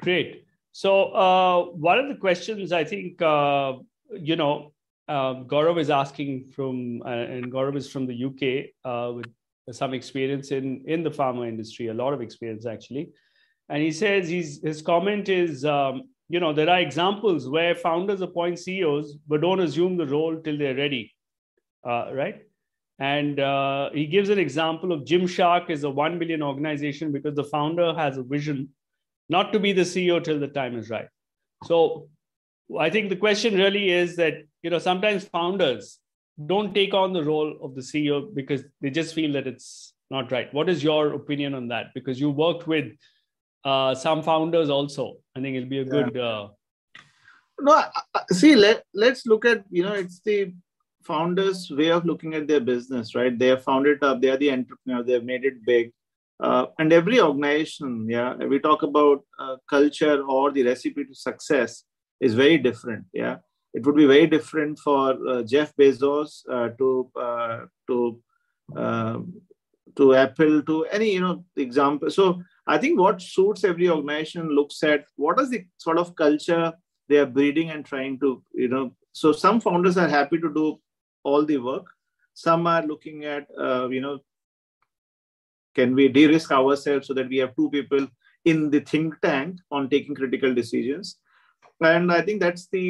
great. 0.00 0.44
So 0.78 1.06
uh, 1.06 1.64
one 1.72 1.98
of 1.98 2.06
the 2.06 2.14
questions 2.14 2.70
I 2.70 2.84
think 2.84 3.20
uh, 3.20 3.72
you 4.12 4.36
know 4.36 4.72
um, 5.08 5.48
Gaurav 5.52 5.76
is 5.80 5.90
asking 5.90 6.52
from, 6.54 7.02
uh, 7.04 7.34
and 7.34 7.50
Gaurav 7.52 7.76
is 7.76 7.90
from 7.90 8.06
the 8.06 8.16
UK 8.28 8.42
uh, 8.84 9.12
with 9.14 9.26
some 9.72 9.92
experience 9.92 10.52
in, 10.52 10.84
in 10.86 11.02
the 11.02 11.10
pharma 11.10 11.48
industry, 11.48 11.88
a 11.88 11.94
lot 11.94 12.14
of 12.14 12.20
experience 12.20 12.64
actually. 12.64 13.10
And 13.68 13.82
he 13.82 13.90
says 13.90 14.28
his 14.28 14.80
comment 14.80 15.28
is, 15.28 15.64
um, 15.64 16.04
you 16.28 16.38
know, 16.38 16.52
there 16.52 16.70
are 16.70 16.78
examples 16.78 17.48
where 17.48 17.74
founders 17.74 18.20
appoint 18.20 18.60
CEOs 18.60 19.16
but 19.26 19.40
don't 19.40 19.58
assume 19.58 19.96
the 19.96 20.06
role 20.06 20.40
till 20.40 20.58
they're 20.58 20.76
ready, 20.76 21.12
uh, 21.84 22.12
right? 22.12 22.42
And 23.00 23.40
uh, 23.40 23.90
he 23.92 24.06
gives 24.06 24.28
an 24.28 24.38
example 24.38 24.92
of 24.92 25.00
Gymshark 25.00 25.70
is 25.70 25.82
a 25.82 25.90
1 25.90 26.20
billion 26.20 26.40
organization 26.40 27.10
because 27.10 27.34
the 27.34 27.50
founder 27.56 27.94
has 27.94 28.16
a 28.16 28.22
vision 28.22 28.68
not 29.28 29.52
to 29.52 29.58
be 29.58 29.72
the 29.72 29.82
CEO 29.82 30.22
till 30.22 30.38
the 30.38 30.48
time 30.48 30.76
is 30.76 30.90
right. 30.90 31.08
So 31.64 32.08
I 32.78 32.90
think 32.90 33.08
the 33.08 33.16
question 33.16 33.54
really 33.54 33.90
is 33.90 34.16
that 34.16 34.34
you 34.62 34.70
know 34.70 34.78
sometimes 34.78 35.24
founders 35.24 35.98
don't 36.46 36.74
take 36.74 36.94
on 36.94 37.12
the 37.12 37.24
role 37.24 37.58
of 37.62 37.74
the 37.74 37.80
CEO 37.80 38.32
because 38.34 38.62
they 38.80 38.90
just 38.90 39.14
feel 39.14 39.32
that 39.32 39.46
it's 39.46 39.92
not 40.10 40.30
right. 40.30 40.52
What 40.54 40.68
is 40.68 40.82
your 40.82 41.14
opinion 41.14 41.54
on 41.54 41.68
that? 41.68 41.92
Because 41.94 42.20
you 42.20 42.30
worked 42.30 42.66
with 42.66 42.92
uh, 43.64 43.94
some 43.94 44.22
founders 44.22 44.70
also. 44.70 45.16
I 45.36 45.40
think 45.40 45.56
it'll 45.56 45.68
be 45.68 45.80
a 45.80 45.84
yeah. 45.84 45.90
good. 45.90 46.16
Uh... 46.16 46.48
No, 47.60 47.82
see, 48.30 48.54
let 48.54 48.84
let's 48.94 49.26
look 49.26 49.44
at 49.44 49.64
you 49.70 49.82
know 49.82 49.94
it's 49.94 50.20
the 50.20 50.52
founders' 51.02 51.70
way 51.70 51.90
of 51.90 52.04
looking 52.04 52.34
at 52.34 52.46
their 52.46 52.60
business, 52.60 53.14
right? 53.14 53.36
They 53.36 53.48
have 53.48 53.64
founded 53.64 54.02
up. 54.02 54.20
They 54.20 54.28
are 54.28 54.36
the 54.36 54.52
entrepreneur. 54.52 55.02
They 55.02 55.14
have 55.14 55.24
made 55.24 55.44
it 55.44 55.64
big. 55.64 55.92
Uh, 56.40 56.66
and 56.78 56.92
every 56.92 57.20
organization, 57.20 58.06
yeah, 58.08 58.34
we 58.34 58.58
talk 58.60 58.82
about 58.82 59.24
uh, 59.38 59.56
culture 59.68 60.22
or 60.22 60.52
the 60.52 60.62
recipe 60.62 61.04
to 61.04 61.14
success 61.14 61.84
is 62.20 62.34
very 62.34 62.58
different. 62.58 63.04
Yeah, 63.12 63.38
it 63.74 63.84
would 63.84 63.96
be 63.96 64.06
very 64.06 64.26
different 64.26 64.78
for 64.78 65.16
uh, 65.28 65.42
Jeff 65.42 65.74
Bezos 65.76 66.42
uh, 66.50 66.68
to 66.78 67.10
uh, 67.20 67.58
to 67.88 68.20
um, 68.76 69.40
to 69.96 70.14
Apple 70.14 70.62
to 70.62 70.84
any 70.86 71.12
you 71.12 71.20
know 71.20 71.44
example. 71.56 72.10
So 72.10 72.42
I 72.66 72.78
think 72.78 73.00
what 73.00 73.20
suits 73.20 73.64
every 73.64 73.88
organization 73.88 74.50
looks 74.50 74.82
at 74.82 75.06
what 75.16 75.40
is 75.40 75.50
the 75.50 75.64
sort 75.76 75.98
of 75.98 76.14
culture 76.14 76.72
they 77.08 77.18
are 77.18 77.26
breeding 77.26 77.70
and 77.70 77.84
trying 77.84 78.18
to 78.20 78.42
you 78.54 78.68
know. 78.68 78.92
So 79.12 79.32
some 79.32 79.60
founders 79.60 79.96
are 79.96 80.08
happy 80.08 80.38
to 80.38 80.54
do 80.54 80.78
all 81.24 81.44
the 81.44 81.58
work. 81.58 81.86
Some 82.34 82.68
are 82.68 82.86
looking 82.86 83.24
at 83.24 83.48
uh, 83.58 83.88
you 83.88 84.00
know 84.00 84.20
can 85.78 85.94
we 85.94 86.08
de-risk 86.08 86.50
ourselves 86.50 87.06
so 87.06 87.14
that 87.14 87.28
we 87.28 87.38
have 87.42 87.54
two 87.56 87.70
people 87.70 88.06
in 88.44 88.70
the 88.74 88.80
think 88.80 89.14
tank 89.20 89.56
on 89.70 89.88
taking 89.88 90.14
critical 90.20 90.54
decisions? 90.54 91.18
And 91.80 92.10
i 92.10 92.20
think 92.20 92.40
that's 92.40 92.66
the 92.76 92.86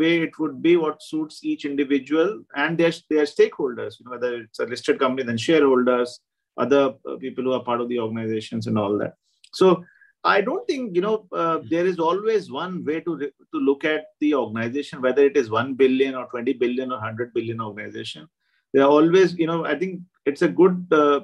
way 0.00 0.12
it 0.26 0.38
would 0.40 0.60
be 0.60 0.76
what 0.84 1.02
suits 1.10 1.44
each 1.50 1.64
individual 1.64 2.30
and 2.62 2.76
their, 2.76 2.92
their 3.10 3.26
stakeholders 3.32 3.98
you 3.98 4.04
know, 4.04 4.12
whether 4.14 4.30
it's 4.40 4.58
a 4.58 4.64
listed 4.64 4.98
company 4.98 5.24
then 5.28 5.36
shareholders 5.36 6.18
other 6.56 6.94
uh, 7.08 7.16
people 7.24 7.44
who 7.44 7.52
are 7.52 7.62
part 7.68 7.80
of 7.80 7.88
the 7.88 7.98
organizations 7.98 8.66
and 8.66 8.78
all 8.78 8.98
that. 8.98 9.14
So 9.52 9.84
i 10.32 10.40
don't 10.40 10.66
think 10.66 10.94
you 10.96 11.02
know 11.04 11.16
uh, 11.40 11.58
there 11.70 11.86
is 11.86 11.98
always 12.08 12.50
one 12.50 12.74
way 12.88 12.98
to 13.06 13.12
to 13.52 13.58
look 13.68 13.84
at 13.84 14.04
the 14.22 14.30
organization 14.34 15.02
whether 15.06 15.24
it 15.30 15.36
is 15.40 15.50
1 15.50 15.74
billion 15.82 16.14
or 16.20 16.26
20 16.28 16.54
billion 16.64 16.92
or 16.92 16.98
100 16.98 17.34
billion 17.34 17.60
organization. 17.60 18.26
There 18.72 18.84
are 18.84 18.94
always 18.98 19.34
you 19.42 19.48
know 19.50 19.60
i 19.72 19.78
think 19.80 20.00
it's 20.30 20.42
a 20.42 20.52
good 20.60 20.78
uh, 21.02 21.20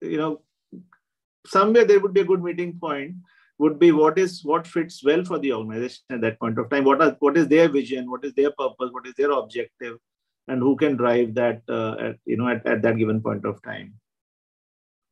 you 0.00 0.16
know 0.16 0.40
somewhere 1.46 1.84
there 1.84 2.00
would 2.00 2.14
be 2.14 2.20
a 2.20 2.24
good 2.24 2.42
meeting 2.42 2.78
point 2.78 3.14
would 3.58 3.78
be 3.78 3.92
what 3.92 4.18
is 4.18 4.42
what 4.42 4.66
fits 4.66 5.02
well 5.04 5.22
for 5.24 5.38
the 5.38 5.52
organization 5.52 6.02
at 6.10 6.22
that 6.22 6.40
point 6.40 6.58
of 6.58 6.70
time. 6.70 6.84
What 6.84 7.02
are 7.02 7.16
what 7.20 7.36
is 7.36 7.46
their 7.48 7.68
vision? 7.68 8.10
What 8.10 8.24
is 8.24 8.32
their 8.34 8.50
purpose? 8.52 8.90
What 8.90 9.06
is 9.06 9.14
their 9.14 9.32
objective? 9.32 9.98
And 10.48 10.60
who 10.60 10.76
can 10.76 10.96
drive 10.96 11.34
that 11.34 11.60
uh, 11.68 11.96
at, 12.06 12.16
you 12.24 12.38
know 12.38 12.48
at, 12.48 12.66
at 12.66 12.82
that 12.82 12.96
given 12.96 13.20
point 13.20 13.44
of 13.44 13.62
time. 13.62 13.94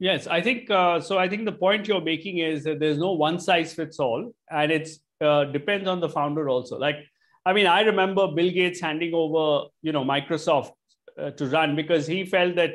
Yes 0.00 0.26
i 0.28 0.40
think 0.40 0.70
uh, 0.70 1.00
so 1.00 1.18
i 1.18 1.28
think 1.28 1.44
the 1.44 1.58
point 1.60 1.88
you're 1.88 2.00
making 2.00 2.38
is 2.38 2.64
that 2.64 2.80
there's 2.80 2.98
no 2.98 3.12
one 3.12 3.38
size 3.40 3.74
fits 3.74 3.98
all 3.98 4.32
and 4.50 4.72
it's 4.72 5.00
uh, 5.20 5.44
depends 5.44 5.88
on 5.88 6.00
the 6.00 6.08
founder 6.08 6.48
also. 6.48 6.78
Like 6.78 6.98
i 7.44 7.52
mean 7.52 7.66
i 7.66 7.80
remember 7.82 8.28
bill 8.28 8.50
gates 8.50 8.80
handing 8.80 9.14
over 9.14 9.68
you 9.82 9.92
know 9.92 10.04
microsoft 10.04 10.72
uh, 11.20 11.30
to 11.32 11.46
run 11.46 11.76
because 11.76 12.06
he 12.06 12.24
felt 12.24 12.54
that 12.56 12.72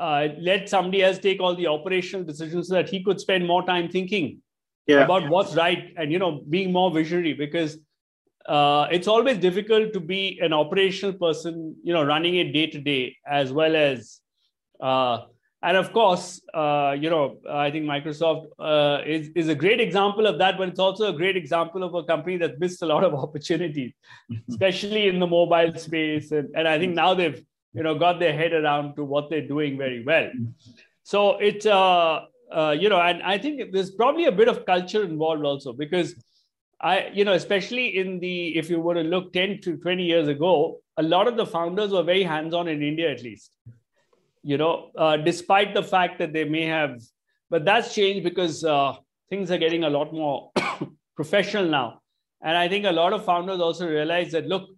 uh, 0.00 0.28
let 0.38 0.68
somebody 0.68 1.02
else 1.02 1.18
take 1.18 1.40
all 1.40 1.54
the 1.54 1.66
operational 1.66 2.24
decisions 2.24 2.68
so 2.68 2.74
that 2.74 2.88
he 2.88 3.04
could 3.04 3.20
spend 3.20 3.46
more 3.46 3.64
time 3.64 3.88
thinking 3.88 4.40
yeah. 4.86 5.04
about 5.04 5.28
what's 5.28 5.54
right 5.54 5.92
and 5.96 6.10
you 6.10 6.18
know 6.18 6.40
being 6.48 6.72
more 6.72 6.90
visionary 6.90 7.34
because 7.34 7.78
uh, 8.46 8.86
it's 8.90 9.06
always 9.06 9.36
difficult 9.36 9.92
to 9.92 10.00
be 10.00 10.38
an 10.40 10.54
operational 10.54 11.12
person 11.12 11.76
you 11.84 11.92
know 11.92 12.02
running 12.02 12.36
it 12.36 12.52
day 12.52 12.66
to 12.66 12.80
day 12.80 13.14
as 13.26 13.52
well 13.52 13.76
as 13.76 14.20
uh, 14.80 15.18
and 15.62 15.76
of 15.76 15.92
course 15.92 16.40
uh, 16.54 16.96
you 16.98 17.10
know 17.10 17.36
i 17.50 17.70
think 17.70 17.84
microsoft 17.84 18.46
uh, 18.58 19.02
is, 19.04 19.28
is 19.36 19.48
a 19.48 19.54
great 19.54 19.80
example 19.80 20.26
of 20.26 20.38
that 20.38 20.56
but 20.56 20.68
it's 20.68 20.80
also 20.80 21.10
a 21.14 21.16
great 21.22 21.36
example 21.36 21.82
of 21.82 21.94
a 21.94 22.02
company 22.04 22.38
that 22.38 22.58
missed 22.58 22.80
a 22.80 22.86
lot 22.86 23.04
of 23.04 23.14
opportunities 23.26 23.92
especially 24.48 25.08
in 25.08 25.20
the 25.20 25.26
mobile 25.26 25.76
space 25.76 26.32
and, 26.32 26.48
and 26.56 26.66
i 26.66 26.78
think 26.78 26.94
now 26.94 27.12
they've 27.12 27.44
you 27.72 27.82
know 27.82 27.94
got 27.94 28.18
their 28.18 28.32
head 28.32 28.52
around 28.52 28.96
to 28.96 29.04
what 29.04 29.30
they're 29.30 29.46
doing 29.46 29.78
very 29.78 30.02
well. 30.04 30.30
So 31.02 31.38
it's 31.38 31.66
uh, 31.66 32.26
uh, 32.50 32.76
you 32.78 32.88
know 32.88 33.00
and 33.00 33.22
i 33.22 33.38
think 33.38 33.72
there's 33.72 33.90
probably 33.90 34.26
a 34.26 34.32
bit 34.32 34.48
of 34.48 34.66
culture 34.66 35.04
involved 35.04 35.44
also 35.44 35.72
because 35.72 36.14
i 36.80 37.08
you 37.12 37.24
know 37.24 37.34
especially 37.34 37.96
in 37.96 38.18
the 38.20 38.56
if 38.58 38.68
you 38.68 38.80
were 38.80 38.94
to 38.94 39.02
look 39.02 39.32
10 39.32 39.60
to 39.62 39.76
20 39.76 40.02
years 40.02 40.28
ago 40.28 40.78
a 40.96 41.02
lot 41.02 41.28
of 41.28 41.36
the 41.36 41.46
founders 41.46 41.92
were 41.92 42.02
very 42.02 42.22
hands 42.22 42.54
on 42.54 42.68
in 42.68 42.82
india 42.82 43.10
at 43.10 43.22
least 43.22 43.56
you 44.42 44.58
know 44.58 44.90
uh, 44.96 45.16
despite 45.16 45.74
the 45.74 45.82
fact 45.82 46.18
that 46.18 46.32
they 46.32 46.44
may 46.44 46.64
have 46.64 47.00
but 47.50 47.64
that's 47.64 47.94
changed 47.94 48.24
because 48.24 48.64
uh, 48.64 48.94
things 49.28 49.50
are 49.50 49.58
getting 49.58 49.84
a 49.84 49.90
lot 49.90 50.12
more 50.12 50.52
professional 51.16 51.66
now. 51.66 52.00
And 52.42 52.56
i 52.56 52.68
think 52.68 52.86
a 52.86 52.92
lot 52.92 53.12
of 53.12 53.24
founders 53.24 53.60
also 53.60 53.88
realize 53.88 54.32
that 54.32 54.46
look 54.46 54.68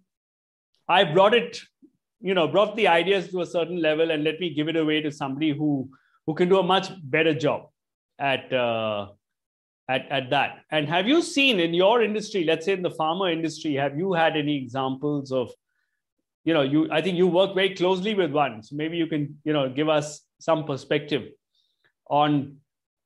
i 0.87 1.03
brought 1.03 1.33
it 1.33 1.59
you 2.23 2.33
know 2.33 2.47
brought 2.47 2.75
the 2.75 2.87
ideas 2.87 3.29
to 3.29 3.41
a 3.41 3.45
certain 3.45 3.81
level 3.81 4.11
and 4.11 4.23
let 4.23 4.39
me 4.39 4.49
give 4.53 4.69
it 4.69 4.77
away 4.77 5.01
to 5.01 5.11
somebody 5.11 5.51
who 5.51 5.89
who 6.25 6.33
can 6.33 6.49
do 6.49 6.57
a 6.57 6.63
much 6.63 6.89
better 7.03 7.33
job 7.33 7.67
at 8.17 8.51
uh, 8.53 9.07
at 9.89 10.07
at 10.09 10.29
that. 10.29 10.61
And 10.71 10.87
have 10.87 11.07
you 11.07 11.21
seen 11.21 11.59
in 11.59 11.73
your 11.73 12.01
industry 12.01 12.45
let's 12.45 12.65
say 12.65 12.73
in 12.73 12.81
the 12.81 12.95
pharma 13.01 13.31
industry 13.33 13.73
have 13.73 13.97
you 13.97 14.13
had 14.13 14.37
any 14.37 14.55
examples 14.55 15.33
of 15.33 15.51
you 16.45 16.53
know 16.53 16.61
you 16.61 16.89
i 16.91 17.01
think 17.01 17.17
you 17.17 17.27
work 17.27 17.53
very 17.53 17.75
closely 17.75 18.15
with 18.15 18.31
one. 18.31 18.63
So 18.63 18.75
maybe 18.75 18.97
you 18.97 19.07
can 19.07 19.37
you 19.43 19.53
know 19.53 19.69
give 19.69 19.89
us 19.89 20.21
some 20.39 20.65
perspective 20.65 21.29
on 22.09 22.57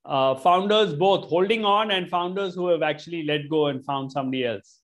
uh, 0.05 0.35
founders 0.35 0.93
both 0.93 1.25
holding 1.29 1.65
on 1.65 1.91
and 1.91 2.09
founders 2.09 2.53
who 2.55 2.67
have 2.67 2.83
actually 2.83 3.23
let 3.23 3.49
go 3.49 3.67
and 3.67 3.83
found 3.83 4.11
somebody 4.11 4.45
else 4.45 4.81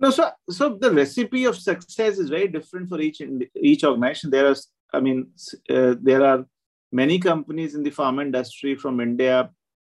no, 0.00 0.10
so 0.10 0.30
so 0.48 0.76
the 0.80 0.90
recipe 0.90 1.44
of 1.44 1.56
success 1.56 2.18
is 2.18 2.30
very 2.30 2.48
different 2.48 2.88
for 2.88 3.00
each 3.00 3.20
each 3.54 3.84
organization. 3.84 4.30
There 4.30 4.48
are, 4.48 4.56
I 4.92 5.00
mean, 5.00 5.28
uh, 5.68 5.94
there 6.00 6.24
are 6.24 6.46
many 6.90 7.18
companies 7.18 7.74
in 7.74 7.82
the 7.82 7.90
pharma 7.90 8.22
industry 8.22 8.74
from 8.74 9.00
India 9.00 9.50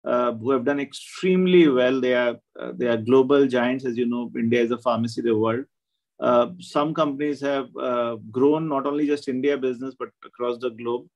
uh, 0.05 0.31
who 0.33 0.51
have 0.51 0.65
done 0.65 0.79
extremely 0.79 1.67
well. 1.67 1.99
They 1.99 2.13
are 2.13 2.35
uh, 2.59 2.71
they 2.75 2.87
are 2.87 2.97
global 2.97 3.47
giants, 3.47 3.85
as 3.85 3.97
you 3.97 4.05
know. 4.05 4.31
India 4.37 4.61
is 4.61 4.71
a 4.71 4.77
pharmacy 4.77 5.21
of 5.21 5.25
the 5.25 5.37
world. 5.37 5.65
Uh, 6.19 6.49
some 6.59 6.93
companies 6.93 7.41
have 7.41 7.75
uh, 7.75 8.15
grown 8.31 8.69
not 8.69 8.85
only 8.85 9.05
just 9.05 9.27
India 9.27 9.57
business 9.57 9.95
but 9.99 10.09
across 10.23 10.57
the 10.59 10.69
globe, 10.69 11.07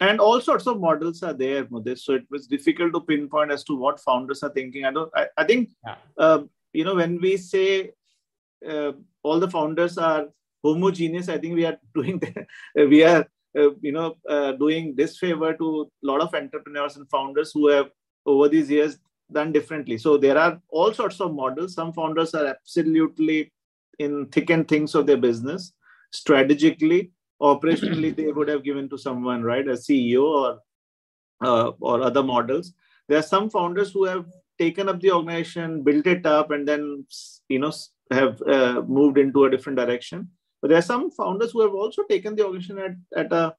and 0.00 0.20
all 0.20 0.40
sorts 0.40 0.66
of 0.66 0.78
models 0.80 1.22
are 1.22 1.32
there. 1.32 1.64
Mudit. 1.64 1.98
So 1.98 2.12
it 2.12 2.26
was 2.30 2.46
difficult 2.46 2.92
to 2.92 3.00
pinpoint 3.00 3.50
as 3.50 3.64
to 3.64 3.74
what 3.74 4.00
founders 4.00 4.42
are 4.42 4.50
thinking. 4.50 4.84
I 4.84 4.92
don't. 4.92 5.10
I, 5.14 5.26
I 5.36 5.44
think 5.44 5.70
yeah. 5.84 5.96
Uh, 6.16 6.42
you 6.72 6.84
know 6.84 6.94
when 6.94 7.20
we 7.20 7.36
say 7.36 7.92
uh, 8.66 8.92
all 9.22 9.40
the 9.40 9.50
founders 9.50 9.98
are 9.98 10.28
homogeneous, 10.64 11.28
I 11.28 11.38
think 11.38 11.54
we 11.54 11.64
are 11.66 11.78
doing 11.94 12.18
the, 12.74 12.86
we 12.86 13.04
are 13.04 13.26
uh, 13.58 13.70
you 13.80 13.92
know 13.92 14.16
uh, 14.28 14.52
doing 14.52 14.94
disfavor 14.94 15.54
to 15.54 15.90
a 16.02 16.06
lot 16.06 16.20
of 16.20 16.34
entrepreneurs 16.34 16.96
and 16.96 17.08
founders 17.10 17.52
who 17.52 17.68
have 17.68 17.90
over 18.26 18.48
these 18.48 18.70
years 18.70 18.98
done 19.32 19.52
differently. 19.52 19.98
So 19.98 20.16
there 20.16 20.38
are 20.38 20.60
all 20.68 20.92
sorts 20.92 21.20
of 21.20 21.34
models. 21.34 21.74
Some 21.74 21.92
founders 21.92 22.34
are 22.34 22.46
absolutely 22.46 23.52
in 23.98 24.26
thick 24.26 24.50
and 24.50 24.66
things 24.66 24.94
of 24.94 25.06
their 25.06 25.16
business 25.16 25.72
strategically 26.10 27.10
operationally 27.40 28.14
they 28.14 28.32
would 28.32 28.48
have 28.48 28.64
given 28.64 28.88
to 28.88 28.98
someone 28.98 29.42
right 29.42 29.68
a 29.68 29.72
ceo 29.72 30.22
or 30.22 30.58
uh, 31.44 31.70
or 31.80 32.02
other 32.02 32.22
models 32.22 32.72
there 33.08 33.18
are 33.18 33.30
some 33.34 33.48
founders 33.50 33.92
who 33.92 34.04
have 34.04 34.26
taken 34.58 34.88
up 34.88 35.00
the 35.00 35.12
organization 35.12 35.82
built 35.82 36.06
it 36.06 36.26
up 36.26 36.50
and 36.50 36.66
then 36.66 37.04
you 37.48 37.58
know 37.58 37.72
have 38.10 38.40
uh, 38.42 38.82
moved 38.86 39.18
into 39.18 39.44
a 39.44 39.50
different 39.50 39.78
direction. 39.78 40.28
But 40.60 40.68
there 40.68 40.78
are 40.78 40.82
some 40.82 41.10
founders 41.10 41.52
who 41.52 41.62
have 41.62 41.74
also 41.74 42.02
taken 42.04 42.34
the 42.34 42.44
organization 42.44 42.78
at, 42.78 43.24
at 43.24 43.32
a 43.32 43.54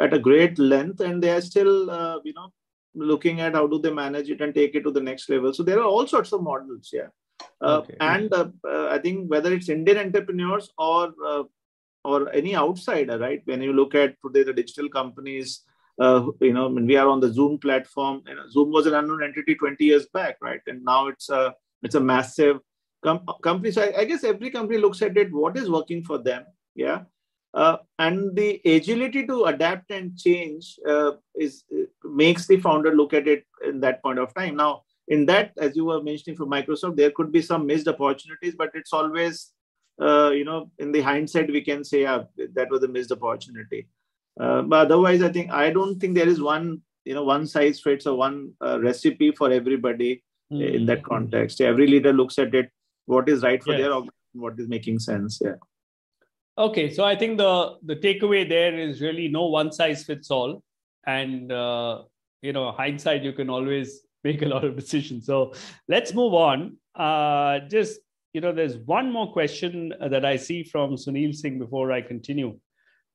at 0.00 0.14
a 0.14 0.18
great 0.18 0.58
length, 0.58 1.00
and 1.00 1.22
they 1.22 1.30
are 1.30 1.40
still 1.40 1.90
uh, 1.90 2.18
you 2.24 2.34
know 2.34 2.52
looking 2.94 3.40
at 3.40 3.54
how 3.54 3.66
do 3.66 3.78
they 3.78 3.92
manage 3.92 4.30
it 4.30 4.40
and 4.40 4.54
take 4.54 4.74
it 4.74 4.82
to 4.82 4.90
the 4.90 5.00
next 5.00 5.28
level. 5.28 5.52
So 5.52 5.62
there 5.62 5.78
are 5.78 5.84
all 5.84 6.06
sorts 6.06 6.32
of 6.32 6.42
models, 6.42 6.90
yeah. 6.92 7.08
Uh, 7.60 7.78
okay. 7.78 7.94
And 8.00 8.32
uh, 8.32 8.48
uh, 8.68 8.88
I 8.88 8.98
think 8.98 9.30
whether 9.30 9.52
it's 9.52 9.68
Indian 9.68 9.98
entrepreneurs 9.98 10.72
or 10.78 11.14
uh, 11.24 11.44
or 12.04 12.32
any 12.32 12.56
outsider, 12.56 13.18
right? 13.18 13.42
When 13.44 13.62
you 13.62 13.72
look 13.72 13.94
at 13.94 14.16
today 14.24 14.42
the 14.42 14.52
digital 14.52 14.88
companies, 14.88 15.62
you 16.00 16.52
know, 16.52 16.68
we 16.68 16.96
are 16.96 17.08
on 17.08 17.20
the 17.20 17.32
Zoom 17.32 17.58
platform, 17.58 18.22
you 18.26 18.34
know, 18.34 18.48
Zoom 18.48 18.70
was 18.70 18.86
an 18.86 18.94
unknown 18.94 19.22
entity 19.22 19.54
20 19.54 19.84
years 19.84 20.06
back, 20.06 20.36
right? 20.40 20.60
And 20.66 20.84
now 20.84 21.08
it's 21.08 21.28
a 21.28 21.54
it's 21.82 21.94
a 21.94 22.00
massive 22.00 22.60
com- 23.02 23.24
companies 23.42 23.78
I, 23.78 23.92
I, 23.96 24.04
guess 24.04 24.24
every 24.24 24.50
company 24.50 24.78
looks 24.78 25.02
at 25.02 25.16
it 25.16 25.32
what 25.32 25.56
is 25.56 25.70
working 25.70 26.02
for 26.04 26.18
them 26.18 26.44
yeah? 26.74 27.02
Uh, 27.54 27.78
and 27.98 28.36
the 28.36 28.60
agility 28.64 29.26
to 29.26 29.44
adapt 29.46 29.90
and 29.90 30.16
change 30.16 30.78
uh, 30.86 31.12
is 31.34 31.64
makes 32.04 32.46
the 32.46 32.58
founder 32.58 32.94
look 32.94 33.14
at 33.14 33.26
it 33.26 33.44
in 33.66 33.80
that 33.80 34.02
point 34.02 34.18
of 34.18 34.32
time. 34.34 34.54
Now 34.54 34.82
in 35.08 35.24
that 35.26 35.52
as 35.58 35.74
you 35.74 35.86
were 35.86 36.02
mentioning 36.02 36.36
for 36.36 36.46
microsoft 36.46 36.96
there 36.96 37.10
could 37.10 37.32
be 37.32 37.40
some 37.40 37.66
missed 37.66 37.88
opportunities 37.88 38.54
but 38.56 38.70
it's 38.74 38.92
always 38.92 39.52
uh, 40.00 40.30
you 40.30 40.44
know 40.44 40.70
in 40.78 40.92
the 40.92 41.00
hindsight 41.00 41.50
we 41.50 41.62
can 41.62 41.82
say 41.82 42.02
yeah, 42.02 42.22
that 42.52 42.70
was 42.70 42.82
a 42.82 42.88
missed 42.88 43.10
opportunity 43.10 43.88
uh, 44.40 44.62
but 44.62 44.86
otherwise 44.86 45.22
i 45.22 45.30
think 45.30 45.50
i 45.50 45.70
don't 45.70 45.98
think 46.00 46.14
there 46.14 46.28
is 46.28 46.40
one 46.40 46.80
you 47.04 47.14
know 47.14 47.24
one 47.24 47.46
size 47.46 47.80
fits 47.80 48.06
or 48.06 48.16
one 48.16 48.52
uh, 48.64 48.78
recipe 48.80 49.30
for 49.32 49.50
everybody 49.50 50.22
mm-hmm. 50.52 50.76
in 50.76 50.86
that 50.86 51.02
context 51.02 51.60
every 51.60 51.86
leader 51.86 52.12
looks 52.12 52.38
at 52.38 52.54
it 52.54 52.70
what 53.08 53.28
is 53.28 53.42
right 53.42 53.62
for 53.62 53.72
yes. 53.72 53.80
their 53.80 53.92
organization, 53.92 54.12
what 54.34 54.58
is 54.60 54.68
making 54.68 54.98
sense. 54.98 55.40
Yeah. 55.42 55.56
Okay, 56.56 56.92
so 56.92 57.04
I 57.04 57.16
think 57.16 57.38
the 57.38 57.76
the 57.84 57.96
takeaway 57.96 58.48
there 58.48 58.78
is 58.78 59.00
really 59.00 59.28
no 59.28 59.46
one 59.46 59.72
size 59.72 60.04
fits 60.04 60.30
all, 60.30 60.62
and 61.06 61.50
uh, 61.52 62.02
you 62.42 62.52
know 62.52 62.72
hindsight 62.72 63.22
you 63.22 63.32
can 63.32 63.48
always 63.48 64.02
make 64.24 64.42
a 64.42 64.46
lot 64.46 64.64
of 64.64 64.76
decisions. 64.76 65.26
So 65.26 65.54
let's 65.88 66.12
move 66.12 66.34
on. 66.34 66.76
Uh, 66.94 67.60
just 67.60 68.00
you 68.34 68.40
know, 68.40 68.52
there's 68.52 68.76
one 68.76 69.10
more 69.10 69.32
question 69.32 69.94
that 70.00 70.24
I 70.24 70.36
see 70.36 70.62
from 70.62 70.96
Sunil 70.96 71.34
Singh 71.34 71.58
before 71.58 71.92
I 71.92 72.02
continue. 72.02 72.58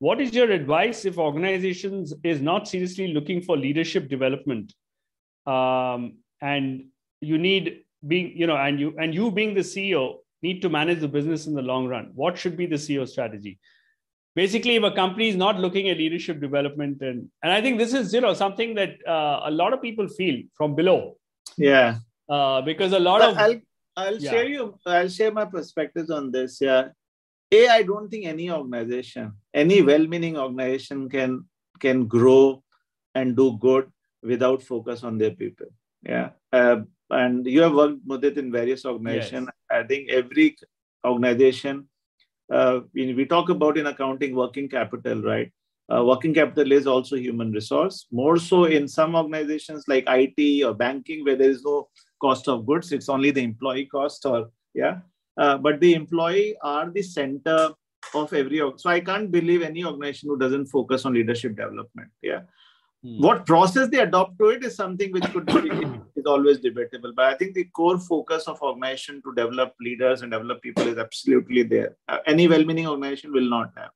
What 0.04 0.20
is 0.20 0.34
your 0.34 0.51
advice 0.51 1.06
if 1.06 1.18
organizations 1.18 2.14
is 2.24 2.41
not 2.41 2.68
seriously 2.68 3.14
looking 3.14 3.41
for 3.41 3.56
leadership 3.56 4.10
development, 4.10 4.74
um, 5.47 6.16
and 6.41 6.88
you 7.22 7.38
need 7.38 7.84
being 8.06 8.34
you 8.36 8.45
know 8.45 8.58
and 8.58 8.82
you 8.82 8.89
and 8.99 9.16
you 9.16 9.32
being 9.32 9.54
the 9.54 9.62
ceo 9.62 10.16
need 10.41 10.58
to 10.64 10.70
manage 10.70 10.99
the 10.99 11.08
business 11.08 11.45
in 11.47 11.54
the 11.60 11.62
long 11.62 11.88
run. 11.88 12.12
What 12.16 12.38
should 12.38 12.58
be 12.58 12.66
the 12.66 12.80
ceo 12.86 13.08
strategy? 13.08 13.60
Basically 14.36 14.76
if 14.76 14.84
a 14.84 14.91
company 14.91 15.30
is 15.30 15.38
not 15.38 15.62
looking 15.66 15.88
at 15.91 15.97
leadership 15.97 16.41
development 16.41 17.01
and 17.12 17.30
and 17.41 17.54
i 17.58 17.62
think 17.62 17.78
this 17.84 17.93
is 17.99 18.14
you 18.18 18.24
know 18.26 18.34
something 18.41 18.74
that 18.80 18.97
uh, 19.08 19.38
a 19.51 19.51
lot 19.62 19.78
of 19.78 19.82
people 19.82 20.10
feel 20.18 20.41
from 20.58 20.76
below. 20.82 20.97
Yeah. 21.58 21.99
Uh, 22.28 22.60
because 22.72 22.91
a 22.99 22.99
lot 23.08 23.22
of 23.22 23.38
i'll 23.38 23.56
i'll 24.04 24.20
yeah. 24.26 24.32
share 24.32 24.49
you 24.56 24.68
i'll 24.97 25.14
share 25.20 25.32
my 25.39 25.45
perspectives 25.56 26.10
on 26.20 26.30
this 26.36 26.60
yeah 26.68 26.84
a 27.58 27.68
i 27.78 27.82
don't 27.84 28.10
think 28.10 28.26
any 28.26 28.49
organization 28.60 29.32
any 29.64 29.82
well-meaning 29.89 30.38
organization 30.45 31.10
can 31.16 31.43
can 31.86 32.06
grow 32.16 32.64
and 33.16 33.36
do 33.36 33.58
good 33.68 33.91
without 34.32 34.62
focus 34.72 35.04
on 35.04 35.18
their 35.18 35.36
people 35.41 35.68
yeah 36.14 36.30
uh, 36.51 36.78
and 37.14 37.45
you 37.45 37.62
have 37.62 37.74
worked 37.74 38.06
Mudit 38.08 38.38
in 38.38 38.51
various 38.51 38.86
organizations. 38.86 39.47
Yes. 39.47 39.84
I 39.84 39.88
think 39.88 40.10
every 40.10 40.58
organization, 41.06 41.88
uh, 42.51 42.82
we, 42.93 43.26
talk 43.26 43.49
about 43.49 43.78
in 43.78 43.88
accounting 43.88 44.36
working 44.36 44.70
capital, 44.70 45.22
right? 45.22 45.51
Uh, 45.93 46.04
working 46.04 46.34
capital 46.34 46.72
is 46.72 46.88
also 46.88 47.16
human 47.16 47.51
resource. 47.51 48.08
More 48.12 48.38
so 48.38 48.66
in 48.66 48.88
some 48.88 49.16
organizations 49.16 49.86
like 49.88 50.06
IT 50.08 50.64
or 50.64 50.74
banking, 50.74 51.24
where 51.26 51.36
there 51.36 51.49
is 51.49 51.64
no 51.64 51.89
cost 52.22 52.47
of 52.47 52.66
goods, 52.66 52.91
it's 52.91 53.10
only 53.10 53.32
the 53.32 53.43
employee 53.43 53.86
cost, 53.86 54.26
or 54.26 54.49
yeah. 54.74 54.99
Uh, 55.38 55.57
but 55.57 55.79
the 55.79 55.93
employee 55.93 56.55
are 56.61 56.89
the 56.89 57.01
center 57.01 57.69
of 58.13 58.34
every. 58.34 58.61
So 58.77 58.89
I 58.89 58.99
can't 58.99 59.31
believe 59.31 59.61
any 59.61 59.84
organization 59.84 60.29
who 60.29 60.38
doesn't 60.38 60.67
focus 60.67 61.05
on 61.05 61.13
leadership 61.13 61.55
development. 61.55 62.09
Yeah. 62.21 62.41
Hmm. 63.03 63.21
What 63.21 63.45
process 63.45 63.89
they 63.89 63.99
adopt 63.99 64.38
to 64.39 64.49
it 64.49 64.63
is 64.63 64.75
something 64.75 65.11
which 65.11 65.25
could 65.34 65.45
be 65.45 65.69
is 66.15 66.25
always 66.25 66.59
debatable. 66.59 67.13
But 67.15 67.25
I 67.25 67.36
think 67.36 67.53
the 67.53 67.65
core 67.65 67.97
focus 67.97 68.47
of 68.47 68.61
organization 68.61 69.21
to 69.23 69.34
develop 69.34 69.73
leaders 69.81 70.21
and 70.21 70.31
develop 70.31 70.61
people 70.61 70.88
is 70.88 70.97
absolutely 70.97 71.63
there. 71.63 71.97
Uh, 72.07 72.19
any 72.27 72.47
well-meaning 72.47 72.88
organization 72.88 73.34
will 73.34 73.49
not 73.49 73.71
have. 73.77 73.91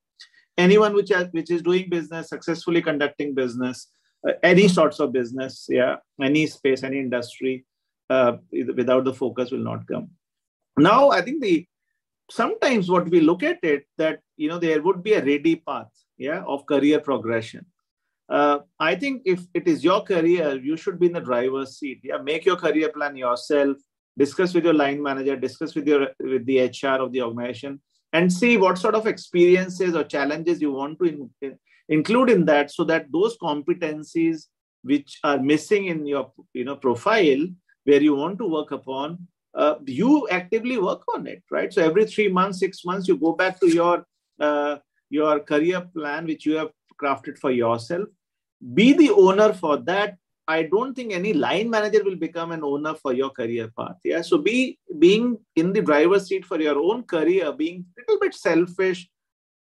anyone 0.58 0.94
which 0.94 1.10
has, 1.10 1.28
which 1.32 1.52
is 1.52 1.62
doing 1.62 1.90
business 1.90 2.30
successfully 2.30 2.82
conducting 2.82 3.34
business 3.34 3.88
uh, 4.28 4.34
any 4.44 4.68
sorts 4.68 5.00
of 5.00 5.12
business 5.12 5.68
yeah 5.70 5.96
any 6.22 6.48
space 6.48 6.84
any 6.84 7.00
industry 7.00 7.66
uh, 8.10 8.34
without 8.76 9.04
the 9.04 9.14
focus 9.14 9.52
will 9.52 9.66
not 9.72 9.86
come 9.88 10.10
now 10.78 11.10
i 11.10 11.22
think 11.22 11.42
the 11.42 11.66
sometimes 12.30 12.90
what 12.90 13.10
we 13.10 13.22
look 13.22 13.44
at 13.44 13.58
it 13.64 13.86
that 13.98 14.20
you 14.36 14.50
know 14.50 14.60
there 14.60 14.82
would 14.82 15.02
be 15.04 15.14
a 15.14 15.24
ready 15.24 15.56
path 15.56 15.92
yeah 16.18 16.44
of 16.48 16.66
career 16.66 17.00
progression. 17.00 17.66
Uh, 18.30 18.60
i 18.80 18.94
think 18.94 19.22
if 19.26 19.42
it 19.54 19.68
is 19.68 19.84
your 19.84 20.04
career 20.04 20.60
you 20.62 20.76
should 20.76 21.00
be 21.00 21.06
in 21.06 21.14
the 21.14 21.22
driver's 21.22 21.78
seat. 21.78 22.00
Yeah 22.04 22.18
make 22.18 22.46
your 22.46 22.58
career 22.58 22.90
plan 22.90 23.16
yourself 23.16 23.78
discuss 24.18 24.54
with 24.54 24.66
your 24.66 24.74
line 24.74 25.02
manager 25.02 25.36
discuss 25.38 25.76
with 25.76 25.88
your 25.88 26.10
with 26.20 26.46
the 26.46 26.60
hr 26.64 27.02
of 27.02 27.14
the 27.14 27.22
organization 27.22 27.80
and 28.12 28.32
see 28.32 28.58
what 28.58 28.78
sort 28.78 28.96
of 28.96 29.08
experiences 29.08 29.96
or 29.96 30.04
challenges 30.04 30.62
you 30.62 30.72
want 30.72 31.00
to 31.00 31.30
in, 31.42 31.58
include 31.88 32.30
in 32.30 32.44
that 32.46 32.70
so 32.70 32.84
that 32.84 33.06
those 33.12 33.38
competencies 33.38 34.48
which 34.82 35.20
are 35.24 35.40
missing 35.40 35.86
in 35.86 36.06
your 36.06 36.32
you 36.54 36.66
know 36.66 36.76
profile 36.76 37.48
where 37.86 38.02
you 38.02 38.16
want 38.16 38.38
to 38.38 38.46
work 38.46 38.72
upon 38.72 39.26
uh, 39.56 39.76
you 39.86 40.28
actively 40.30 40.78
work 40.78 41.02
on 41.16 41.28
it 41.28 41.44
right? 41.52 41.74
So 41.74 41.84
every 41.84 42.06
three 42.06 42.28
months 42.30 42.60
six 42.60 42.86
months 42.86 43.08
you 43.08 43.18
go 43.18 43.34
back 43.34 43.60
to 43.60 43.68
your 43.68 44.06
uh, 44.40 44.78
your 45.10 45.40
career 45.40 45.82
plan 45.96 46.26
which 46.26 46.46
you 46.46 46.56
have 46.58 46.72
crafted 47.02 47.38
for 47.38 47.52
yourself. 47.52 48.08
Be 48.74 48.94
the 48.94 49.12
owner 49.12 49.54
for 49.54 49.78
that. 49.78 50.18
I 50.48 50.64
don't 50.64 50.94
think 50.94 51.14
any 51.14 51.34
line 51.34 51.70
manager 51.70 52.04
will 52.04 52.16
become 52.16 52.52
an 52.52 52.64
owner 52.64 52.96
for 52.96 53.14
your 53.14 53.30
career 53.30 53.70
path. 53.78 53.98
Yeah 54.04 54.22
so 54.22 54.38
be 54.38 54.80
being 55.00 55.38
in 55.56 55.74
the 55.74 55.82
driver's 55.82 56.28
seat 56.28 56.46
for 56.46 56.60
your 56.60 56.80
own 56.80 57.04
career 57.04 57.52
being 57.52 57.86
a 57.98 58.02
little 58.02 58.20
bit 58.20 58.34
selfish 58.34 59.10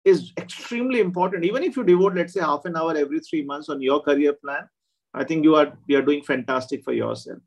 is 0.05 0.31
extremely 0.37 1.01
important. 1.01 1.43
Even 1.43 1.63
if 1.63 1.75
you 1.75 1.83
devote 1.83 2.15
let's 2.15 2.33
say 2.33 2.41
half 2.41 2.65
an 2.65 2.77
hour 2.77 2.95
every 2.95 3.19
3 3.19 3.43
months 3.43 3.69
on 3.69 3.81
your 3.81 4.01
career 4.01 4.33
plan 4.33 4.67
i 5.13 5.23
think 5.23 5.43
you 5.43 5.55
are 5.55 5.73
you 5.87 5.97
are 5.97 6.07
doing 6.09 6.23
fantastic 6.23 6.83
for 6.83 6.93
yourself 6.93 7.39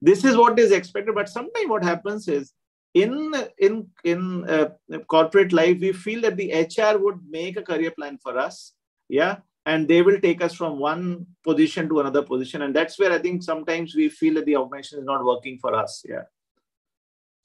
this 0.00 0.24
is 0.24 0.36
what 0.36 0.58
is 0.58 0.72
expected 0.72 1.14
but 1.14 1.28
sometimes 1.28 1.68
what 1.68 1.84
happens 1.84 2.28
is 2.28 2.52
in 2.94 3.34
in 3.58 3.86
in 4.04 4.48
uh, 4.48 4.68
corporate 5.08 5.52
life 5.52 5.78
we 5.80 5.92
feel 5.92 6.20
that 6.20 6.36
the 6.36 6.50
hr 6.52 6.98
would 6.98 7.18
make 7.28 7.56
a 7.56 7.62
career 7.62 7.90
plan 7.90 8.18
for 8.22 8.38
us 8.38 8.72
yeah 9.08 9.36
and 9.66 9.86
they 9.86 10.00
will 10.00 10.18
take 10.20 10.42
us 10.42 10.54
from 10.54 10.78
one 10.78 11.26
position 11.44 11.90
to 11.90 12.00
another 12.00 12.22
position. 12.22 12.62
And 12.62 12.74
that's 12.74 12.98
where 12.98 13.12
i 13.12 13.18
think 13.18 13.42
sometimes 13.42 13.94
we 13.94 14.08
feel 14.08 14.34
that 14.34 14.46
the 14.46 14.56
organization 14.56 15.00
is 15.00 15.04
not 15.04 15.24
working 15.24 15.58
for 15.58 15.74
us 15.74 16.02
yeah. 16.08 16.22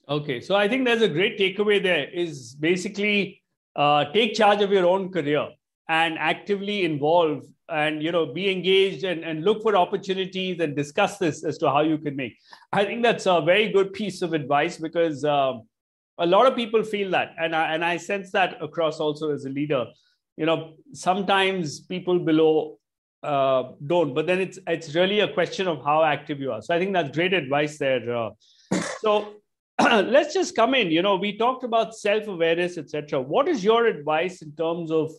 Okay 0.08 0.40
so 0.40 0.54
i 0.54 0.68
think 0.68 0.84
there's 0.84 1.02
a 1.02 1.08
great 1.08 1.38
takeaway 1.38 1.82
there 1.82 2.08
is 2.10 2.54
basically 2.54 3.42
uh, 3.76 4.04
take 4.12 4.34
charge 4.34 4.62
of 4.62 4.70
your 4.70 4.86
own 4.86 5.10
career 5.10 5.48
and 5.88 6.18
actively 6.18 6.84
involve 6.84 7.44
and 7.68 8.02
you 8.02 8.12
know 8.12 8.26
be 8.26 8.50
engaged 8.50 9.04
and, 9.04 9.24
and 9.24 9.44
look 9.44 9.62
for 9.62 9.76
opportunities 9.76 10.60
and 10.60 10.76
discuss 10.76 11.18
this 11.18 11.44
as 11.44 11.58
to 11.58 11.70
how 11.70 11.80
you 11.80 11.98
can 11.98 12.16
make. 12.16 12.36
I 12.72 12.84
think 12.84 13.02
that's 13.02 13.26
a 13.26 13.40
very 13.40 13.72
good 13.72 13.92
piece 13.92 14.22
of 14.22 14.32
advice 14.32 14.76
because 14.76 15.24
um, 15.24 15.62
a 16.18 16.26
lot 16.26 16.46
of 16.46 16.54
people 16.54 16.82
feel 16.82 17.10
that. 17.10 17.34
And 17.38 17.54
I, 17.56 17.74
and 17.74 17.84
I 17.84 17.96
sense 17.96 18.30
that 18.32 18.62
across 18.62 19.00
also 19.00 19.32
as 19.32 19.44
a 19.44 19.50
leader. 19.50 19.86
You 20.36 20.46
know 20.46 20.74
sometimes 20.92 21.80
people 21.80 22.18
below 22.18 22.78
uh, 23.22 23.72
don't 23.86 24.14
but 24.14 24.26
then 24.26 24.40
it's 24.40 24.58
it's 24.66 24.94
really 24.94 25.20
a 25.20 25.32
question 25.32 25.68
of 25.68 25.82
how 25.84 26.02
active 26.02 26.40
you 26.40 26.52
are. 26.52 26.60
So 26.60 26.74
i 26.74 26.78
think 26.78 26.92
that's 26.92 27.16
great 27.16 27.32
advice 27.32 27.78
there 27.78 28.14
uh, 28.14 28.30
so 28.98 29.34
let's 29.80 30.34
just 30.34 30.54
come 30.54 30.74
in. 30.74 30.90
You 30.90 31.02
know 31.02 31.16
we 31.16 31.38
talked 31.38 31.64
about 31.64 31.94
self-awareness 31.94 32.78
etc 32.78 33.20
what 33.20 33.48
is 33.48 33.64
your 33.64 33.86
advice 33.86 34.42
in 34.42 34.52
terms 34.52 34.90
of 34.90 35.12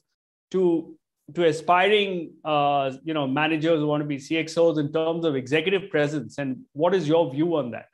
to 0.52 0.96
to 1.34 1.46
aspiring 1.46 2.34
uh, 2.44 2.92
you 3.04 3.14
know 3.14 3.26
managers 3.28 3.80
who 3.80 3.88
want 3.88 4.02
to 4.02 4.08
be 4.08 4.18
cxos 4.18 4.78
in 4.78 4.92
terms 4.94 5.26
of 5.26 5.36
executive 5.36 5.90
presence 5.90 6.38
and 6.38 6.62
what 6.74 6.94
is 6.94 7.08
your 7.08 7.32
view 7.32 7.56
on 7.56 7.72
that? 7.72 7.88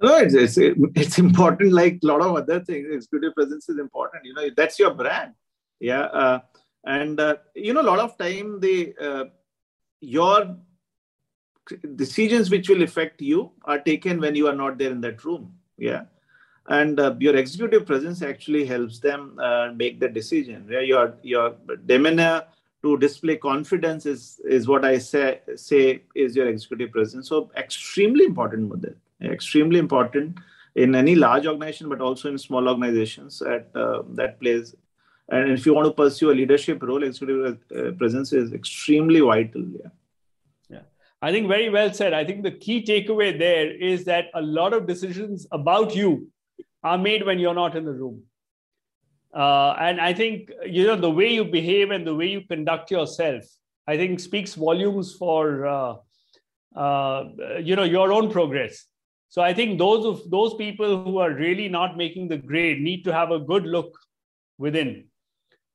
No 0.00 0.16
it's, 0.16 0.34
it's, 0.34 0.58
it's 0.94 1.18
important 1.18 1.72
like 1.72 2.00
a 2.02 2.06
lot 2.06 2.20
of 2.20 2.34
other 2.36 2.60
things. 2.60 2.88
Executive 2.92 3.34
presence 3.34 3.68
is 3.68 3.78
important 3.78 4.24
you 4.24 4.34
know 4.34 4.48
that's 4.56 4.78
your 4.78 4.92
brand. 4.92 5.32
Yeah 5.80 6.02
uh, 6.02 6.40
and 6.84 7.18
uh, 7.18 7.36
you 7.54 7.72
know 7.72 7.80
a 7.80 7.90
lot 7.92 7.98
of 7.98 8.18
time 8.18 8.60
the 8.60 8.94
uh, 9.00 9.24
your 10.00 10.56
decisions 11.94 12.50
which 12.50 12.68
will 12.68 12.82
affect 12.82 13.22
you 13.22 13.52
are 13.64 13.78
taken 13.78 14.20
when 14.20 14.34
you 14.34 14.48
are 14.48 14.54
not 14.54 14.76
there 14.76 14.90
in 14.90 15.00
that 15.00 15.24
room. 15.24 15.54
Yeah 15.78 16.02
and 16.68 17.00
uh, 17.00 17.14
your 17.18 17.36
executive 17.36 17.86
presence 17.86 18.22
actually 18.22 18.64
helps 18.64 19.00
them 19.00 19.38
uh, 19.40 19.72
make 19.74 19.98
the 20.00 20.08
decision 20.08 20.66
yeah 20.70 20.80
your 20.80 21.14
your 21.22 21.56
demeanor 21.86 22.44
to 22.82 22.98
display 22.98 23.36
confidence 23.36 24.06
is 24.06 24.40
is 24.44 24.68
what 24.68 24.84
i 24.84 24.98
say 24.98 25.40
say 25.54 26.02
is 26.14 26.36
your 26.36 26.48
executive 26.48 26.90
presence. 26.90 27.28
So 27.28 27.50
extremely 27.56 28.24
important 28.24 28.70
Mudit. 28.70 28.96
extremely 29.22 29.78
important 29.78 30.38
in 30.74 30.94
any 30.94 31.14
large 31.14 31.46
organization 31.46 31.88
but 31.88 32.00
also 32.00 32.28
in 32.28 32.38
small 32.38 32.68
organizations 32.68 33.38
that 33.40 33.68
uh, 33.74 34.02
that 34.20 34.40
plays 34.40 34.74
and 35.28 35.50
if 35.52 35.66
you 35.66 35.74
want 35.74 35.86
to 35.86 35.92
pursue 35.92 36.30
a 36.30 36.36
leadership 36.40 36.82
role 36.82 37.02
executive 37.02 37.58
uh, 37.76 37.92
presence 37.92 38.32
is 38.32 38.52
extremely 38.52 39.20
vital 39.20 39.64
yeah. 39.82 39.92
I 41.24 41.30
think 41.30 41.46
very 41.46 41.70
well 41.70 41.92
said. 41.92 42.12
I 42.12 42.24
think 42.24 42.42
the 42.42 42.50
key 42.50 42.82
takeaway 42.82 43.38
there 43.38 43.70
is 43.70 44.04
that 44.06 44.24
a 44.34 44.42
lot 44.42 44.72
of 44.72 44.88
decisions 44.88 45.46
about 45.52 45.94
you 45.94 46.31
are 46.82 46.98
made 46.98 47.24
when 47.24 47.38
you're 47.38 47.54
not 47.54 47.76
in 47.76 47.84
the 47.84 47.92
room. 47.92 48.22
Uh, 49.34 49.74
and 49.78 50.00
I 50.00 50.12
think 50.12 50.50
you 50.66 50.86
know 50.86 50.96
the 50.96 51.10
way 51.10 51.32
you 51.32 51.44
behave 51.44 51.90
and 51.90 52.06
the 52.06 52.14
way 52.14 52.28
you 52.28 52.42
conduct 52.42 52.90
yourself, 52.90 53.44
I 53.86 53.96
think 53.96 54.20
speaks 54.20 54.54
volumes 54.54 55.14
for 55.14 55.66
uh, 55.66 55.94
uh, 56.76 57.24
you 57.60 57.76
know 57.76 57.84
your 57.84 58.12
own 58.12 58.30
progress. 58.30 58.86
So 59.30 59.40
I 59.40 59.54
think 59.54 59.78
those 59.78 60.04
of 60.04 60.30
those 60.30 60.54
people 60.54 61.02
who 61.02 61.18
are 61.18 61.32
really 61.32 61.68
not 61.68 61.96
making 61.96 62.28
the 62.28 62.36
grade 62.36 62.82
need 62.82 63.04
to 63.04 63.12
have 63.12 63.30
a 63.30 63.38
good 63.38 63.64
look 63.64 63.98
within. 64.58 65.06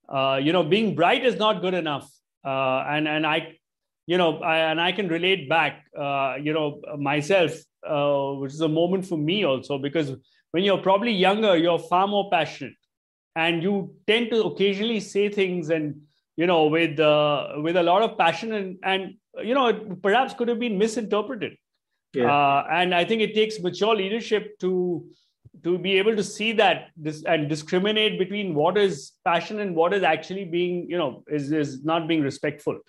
Uh, 0.08 0.40
you 0.42 0.54
know, 0.54 0.64
being 0.64 0.94
bright 0.96 1.26
is 1.26 1.38
not 1.38 1.62
good 1.62 1.74
enough, 1.74 2.08
uh, 2.46 2.86
and 2.88 3.08
and 3.08 3.26
I 3.26 3.58
you 4.06 4.18
know, 4.18 4.40
I, 4.40 4.60
and 4.72 4.80
I 4.80 4.94
can 4.94 5.10
relate 5.10 5.50
back, 5.50 5.84
uh, 5.98 6.36
you 6.42 6.54
know, 6.54 6.80
myself, 6.98 7.52
which 8.40 8.54
is 8.54 8.62
a 8.62 8.70
moment 8.70 9.06
for 9.06 9.18
me 9.18 9.44
also, 9.44 9.78
because 9.78 10.14
when 10.58 10.64
you're 10.64 10.80
probably 10.80 11.12
younger, 11.12 11.56
you're 11.56 11.78
far 11.78 12.08
more 12.08 12.32
passionate, 12.32 12.74
and 13.36 13.62
you 13.62 13.94
tend 14.08 14.32
to 14.32 14.42
occasionally 14.46 15.00
say 15.00 15.30
things 15.30 15.70
and 15.70 16.02
you 16.36 16.48
know 16.48 16.66
with 16.66 17.00
uh, 17.00 17.50
with 17.66 17.78
a 17.78 17.84
lot 17.84 18.02
of 18.02 18.18
passion 18.18 18.54
and 18.54 18.80
and 18.84 19.14
you 19.50 19.54
know 19.54 19.68
it 19.68 20.02
perhaps 20.02 20.34
could 20.34 20.48
have 20.48 20.58
been 20.58 20.80
misinterpreted. 20.80 21.54
Yeah. 22.16 22.36
Uh, 22.36 22.66
and 22.72 22.96
I 22.96 23.06
think 23.06 23.22
it 23.22 23.36
takes 23.36 23.60
mature 23.60 23.96
leadership 23.96 24.58
to 24.62 25.06
to 25.64 25.78
be 25.78 25.94
able 26.00 26.16
to 26.16 26.24
see 26.24 26.54
that 26.54 26.90
this 26.96 27.24
and 27.36 27.48
discriminate 27.48 28.18
between 28.18 28.56
what 28.56 28.80
is 28.80 29.12
passion 29.26 29.60
and 29.60 29.76
what 29.76 29.94
is 29.94 30.02
actually 30.02 30.46
being 30.58 30.90
you 30.90 30.98
know 30.98 31.24
is 31.28 31.52
is 31.52 31.84
not 31.84 32.08
being 32.08 32.24
respectful 32.32 32.80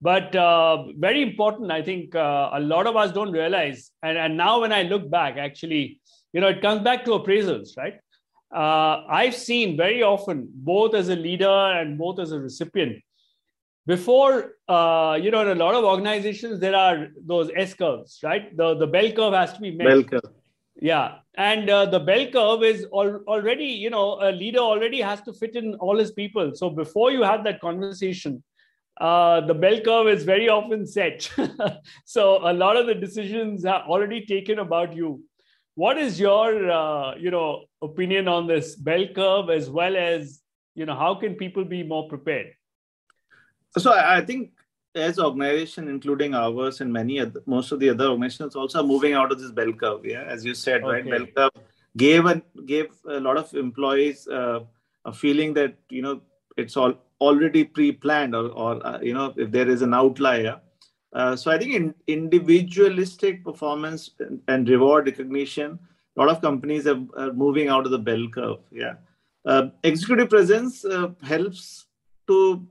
but 0.00 0.36
uh, 0.36 0.84
very 1.06 1.22
important 1.22 1.72
i 1.76 1.82
think 1.88 2.14
uh, 2.14 2.50
a 2.60 2.60
lot 2.72 2.86
of 2.90 2.96
us 3.02 3.12
don't 3.12 3.32
realize 3.32 3.90
and, 4.02 4.16
and 4.24 4.36
now 4.36 4.60
when 4.62 4.72
i 4.72 4.82
look 4.92 5.10
back 5.10 5.36
actually 5.36 5.84
you 6.32 6.40
know 6.40 6.48
it 6.48 6.62
comes 6.62 6.82
back 6.82 7.04
to 7.04 7.10
appraisals 7.12 7.76
right? 7.76 8.00
Uh, 8.54 9.04
i've 9.10 9.34
seen 9.34 9.76
very 9.76 10.02
often 10.02 10.48
both 10.54 10.94
as 10.94 11.10
a 11.10 11.16
leader 11.16 11.58
and 11.78 11.98
both 11.98 12.18
as 12.18 12.32
a 12.32 12.40
recipient 12.40 12.96
before 13.88 14.56
uh, 14.68 15.18
you 15.20 15.30
know 15.30 15.40
in 15.40 15.48
a 15.48 15.60
lot 15.64 15.74
of 15.74 15.84
organizations 15.84 16.60
there 16.60 16.76
are 16.76 17.08
those 17.26 17.50
s 17.56 17.72
curves 17.74 18.20
right? 18.22 18.56
The, 18.56 18.74
the 18.74 18.86
bell 18.86 19.10
curve 19.12 19.32
has 19.32 19.54
to 19.54 19.60
be 19.60 19.70
met. 19.70 19.86
Bell 19.86 20.04
curve. 20.04 20.30
Yeah. 20.80 21.16
And 21.36 21.68
uh, 21.70 21.86
the 21.86 21.98
bell 21.98 22.26
curve 22.34 22.62
is 22.62 22.84
al- 22.92 23.22
already 23.34 23.70
you 23.84 23.90
know 23.90 24.18
a 24.20 24.30
leader 24.30 24.58
already 24.72 25.00
has 25.00 25.22
to 25.22 25.32
fit 25.32 25.56
in 25.56 25.74
all 25.76 25.96
his 25.98 26.12
people. 26.12 26.52
So 26.54 26.68
before 26.68 27.10
you 27.12 27.22
have 27.22 27.44
that 27.44 27.60
conversation 27.62 28.42
uh, 29.00 29.40
the 29.40 29.54
bell 29.54 29.80
curve 29.80 30.08
is 30.08 30.24
very 30.24 30.48
often 30.48 30.86
set. 30.86 31.30
so 32.04 32.22
a 32.50 32.52
lot 32.52 32.76
of 32.76 32.86
the 32.86 32.94
decisions 32.94 33.64
are 33.64 33.82
already 33.84 34.26
taken 34.26 34.58
about 34.58 34.94
you. 34.94 35.22
What 35.78 35.96
is 35.96 36.18
your, 36.18 36.68
uh, 36.68 37.14
you 37.14 37.30
know, 37.30 37.66
opinion 37.80 38.26
on 38.26 38.48
this 38.48 38.74
bell 38.74 39.06
curve 39.14 39.48
as 39.48 39.70
well 39.70 39.96
as, 39.96 40.40
you 40.74 40.84
know, 40.86 40.96
how 40.96 41.14
can 41.14 41.36
people 41.36 41.64
be 41.64 41.84
more 41.84 42.08
prepared? 42.08 42.48
So 43.76 43.92
I 43.92 44.22
think 44.22 44.50
as 44.96 45.20
organization, 45.20 45.86
including 45.86 46.34
ours 46.34 46.80
and 46.80 46.92
many 46.92 47.20
other, 47.20 47.42
most 47.46 47.70
of 47.70 47.78
the 47.78 47.90
other 47.90 48.06
organizations 48.06 48.56
also 48.56 48.80
are 48.80 48.86
moving 48.86 49.12
out 49.12 49.30
of 49.30 49.38
this 49.38 49.52
bell 49.52 49.72
curve. 49.72 50.04
Yeah, 50.04 50.24
as 50.24 50.44
you 50.44 50.54
said, 50.54 50.82
okay. 50.82 51.08
right? 51.08 51.10
Bell 51.12 51.26
curve 51.36 51.64
gave 51.96 52.26
a, 52.26 52.42
gave 52.66 52.88
a 53.08 53.20
lot 53.20 53.36
of 53.36 53.54
employees 53.54 54.26
uh, 54.26 54.60
a 55.04 55.12
feeling 55.12 55.54
that 55.54 55.76
you 55.90 56.02
know 56.02 56.20
it's 56.56 56.76
all 56.76 56.94
already 57.20 57.62
pre-planned 57.62 58.34
or, 58.34 58.48
or 58.48 58.84
uh, 58.84 58.98
you 59.00 59.14
know 59.14 59.32
if 59.36 59.52
there 59.52 59.68
is 59.68 59.82
an 59.82 59.94
outlier 59.94 60.60
uh, 61.12 61.34
so 61.34 61.50
i 61.50 61.58
think 61.58 61.74
in 61.74 61.94
individualistic 62.06 63.44
performance 63.44 64.10
and, 64.20 64.40
and 64.48 64.68
reward 64.68 65.06
recognition 65.06 65.78
a 66.16 66.20
lot 66.20 66.28
of 66.28 66.40
companies 66.42 66.86
are, 66.86 67.00
are, 67.16 67.32
moving 67.32 67.68
out 67.68 67.84
of 67.84 67.92
the 67.92 67.98
bell 67.98 68.26
curve 68.34 68.58
yeah. 68.70 68.94
Uh, 69.46 69.68
executive 69.84 70.28
presence 70.28 70.84
uh, 70.84 71.08
helps 71.22 71.86
to 72.26 72.66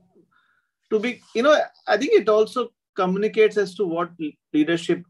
to 0.90 0.98
be 0.98 1.20
you 1.34 1.42
know 1.42 1.56
i 1.86 1.96
think 1.96 2.12
it 2.12 2.28
also 2.28 2.68
communicates 2.94 3.56
as 3.56 3.74
to 3.74 3.84
what 3.84 4.10
leadership 4.52 5.02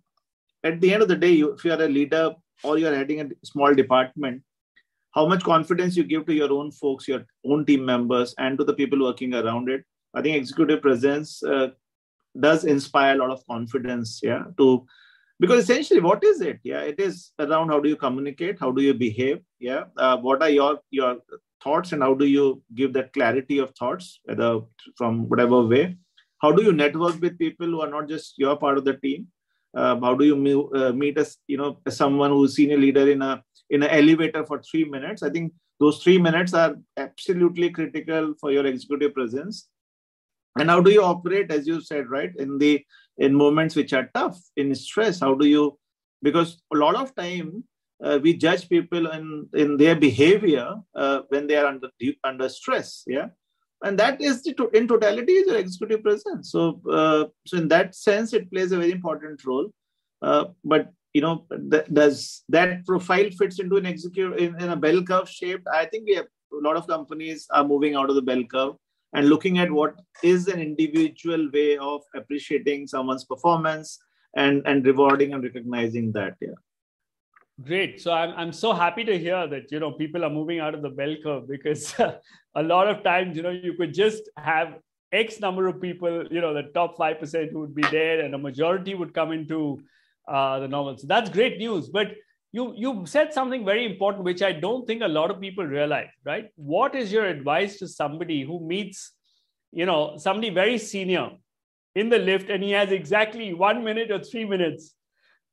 at 0.64 0.80
the 0.80 0.92
end 0.92 1.02
of 1.02 1.08
the 1.08 1.16
day 1.16 1.30
you, 1.30 1.52
if 1.52 1.64
you 1.64 1.72
are 1.72 1.82
a 1.82 1.88
leader 1.88 2.34
or 2.64 2.78
you're 2.78 2.94
heading 2.94 3.20
a 3.20 3.28
small 3.44 3.74
department 3.74 4.42
how 5.18 5.26
much 5.26 5.42
confidence 5.42 5.96
you 5.96 6.04
give 6.04 6.26
to 6.26 6.34
your 6.34 6.52
own 6.52 6.70
folks 6.70 7.08
your 7.08 7.24
own 7.44 7.64
team 7.64 7.84
members 7.84 8.34
and 8.38 8.58
to 8.58 8.64
the 8.64 8.74
people 8.74 9.00
working 9.02 9.34
around 9.34 9.68
it. 9.68 9.84
I 10.14 10.22
think 10.22 10.36
executive 10.36 10.82
presence 10.82 11.42
uh, 11.42 11.68
does 12.38 12.64
inspire 12.64 13.14
a 13.14 13.18
lot 13.18 13.30
of 13.30 13.46
confidence 13.46 14.20
yeah 14.22 14.44
to 14.56 14.86
because 15.40 15.62
essentially 15.62 16.00
what 16.00 16.22
is 16.24 16.40
it? 16.40 16.58
Yeah 16.64 16.80
it 16.80 16.98
is 16.98 17.32
around 17.38 17.68
how 17.68 17.80
do 17.80 17.88
you 17.88 17.96
communicate 17.96 18.58
how 18.58 18.70
do 18.70 18.82
you 18.82 18.94
behave 18.94 19.40
yeah? 19.60 19.84
Uh, 19.96 20.16
what 20.16 20.42
are 20.42 20.50
your 20.50 20.80
your 20.90 21.18
thoughts 21.62 21.92
and 21.92 22.02
how 22.02 22.14
do 22.14 22.24
you 22.24 22.62
give 22.74 22.92
that 22.92 23.12
clarity 23.12 23.58
of 23.58 23.74
thoughts 23.78 24.20
whether 24.24 24.60
from 24.96 25.28
whatever 25.28 25.62
way? 25.62 25.96
How 26.42 26.52
do 26.52 26.62
you 26.62 26.72
network 26.72 27.20
with 27.20 27.38
people 27.38 27.66
who 27.66 27.80
are 27.80 27.90
not 27.90 28.08
just 28.08 28.38
your 28.38 28.56
part 28.56 28.78
of 28.78 28.84
the 28.84 28.94
team? 28.94 29.26
Uh, 29.76 29.98
how 30.00 30.14
do 30.14 30.24
you 30.24 30.36
meet, 30.36 30.64
uh, 30.74 30.92
meet 30.92 31.18
as 31.18 31.36
you 31.46 31.56
know 31.56 31.78
someone 31.88 32.30
who's 32.30 32.56
senior 32.56 32.78
leader 32.78 33.10
in 33.10 33.22
a 33.22 33.42
in 33.70 33.82
an 33.82 33.90
elevator 33.90 34.44
for 34.44 34.62
three 34.62 34.84
minutes? 34.84 35.22
I 35.22 35.30
think 35.30 35.52
those 35.80 36.02
three 36.02 36.18
minutes 36.18 36.54
are 36.54 36.76
absolutely 36.96 37.70
critical 37.70 38.34
for 38.40 38.50
your 38.50 38.66
executive 38.66 39.14
presence 39.14 39.68
and 40.60 40.70
how 40.70 40.80
do 40.80 40.90
you 40.90 41.02
operate 41.02 41.50
as 41.50 41.66
you 41.66 41.80
said 41.80 42.08
right 42.08 42.32
in 42.38 42.58
the 42.58 42.84
in 43.18 43.34
moments 43.34 43.74
which 43.76 43.92
are 43.92 44.08
tough 44.14 44.38
in 44.56 44.74
stress? 44.74 45.20
How 45.20 45.34
do 45.34 45.46
you 45.46 45.78
because 46.22 46.62
a 46.72 46.76
lot 46.76 46.96
of 46.96 47.14
time 47.14 47.64
uh, 48.02 48.18
we 48.22 48.34
judge 48.34 48.68
people 48.68 49.10
in 49.10 49.48
in 49.54 49.76
their 49.76 49.96
behavior 49.96 50.76
uh, 50.94 51.20
when 51.28 51.46
they 51.46 51.56
are 51.56 51.66
under 51.66 51.88
deep 51.98 52.18
under 52.24 52.48
stress 52.48 53.04
yeah? 53.06 53.28
And 53.82 53.98
that 53.98 54.20
is 54.20 54.42
the 54.42 54.68
in 54.74 54.88
totality 54.88 55.32
is 55.32 55.46
your 55.46 55.56
executive 55.56 56.02
presence. 56.02 56.50
So 56.50 56.80
uh, 56.90 57.26
so 57.46 57.58
in 57.58 57.68
that 57.68 57.94
sense 57.94 58.32
it 58.32 58.50
plays 58.50 58.72
a 58.72 58.78
very 58.78 58.90
important 58.92 59.44
role. 59.44 59.70
Uh, 60.20 60.46
but 60.64 60.90
you 61.14 61.20
know 61.20 61.46
th- 61.70 61.86
does 61.92 62.42
that 62.48 62.84
profile 62.86 63.30
fits 63.38 63.60
into 63.60 63.76
an 63.76 63.86
executive 63.86 64.36
in, 64.36 64.60
in 64.60 64.70
a 64.70 64.76
bell 64.76 65.02
curve 65.02 65.28
shape? 65.28 65.62
I 65.72 65.84
think 65.86 66.06
we 66.06 66.16
have 66.16 66.26
a 66.52 66.66
lot 66.66 66.76
of 66.76 66.88
companies 66.88 67.46
are 67.50 67.64
moving 67.64 67.94
out 67.94 68.10
of 68.10 68.16
the 68.16 68.22
bell 68.22 68.42
curve 68.44 68.74
and 69.14 69.28
looking 69.28 69.58
at 69.58 69.70
what 69.70 69.94
is 70.22 70.48
an 70.48 70.60
individual 70.60 71.48
way 71.52 71.78
of 71.78 72.02
appreciating 72.14 72.86
someone's 72.86 73.24
performance 73.24 73.98
and 74.36 74.62
and 74.66 74.86
rewarding 74.86 75.34
and 75.34 75.42
recognizing 75.42 76.12
that 76.12 76.34
yeah. 76.40 76.58
Great. 77.64 78.00
So 78.00 78.12
i'm, 78.12 78.34
I'm 78.36 78.52
so 78.52 78.72
happy 78.72 79.04
to 79.04 79.18
hear 79.18 79.46
that 79.48 79.72
you 79.72 79.80
know 79.80 79.92
people 79.92 80.24
are 80.24 80.30
moving 80.30 80.60
out 80.60 80.74
of 80.74 80.82
the 80.82 80.90
bell 80.90 81.16
curve 81.22 81.48
because 81.48 81.94
a 82.54 82.62
lot 82.62 82.88
of 82.88 83.02
times 83.02 83.36
you 83.36 83.42
know 83.42 83.50
you 83.50 83.74
could 83.74 83.92
just 83.92 84.30
have 84.36 84.74
x 85.12 85.40
number 85.40 85.66
of 85.66 85.80
people 85.80 86.26
you 86.30 86.40
know 86.40 86.52
the 86.54 86.64
top 86.74 86.96
5% 86.96 87.52
would 87.52 87.74
be 87.74 87.82
there 87.90 88.20
and 88.20 88.34
a 88.34 88.38
majority 88.38 88.94
would 88.94 89.14
come 89.14 89.32
into 89.32 89.80
uh, 90.28 90.58
the 90.60 90.68
novel 90.68 90.96
so 90.96 91.06
that's 91.06 91.30
great 91.30 91.58
news. 91.58 91.88
But 91.88 92.08
you 92.52 92.72
you 92.76 93.04
said 93.06 93.32
something 93.32 93.64
very 93.64 93.84
important 93.84 94.24
which 94.24 94.42
i 94.42 94.52
don't 94.52 94.86
think 94.86 95.02
a 95.02 95.08
lot 95.08 95.30
of 95.30 95.40
people 95.40 95.64
realize 95.64 96.08
right? 96.24 96.46
What 96.56 96.94
is 96.94 97.12
your 97.12 97.26
advice 97.26 97.78
to 97.78 97.88
somebody 97.88 98.42
who 98.42 98.66
meets 98.66 99.12
you 99.72 99.86
know 99.86 100.16
somebody 100.16 100.50
very 100.50 100.78
senior 100.78 101.30
in 101.94 102.08
the 102.08 102.18
lift 102.18 102.50
and 102.50 102.62
he 102.62 102.70
has 102.72 102.90
exactly 102.92 103.52
one 103.54 103.84
minute 103.84 104.10
or 104.10 104.20
three 104.22 104.44
minutes? 104.44 104.94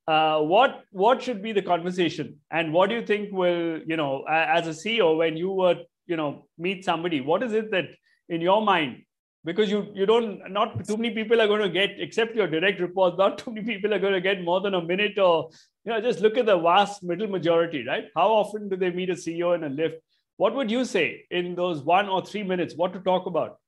Uh, 0.08 0.40
what 0.40 0.84
what 0.92 1.22
should 1.22 1.42
be 1.42 1.52
the 1.52 1.62
conversation? 1.62 2.36
And 2.50 2.72
what 2.72 2.90
do 2.90 2.94
you 2.96 3.04
think 3.04 3.32
will 3.32 3.80
you 3.86 3.96
know 3.96 4.24
as 4.28 4.66
a 4.68 4.70
ceo 4.70 5.18
when 5.18 5.36
you 5.36 5.50
were 5.50 5.76
you 6.06 6.16
know 6.16 6.46
meet 6.56 6.84
somebody 6.84 7.20
what 7.20 7.42
is 7.42 7.52
it 7.52 7.70
that 7.72 7.88
in 8.28 8.40
your 8.40 8.62
mind 8.62 9.02
because 9.46 9.70
you 9.70 9.80
you 9.94 10.06
don't 10.10 10.52
not 10.52 10.72
too 10.86 10.96
many 10.96 11.10
people 11.18 11.40
are 11.40 11.46
going 11.46 11.62
to 11.62 11.74
get 11.76 12.00
except 12.06 12.34
your 12.34 12.48
direct 12.54 12.80
reports 12.80 13.16
not 13.16 13.38
too 13.38 13.52
many 13.52 13.64
people 13.66 13.94
are 13.94 14.02
going 14.04 14.16
to 14.18 14.24
get 14.28 14.42
more 14.42 14.60
than 14.60 14.74
a 14.74 14.82
minute 14.92 15.18
or 15.26 15.48
you 15.84 15.92
know 15.92 16.00
just 16.00 16.20
look 16.20 16.36
at 16.36 16.46
the 16.46 16.58
vast 16.58 17.02
middle 17.02 17.28
majority 17.28 17.84
right? 17.86 18.08
How 18.14 18.28
often 18.28 18.68
do 18.68 18.76
they 18.76 18.90
meet 18.90 19.10
a 19.10 19.14
ceo 19.14 19.54
in 19.54 19.64
a 19.64 19.68
lift? 19.68 19.96
What 20.36 20.54
would 20.54 20.70
you 20.70 20.84
say 20.84 21.24
in 21.30 21.54
those 21.54 21.82
one 21.82 22.08
or 22.08 22.26
three 22.26 22.42
minutes? 22.42 22.74
What 22.74 22.92
to 22.92 23.00
talk 23.00 23.26
about? 23.26 23.58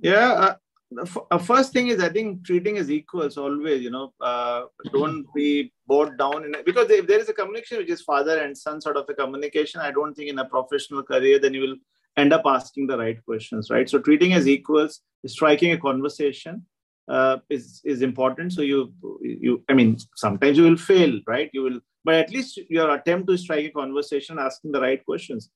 Yeah 0.00 0.30
uh, 0.46 0.54
uh 1.32 1.38
first 1.38 1.72
thing 1.72 1.88
is 1.88 2.00
i 2.00 2.08
think 2.08 2.44
treating 2.48 2.76
as 2.78 2.90
equals 2.96 3.36
always 3.36 3.82
you 3.82 3.90
know 3.90 4.12
uh, 4.20 4.62
don't 4.92 5.26
be 5.34 5.72
bogged 5.88 6.16
down 6.18 6.44
in 6.44 6.54
because 6.64 6.88
if 6.90 7.08
there 7.08 7.18
is 7.18 7.28
a 7.28 7.32
communication 7.32 7.78
which 7.78 7.90
is 7.90 8.02
father 8.02 8.38
and 8.42 8.56
son 8.56 8.80
sort 8.80 8.96
of 8.96 9.08
a 9.08 9.14
communication 9.14 9.80
i 9.80 9.90
don't 9.90 10.14
think 10.14 10.30
in 10.30 10.38
a 10.38 10.44
professional 10.44 11.02
career 11.02 11.40
then 11.40 11.54
you 11.54 11.62
will 11.62 11.76
end 12.16 12.32
up 12.32 12.42
asking 12.46 12.86
the 12.86 12.98
right 12.98 13.22
questions, 13.24 13.70
right? 13.70 13.88
So 13.88 13.98
treating 13.98 14.32
as 14.32 14.48
equals, 14.48 15.00
striking 15.26 15.72
a 15.72 15.78
conversation 15.78 16.64
uh, 17.08 17.38
is 17.50 17.80
is 17.84 18.02
important. 18.02 18.52
So 18.52 18.62
you 18.62 18.92
you 19.20 19.62
I 19.68 19.74
mean 19.74 19.96
sometimes 20.14 20.56
you 20.58 20.64
will 20.64 20.76
fail, 20.76 21.20
right? 21.26 21.50
You 21.52 21.62
will, 21.62 21.80
but 22.04 22.14
at 22.14 22.30
least 22.30 22.58
your 22.68 22.94
attempt 22.94 23.28
to 23.28 23.36
strike 23.36 23.66
a 23.66 23.70
conversation, 23.70 24.38
asking 24.38 24.72
the 24.72 24.80
right 24.80 25.04
questions. 25.04 25.50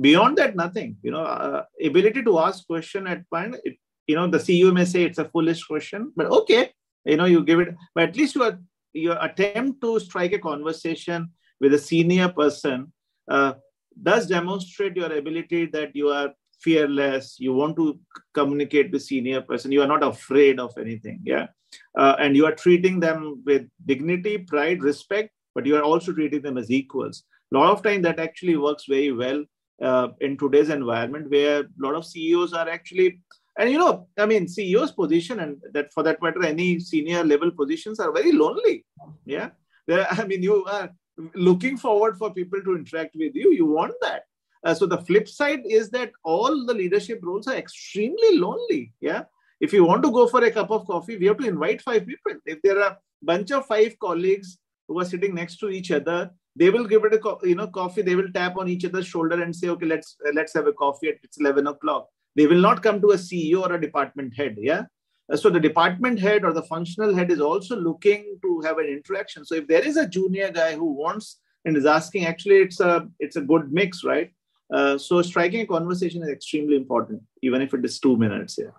Beyond 0.00 0.38
that, 0.38 0.56
nothing. 0.56 0.96
You 1.02 1.12
know, 1.12 1.24
uh, 1.24 1.64
ability 1.82 2.22
to 2.24 2.38
ask 2.38 2.66
question 2.66 3.06
at 3.06 3.28
point. 3.30 3.56
It, 3.64 3.76
you 4.06 4.16
know, 4.16 4.26
the 4.26 4.38
CEO 4.38 4.72
may 4.72 4.84
say 4.84 5.04
it's 5.04 5.18
a 5.18 5.24
foolish 5.24 5.64
question, 5.64 6.12
but 6.16 6.26
okay, 6.26 6.72
you 7.04 7.16
know, 7.16 7.24
you 7.24 7.42
give 7.42 7.60
it. 7.60 7.74
But 7.94 8.10
at 8.10 8.16
least 8.16 8.34
your 8.34 8.58
your 8.92 9.18
attempt 9.20 9.80
to 9.82 9.98
strike 10.00 10.32
a 10.32 10.38
conversation 10.38 11.30
with 11.60 11.74
a 11.74 11.78
senior 11.78 12.28
person 12.28 12.92
uh, 13.28 13.54
does 14.02 14.26
demonstrate 14.26 14.96
your 14.96 15.12
ability 15.12 15.66
that 15.66 15.94
you 15.94 16.08
are 16.08 16.32
fearless 16.60 17.36
you 17.38 17.52
want 17.52 17.76
to 17.76 17.98
communicate 18.32 18.90
with 18.90 19.02
senior 19.02 19.40
person 19.40 19.72
you 19.72 19.82
are 19.82 19.92
not 19.94 20.02
afraid 20.02 20.58
of 20.58 20.72
anything 20.78 21.20
yeah? 21.24 21.46
Uh, 21.96 22.14
and 22.20 22.36
you 22.36 22.46
are 22.46 22.54
treating 22.54 23.00
them 23.00 23.42
with 23.44 23.66
dignity 23.84 24.38
pride 24.38 24.82
respect 24.82 25.30
but 25.54 25.66
you 25.66 25.76
are 25.76 25.82
also 25.82 26.12
treating 26.12 26.42
them 26.42 26.58
as 26.58 26.70
equals. 26.70 27.24
A 27.52 27.56
lot 27.56 27.70
of 27.70 27.82
time 27.82 28.02
that 28.02 28.18
actually 28.18 28.56
works 28.56 28.84
very 28.88 29.12
well 29.12 29.44
uh, 29.82 30.08
in 30.20 30.36
today's 30.36 30.68
environment 30.68 31.30
where 31.30 31.60
a 31.60 31.66
lot 31.78 31.94
of 31.94 32.04
ceos 32.04 32.52
are 32.52 32.68
actually 32.68 33.20
and 33.58 33.70
you 33.70 33.78
know 33.78 34.08
i 34.18 34.26
mean 34.26 34.48
ceos 34.48 34.92
position 34.92 35.40
and 35.40 35.56
that 35.72 35.92
for 35.92 36.02
that 36.02 36.20
matter 36.22 36.44
any 36.44 36.78
senior 36.78 37.22
level 37.24 37.50
positions 37.50 38.00
are 38.00 38.12
very 38.12 38.32
lonely 38.32 38.84
yeah? 39.24 39.50
There, 39.86 40.06
i 40.10 40.24
mean 40.24 40.42
you 40.42 40.64
are 40.64 40.90
looking 41.34 41.76
forward 41.76 42.16
for 42.16 42.32
people 42.32 42.62
to 42.62 42.76
interact 42.76 43.14
with 43.16 43.34
you. 43.34 43.52
You 43.52 43.66
want 43.66 43.94
that. 44.02 44.24
Uh, 44.64 44.74
so 44.74 44.86
the 44.86 44.98
flip 44.98 45.28
side 45.28 45.62
is 45.66 45.90
that 45.90 46.10
all 46.24 46.64
the 46.66 46.74
leadership 46.74 47.20
roles 47.22 47.46
are 47.46 47.54
extremely 47.54 48.38
lonely. 48.38 48.92
Yeah. 49.00 49.24
If 49.60 49.72
you 49.72 49.84
want 49.84 50.02
to 50.02 50.10
go 50.10 50.26
for 50.26 50.42
a 50.42 50.50
cup 50.50 50.70
of 50.70 50.86
coffee, 50.86 51.16
we 51.16 51.26
have 51.26 51.38
to 51.38 51.46
invite 51.46 51.82
five 51.82 52.06
people. 52.06 52.32
If 52.46 52.62
there 52.62 52.80
are 52.80 52.92
a 52.92 52.98
bunch 53.22 53.50
of 53.52 53.66
five 53.66 53.96
colleagues 53.98 54.58
who 54.88 54.98
are 55.00 55.04
sitting 55.04 55.34
next 55.34 55.56
to 55.58 55.68
each 55.68 55.90
other, 55.90 56.30
they 56.56 56.70
will 56.70 56.86
give 56.86 57.04
it 57.04 57.14
a 57.14 57.36
you 57.46 57.54
know 57.54 57.66
coffee. 57.66 58.02
They 58.02 58.14
will 58.14 58.30
tap 58.32 58.56
on 58.56 58.68
each 58.68 58.84
other's 58.84 59.06
shoulder 59.06 59.42
and 59.42 59.54
say, 59.54 59.68
"Okay, 59.68 59.86
let's 59.86 60.16
let's 60.34 60.54
have 60.54 60.66
a 60.66 60.72
coffee 60.72 61.08
at 61.08 61.16
it's 61.22 61.38
eleven 61.38 61.66
o'clock." 61.66 62.08
They 62.36 62.46
will 62.46 62.60
not 62.60 62.82
come 62.82 63.00
to 63.00 63.10
a 63.10 63.18
CEO 63.18 63.62
or 63.62 63.72
a 63.72 63.80
department 63.80 64.34
head. 64.34 64.56
Yeah, 64.58 64.84
so 65.34 65.48
the 65.48 65.60
department 65.60 66.20
head 66.20 66.44
or 66.44 66.52
the 66.52 66.62
functional 66.62 67.14
head 67.14 67.30
is 67.30 67.40
also 67.40 67.76
looking 67.76 68.38
to 68.42 68.60
have 68.60 68.78
an 68.78 68.86
interaction. 68.86 69.44
So 69.44 69.54
if 69.54 69.66
there 69.66 69.82
is 69.82 69.96
a 69.96 70.06
junior 70.06 70.50
guy 70.50 70.74
who 70.74 70.92
wants 70.92 71.40
and 71.64 71.76
is 71.76 71.86
asking 71.86 72.26
actually 72.26 72.56
it's 72.56 72.80
a 72.80 73.08
it's 73.18 73.36
a 73.36 73.40
good 73.40 73.72
mix 73.72 74.04
right? 74.04 74.30
Uh, 74.72 74.98
so 74.98 75.22
striking 75.22 75.60
a 75.60 75.66
conversation 75.66 76.22
is 76.22 76.28
extremely 76.28 76.76
important 76.76 77.22
even 77.42 77.62
if 77.62 77.74
it 77.74 77.84
is 77.84 77.98
two 78.00 78.16
minutes 78.16 78.58
yeah. 78.58 78.76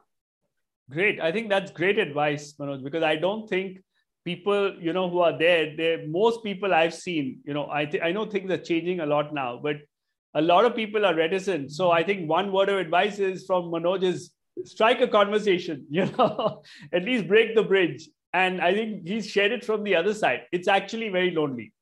Great. 0.90 1.20
I 1.20 1.32
think 1.32 1.50
that's 1.50 1.72
great 1.72 1.98
advice 1.98 2.54
manoj 2.60 2.84
because 2.84 3.04
i 3.04 3.16
don't 3.16 3.50
think 3.50 3.82
people 4.24 4.76
you 4.80 4.94
know 4.94 5.10
who 5.10 5.20
are 5.20 5.38
there 5.38 5.76
they 5.76 6.06
most 6.08 6.44
people 6.44 6.74
i've 6.74 6.94
seen 6.94 7.40
you 7.46 7.54
know 7.54 7.68
i 7.72 7.86
th- 7.86 8.04
i 8.04 8.12
know 8.12 8.26
things 8.26 8.52
are 8.52 8.64
changing 8.70 9.00
a 9.00 9.06
lot 9.06 9.34
now 9.34 9.60
but 9.62 9.78
a 10.34 10.42
lot 10.42 10.66
of 10.66 10.76
people 10.76 11.06
are 11.06 11.16
reticent. 11.16 11.72
So 11.72 11.92
i 11.92 12.04
think 12.04 12.30
one 12.30 12.52
word 12.52 12.70
of 12.70 12.78
advice 12.78 13.20
is 13.20 13.46
from 13.46 13.66
manoj 13.66 14.04
is 14.04 14.32
strike 14.64 15.02
a 15.02 15.08
conversation, 15.08 15.86
you 15.90 16.06
know, 16.06 16.64
at 16.94 17.04
least 17.04 17.28
break 17.28 17.56
the 17.56 17.64
bridge. 17.64 18.08
And 18.34 18.62
I 18.62 18.74
think 18.74 19.08
he's 19.08 19.28
shared 19.28 19.52
it 19.52 19.64
from 19.64 19.84
the 19.84 19.96
other 19.96 20.14
side. 20.14 20.42
It's 20.52 20.68
actually 20.68 21.10
very 21.10 21.32
lonely. 21.32 21.74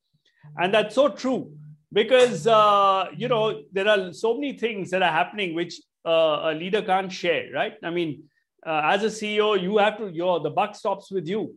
And 0.58 0.74
that's 0.74 0.96
so 0.96 1.10
true 1.10 1.52
because, 1.92 2.46
uh, 2.48 3.08
you 3.16 3.28
know, 3.28 3.64
there 3.72 3.88
are 3.88 4.14
so 4.14 4.36
many 4.36 4.58
things 4.58 4.92
that 4.92 5.02
are 5.02 5.12
happening 5.12 5.56
which 5.56 5.80
uh, 6.06 6.52
a 6.52 6.54
leader 6.54 6.82
can't 6.82 7.12
share, 7.12 7.52
right? 7.54 7.76
I 7.84 7.90
mean, 7.90 8.24
uh, 8.66 8.82
as 8.86 9.04
a 9.04 9.08
CEO, 9.08 9.60
you 9.60 9.78
have 9.78 9.98
to, 9.98 10.10
your 10.10 10.40
the 10.42 10.50
buck 10.50 10.76
stops 10.76 11.12
with 11.12 11.28
you. 11.28 11.56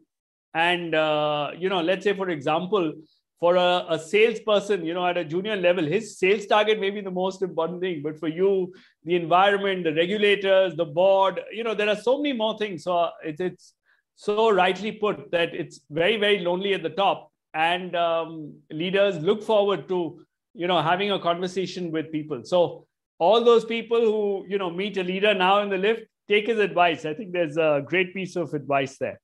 And, 0.55 0.95
uh, 0.95 1.51
you 1.59 1.69
know, 1.69 1.83
let's 1.83 2.05
say, 2.05 2.15
for 2.15 2.31
example, 2.31 2.95
for 3.39 3.57
a, 3.57 3.85
a 3.91 3.99
salesperson, 3.99 4.85
you 4.85 4.95
know, 4.95 5.07
at 5.07 5.19
a 5.19 5.25
junior 5.25 5.57
level, 5.57 5.85
his 5.85 6.19
sales 6.19 6.47
target 6.47 6.81
may 6.81 6.91
be 6.91 7.03
the 7.03 7.11
most 7.11 7.43
important 7.43 7.81
thing. 7.81 8.01
But 8.03 8.19
for 8.19 8.29
you, 8.29 8.73
the 9.05 9.15
environment, 9.15 9.85
the 9.85 9.95
regulators, 9.95 10.75
the 10.75 10.87
board, 10.87 11.41
you 11.53 11.63
know, 11.63 11.75
there 11.75 11.89
are 11.89 11.97
so 11.97 12.17
many 12.17 12.33
more 12.33 12.57
things. 12.57 12.85
So 12.85 13.11
it's, 13.23 13.41
it's 13.41 13.75
so 14.15 14.51
rightly 14.51 14.93
put 14.93 15.31
that 15.33 15.55
it's 15.55 15.81
very, 15.91 16.17
very 16.17 16.39
lonely 16.39 16.73
at 16.73 16.83
the 16.83 16.91
top. 16.91 17.31
And 17.53 17.95
um, 17.95 18.55
leaders 18.71 19.19
look 19.19 19.43
forward 19.43 19.89
to, 19.89 20.25
you 20.55 20.67
know, 20.67 20.81
having 20.81 21.11
a 21.11 21.19
conversation 21.19 21.91
with 21.91 22.11
people. 22.11 22.43
So 22.45 22.87
all 23.19 23.45
those 23.45 23.65
people 23.65 24.01
who, 24.01 24.47
you 24.49 24.57
know, 24.57 24.71
meet 24.71 24.97
a 24.97 25.03
leader 25.03 25.35
now 25.35 25.61
in 25.61 25.69
the 25.69 25.79
lift, 25.79 26.03
take 26.29 26.47
his 26.47 26.59
advice. 26.59 27.05
I 27.05 27.15
think 27.15 27.33
there's 27.33 27.57
a 27.57 27.83
great 27.85 28.15
piece 28.15 28.37
of 28.37 28.53
advice 28.55 28.97
there, 28.99 29.21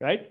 right? 0.00 0.30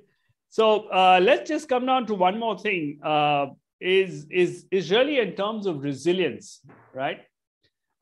So 0.56 0.88
uh, 0.88 1.20
let's 1.22 1.50
just 1.50 1.68
come 1.68 1.86
down 1.86 2.06
to 2.06 2.14
one 2.16 2.40
more 2.40 2.58
thing. 2.58 3.00
Uh, 3.04 3.48
is 3.82 4.26
is 4.32 4.66
is 4.72 4.90
really 4.90 5.20
in 5.20 5.34
terms 5.36 5.66
of 5.66 5.84
resilience, 5.84 6.62
right? 6.94 7.24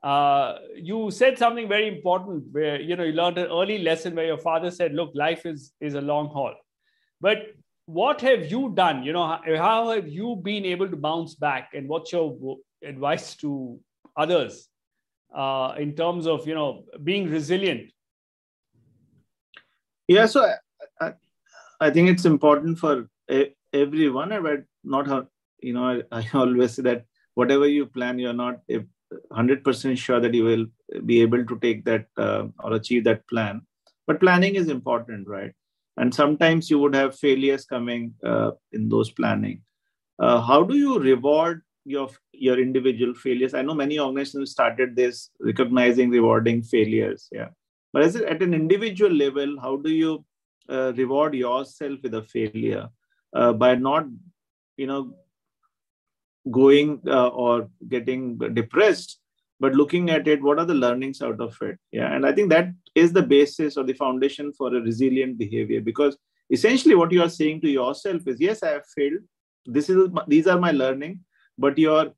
Uh, 0.03 0.59
you 0.75 1.09
said 1.09 1.39
something 1.39 1.67
very 1.67 1.87
important 1.87 2.43
where 2.51 2.79
you 2.79 2.95
know 2.95 3.05
you 3.05 3.13
learned 3.13 3.39
an 3.39 3.47
early 3.47 3.79
lesson 3.79 4.13
where 4.13 4.27
your 4.27 4.37
father 4.37 4.69
said, 4.69 4.93
"Look, 4.93 5.15
life 5.15 5.47
is 5.47 5.73
is 5.81 5.95
a 5.95 6.01
long 6.01 6.27
haul," 6.27 6.53
but 7.19 7.39
what 7.87 8.21
have 8.21 8.45
you 8.51 8.71
done? 8.75 9.01
You 9.01 9.13
know, 9.13 9.25
how, 9.25 9.41
how 9.57 9.89
have 9.89 10.07
you 10.07 10.35
been 10.35 10.63
able 10.63 10.87
to 10.87 10.95
bounce 11.07 11.33
back, 11.33 11.71
and 11.73 11.89
what's 11.89 12.13
your 12.13 12.59
advice 12.83 13.35
to 13.37 13.79
others 14.15 14.69
uh, 15.35 15.73
in 15.79 15.95
terms 15.95 16.27
of 16.27 16.45
you 16.45 16.53
know 16.53 16.85
being 17.03 17.31
resilient? 17.31 17.91
Yeah, 20.07 20.27
so 20.27 20.45
I, 20.45 20.57
I 21.07 21.13
think 21.89 22.09
it's 22.09 22.25
important 22.25 22.79
for 22.79 23.09
everyone, 23.73 24.31
I 24.31 24.39
but 24.39 24.63
not 24.83 25.07
how 25.07 25.27
you 25.61 25.73
know. 25.73 26.03
I, 26.11 26.19
I 26.19 26.25
always 26.33 26.73
say 26.75 26.83
that 26.83 27.05
whatever 27.35 27.67
you 27.67 27.85
plan, 27.85 28.19
you're 28.19 28.33
not 28.33 28.59
hundred 29.31 29.63
percent 29.63 29.97
sure 29.97 30.19
that 30.19 30.33
you 30.33 30.43
will 30.43 30.65
be 31.05 31.21
able 31.21 31.45
to 31.45 31.59
take 31.59 31.85
that 31.85 32.07
uh, 32.17 32.47
or 32.59 32.73
achieve 32.73 33.03
that 33.05 33.27
plan. 33.27 33.61
But 34.07 34.19
planning 34.19 34.55
is 34.55 34.69
important, 34.69 35.27
right? 35.27 35.51
And 35.97 36.13
sometimes 36.13 36.69
you 36.69 36.79
would 36.79 36.95
have 36.95 37.17
failures 37.17 37.65
coming 37.65 38.13
uh, 38.25 38.51
in 38.71 38.89
those 38.89 39.11
planning. 39.11 39.61
Uh, 40.19 40.41
how 40.41 40.63
do 40.63 40.75
you 40.75 40.99
reward 40.99 41.61
your 41.85 42.09
your 42.31 42.59
individual 42.59 43.13
failures? 43.13 43.53
I 43.53 43.61
know 43.61 43.73
many 43.73 43.99
organizations 43.99 44.51
started 44.51 44.95
this 44.95 45.29
recognizing, 45.39 46.09
rewarding 46.09 46.63
failures. 46.63 47.27
Yeah, 47.31 47.49
but 47.93 48.03
is 48.03 48.15
it 48.15 48.23
at 48.23 48.41
an 48.41 48.53
individual 48.53 49.11
level? 49.11 49.59
How 49.59 49.77
do 49.77 49.89
you 49.91 50.25
uh, 50.69 50.93
reward 50.95 51.35
yourself 51.35 51.99
with 52.03 52.13
a 52.13 52.23
failure 52.23 52.87
uh, 53.33 53.53
by 53.53 53.75
not, 53.75 54.05
you 54.77 54.87
know, 54.87 55.15
going 56.51 57.01
uh, 57.07 57.27
or 57.27 57.69
getting 57.87 58.37
depressed, 58.37 59.19
but 59.59 59.73
looking 59.73 60.09
at 60.09 60.27
it, 60.27 60.41
what 60.41 60.59
are 60.59 60.65
the 60.65 60.73
learnings 60.73 61.21
out 61.21 61.39
of 61.39 61.57
it? 61.61 61.77
Yeah, 61.91 62.13
and 62.13 62.25
I 62.25 62.33
think 62.33 62.49
that 62.49 62.69
is 62.95 63.13
the 63.13 63.23
basis 63.23 63.77
or 63.77 63.83
the 63.83 63.93
foundation 63.93 64.51
for 64.53 64.75
a 64.75 64.81
resilient 64.81 65.37
behavior 65.37 65.81
because 65.81 66.17
essentially 66.49 66.95
what 66.95 67.11
you 67.11 67.21
are 67.23 67.29
saying 67.29 67.61
to 67.61 67.69
yourself 67.69 68.27
is, 68.27 68.39
yes, 68.39 68.63
I 68.63 68.69
have 68.69 68.85
failed. 68.95 69.21
This 69.65 69.89
is 69.89 70.09
these 70.27 70.47
are 70.47 70.59
my 70.59 70.71
learning, 70.71 71.21
but 71.57 71.77
your 71.77 72.13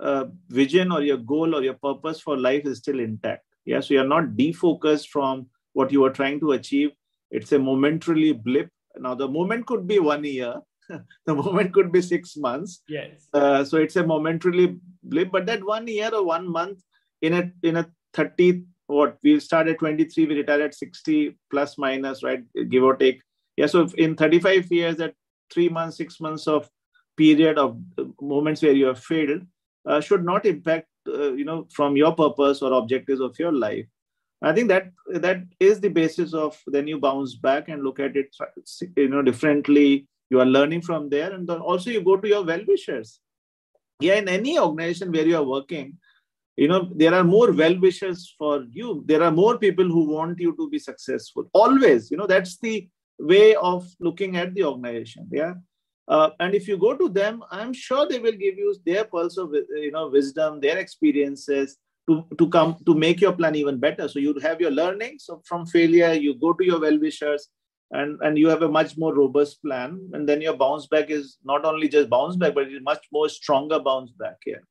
uh, 0.00 0.24
vision 0.48 0.90
or 0.90 1.02
your 1.02 1.16
goal 1.18 1.54
or 1.54 1.62
your 1.62 1.74
purpose 1.74 2.20
for 2.20 2.36
life 2.36 2.66
is 2.66 2.78
still 2.78 2.98
intact. 2.98 3.44
Yeah, 3.64 3.80
so 3.80 3.94
you're 3.94 4.04
not 4.04 4.30
defocused 4.30 5.08
from 5.08 5.46
what 5.74 5.92
you 5.92 6.04
are 6.04 6.10
trying 6.10 6.40
to 6.40 6.52
achieve. 6.52 6.90
It's 7.30 7.52
a 7.52 7.58
momentarily 7.58 8.32
blip. 8.32 8.68
Now 8.96 9.14
the 9.14 9.28
moment 9.28 9.66
could 9.66 9.86
be 9.86 9.98
one 9.98 10.24
year, 10.24 10.54
the 11.26 11.34
moment 11.34 11.72
could 11.72 11.92
be 11.92 12.02
six 12.02 12.36
months. 12.36 12.82
Yes. 12.88 13.28
Uh, 13.32 13.64
so 13.64 13.76
it's 13.76 13.96
a 13.96 14.06
momentarily 14.06 14.76
blip, 15.02 15.30
but 15.30 15.46
that 15.46 15.64
one 15.64 15.86
year 15.86 16.10
or 16.12 16.24
one 16.24 16.50
month 16.50 16.82
in 17.22 17.34
a 17.34 17.52
in 17.62 17.76
a 17.76 17.86
30 18.14 18.64
what 18.86 19.18
we 19.22 19.38
started 19.38 19.78
23 19.78 20.26
we 20.26 20.34
retired 20.36 20.62
at 20.62 20.74
60 20.74 21.36
plus 21.50 21.76
minus 21.76 22.22
right 22.22 22.42
give 22.70 22.82
or 22.82 22.96
take 22.96 23.20
yeah 23.56 23.66
so 23.66 23.86
in 23.98 24.16
35 24.16 24.72
years 24.72 24.96
that 24.96 25.14
three 25.52 25.68
months 25.68 25.98
six 25.98 26.20
months 26.20 26.46
of 26.46 26.68
period 27.16 27.58
of 27.58 27.78
moments 28.20 28.62
where 28.62 28.72
you 28.72 28.86
have 28.86 28.98
failed 28.98 29.42
uh, 29.86 30.00
should 30.00 30.24
not 30.24 30.46
impact 30.46 30.86
uh, 31.06 31.32
you 31.32 31.44
know 31.44 31.66
from 31.70 31.96
your 31.96 32.12
purpose 32.14 32.62
or 32.62 32.72
objectives 32.72 33.20
of 33.20 33.38
your 33.38 33.52
life 33.52 33.86
i 34.42 34.52
think 34.52 34.68
that 34.68 34.90
that 35.26 35.42
is 35.58 35.80
the 35.80 35.88
basis 35.88 36.34
of 36.34 36.60
then 36.66 36.86
you 36.86 36.98
bounce 36.98 37.34
back 37.34 37.68
and 37.68 37.82
look 37.82 37.98
at 38.00 38.16
it 38.16 38.34
you 38.96 39.08
know 39.08 39.22
differently 39.22 40.06
you 40.30 40.40
are 40.40 40.46
learning 40.46 40.82
from 40.82 41.08
there. 41.08 41.32
And 41.32 41.48
also 41.50 41.90
you 41.90 42.02
go 42.02 42.16
to 42.16 42.28
your 42.28 42.44
well 42.44 42.62
wishers. 42.66 43.20
Yeah 44.00 44.14
in 44.14 44.28
any 44.28 44.58
organization 44.58 45.10
where 45.10 45.26
you 45.26 45.36
are 45.36 45.44
working 45.44 45.98
you 46.56 46.68
know 46.68 46.88
there 46.94 47.14
are 47.14 47.24
more 47.24 47.52
well 47.52 47.78
wishers 47.78 48.34
for 48.38 48.64
you. 48.70 49.02
There 49.06 49.22
are 49.22 49.30
more 49.30 49.58
people 49.58 49.84
who 49.84 50.10
want 50.10 50.38
you 50.40 50.54
to 50.56 50.68
be 50.70 50.78
successful. 50.78 51.48
Always 51.52 52.10
you 52.10 52.16
know 52.16 52.26
that's 52.26 52.58
the 52.58 52.88
way 53.18 53.56
of 53.56 53.88
looking 53.98 54.36
at 54.36 54.54
the 54.54 54.64
organization 54.64 55.28
yeah. 55.32 55.54
Uh, 56.06 56.30
and 56.40 56.54
if 56.54 56.66
you 56.68 56.78
go 56.78 56.96
to 56.96 57.08
them 57.08 57.42
i'm 57.50 57.72
sure 57.72 58.08
they 58.08 58.18
will 58.18 58.38
give 58.44 58.56
you 58.56 58.74
their 58.86 59.04
pulse 59.04 59.36
of 59.36 59.52
you 59.52 59.90
know 59.90 60.08
wisdom 60.08 60.60
their 60.60 60.78
experiences 60.78 61.76
to, 62.08 62.24
to 62.38 62.48
come 62.48 62.76
to 62.86 62.94
make 62.94 63.20
your 63.20 63.32
plan 63.32 63.54
even 63.54 63.78
better 63.78 64.08
so 64.08 64.18
you 64.18 64.34
have 64.40 64.60
your 64.60 64.70
learnings 64.70 65.28
from 65.44 65.66
failure 65.66 66.12
you 66.12 66.34
go 66.38 66.52
to 66.52 66.64
your 66.64 66.80
well 66.80 66.98
wishers 66.98 67.48
and 67.90 68.18
and 68.22 68.38
you 68.38 68.48
have 68.48 68.62
a 68.62 68.68
much 68.68 68.96
more 68.98 69.14
robust 69.14 69.62
plan 69.62 69.98
and 70.12 70.28
then 70.28 70.40
your 70.40 70.56
bounce 70.56 70.86
back 70.86 71.10
is 71.10 71.38
not 71.44 71.64
only 71.64 71.88
just 71.88 72.10
bounce 72.10 72.36
back 72.36 72.54
but 72.54 72.66
it's 72.68 72.82
much 72.82 73.06
more 73.12 73.28
stronger 73.28 73.78
bounce 73.78 74.10
back 74.12 74.36
here 74.44 74.62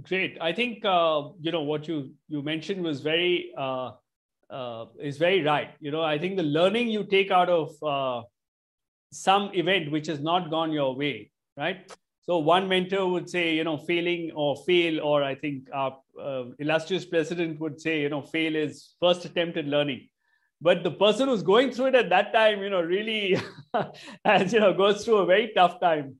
Great. 0.00 0.38
I 0.40 0.54
think 0.54 0.84
uh, 0.86 1.28
you 1.40 1.52
know 1.52 1.62
what 1.62 1.86
you 1.86 2.12
you 2.28 2.40
mentioned 2.40 2.82
was 2.82 3.00
very 3.02 3.52
uh, 3.58 3.90
uh, 4.48 4.86
is 4.98 5.18
very 5.18 5.42
right. 5.42 5.74
You 5.80 5.90
know, 5.90 6.02
I 6.02 6.18
think 6.18 6.36
the 6.38 6.42
learning 6.42 6.88
you 6.88 7.04
take 7.04 7.30
out 7.30 7.50
of 7.50 7.82
uh, 7.82 8.22
some 9.12 9.50
event 9.52 9.90
which 9.90 10.06
has 10.06 10.20
not 10.20 10.50
gone 10.50 10.72
your 10.72 10.96
way, 10.96 11.30
right? 11.58 11.94
So 12.22 12.38
one 12.38 12.68
mentor 12.68 13.08
would 13.08 13.28
say, 13.28 13.54
you 13.54 13.64
know, 13.64 13.76
failing 13.76 14.30
or 14.34 14.56
fail, 14.64 15.00
or 15.00 15.24
I 15.24 15.34
think 15.34 15.68
our 15.72 15.98
uh, 16.20 16.44
illustrious 16.58 17.04
president 17.04 17.58
would 17.60 17.80
say, 17.80 18.00
you 18.00 18.08
know, 18.08 18.22
fail 18.22 18.54
is 18.54 18.94
first 19.00 19.24
attempt 19.24 19.56
at 19.56 19.66
learning. 19.66 20.08
But 20.60 20.84
the 20.84 20.92
person 20.92 21.28
who's 21.28 21.42
going 21.42 21.72
through 21.72 21.86
it 21.86 21.94
at 21.96 22.10
that 22.10 22.32
time, 22.32 22.62
you 22.62 22.70
know, 22.70 22.80
really, 22.80 23.36
as 24.24 24.52
you 24.52 24.60
know, 24.60 24.72
goes 24.72 25.04
through 25.04 25.18
a 25.18 25.26
very 25.26 25.52
tough 25.56 25.80
time 25.80 26.16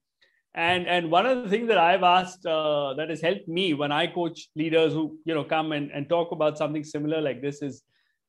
and 0.55 0.87
and 0.87 1.11
one 1.11 1.25
of 1.25 1.43
the 1.43 1.49
things 1.49 1.69
that 1.69 1.79
i've 1.79 2.03
asked 2.03 2.45
uh, 2.45 2.93
that 2.95 3.09
has 3.09 3.21
helped 3.21 3.49
me 3.49 3.73
when 3.75 3.91
i 3.91 4.07
coach 4.07 4.49
leaders 4.55 4.93
who 4.93 5.19
you 5.25 5.35
know 5.35 5.45
come 5.45 5.73
and, 5.73 5.91
and 5.93 6.09
talk 6.09 6.33
about 6.33 6.59
something 6.59 6.85
similar 6.85 7.21
like 7.21 7.41
this 7.41 7.63
is 7.63 7.83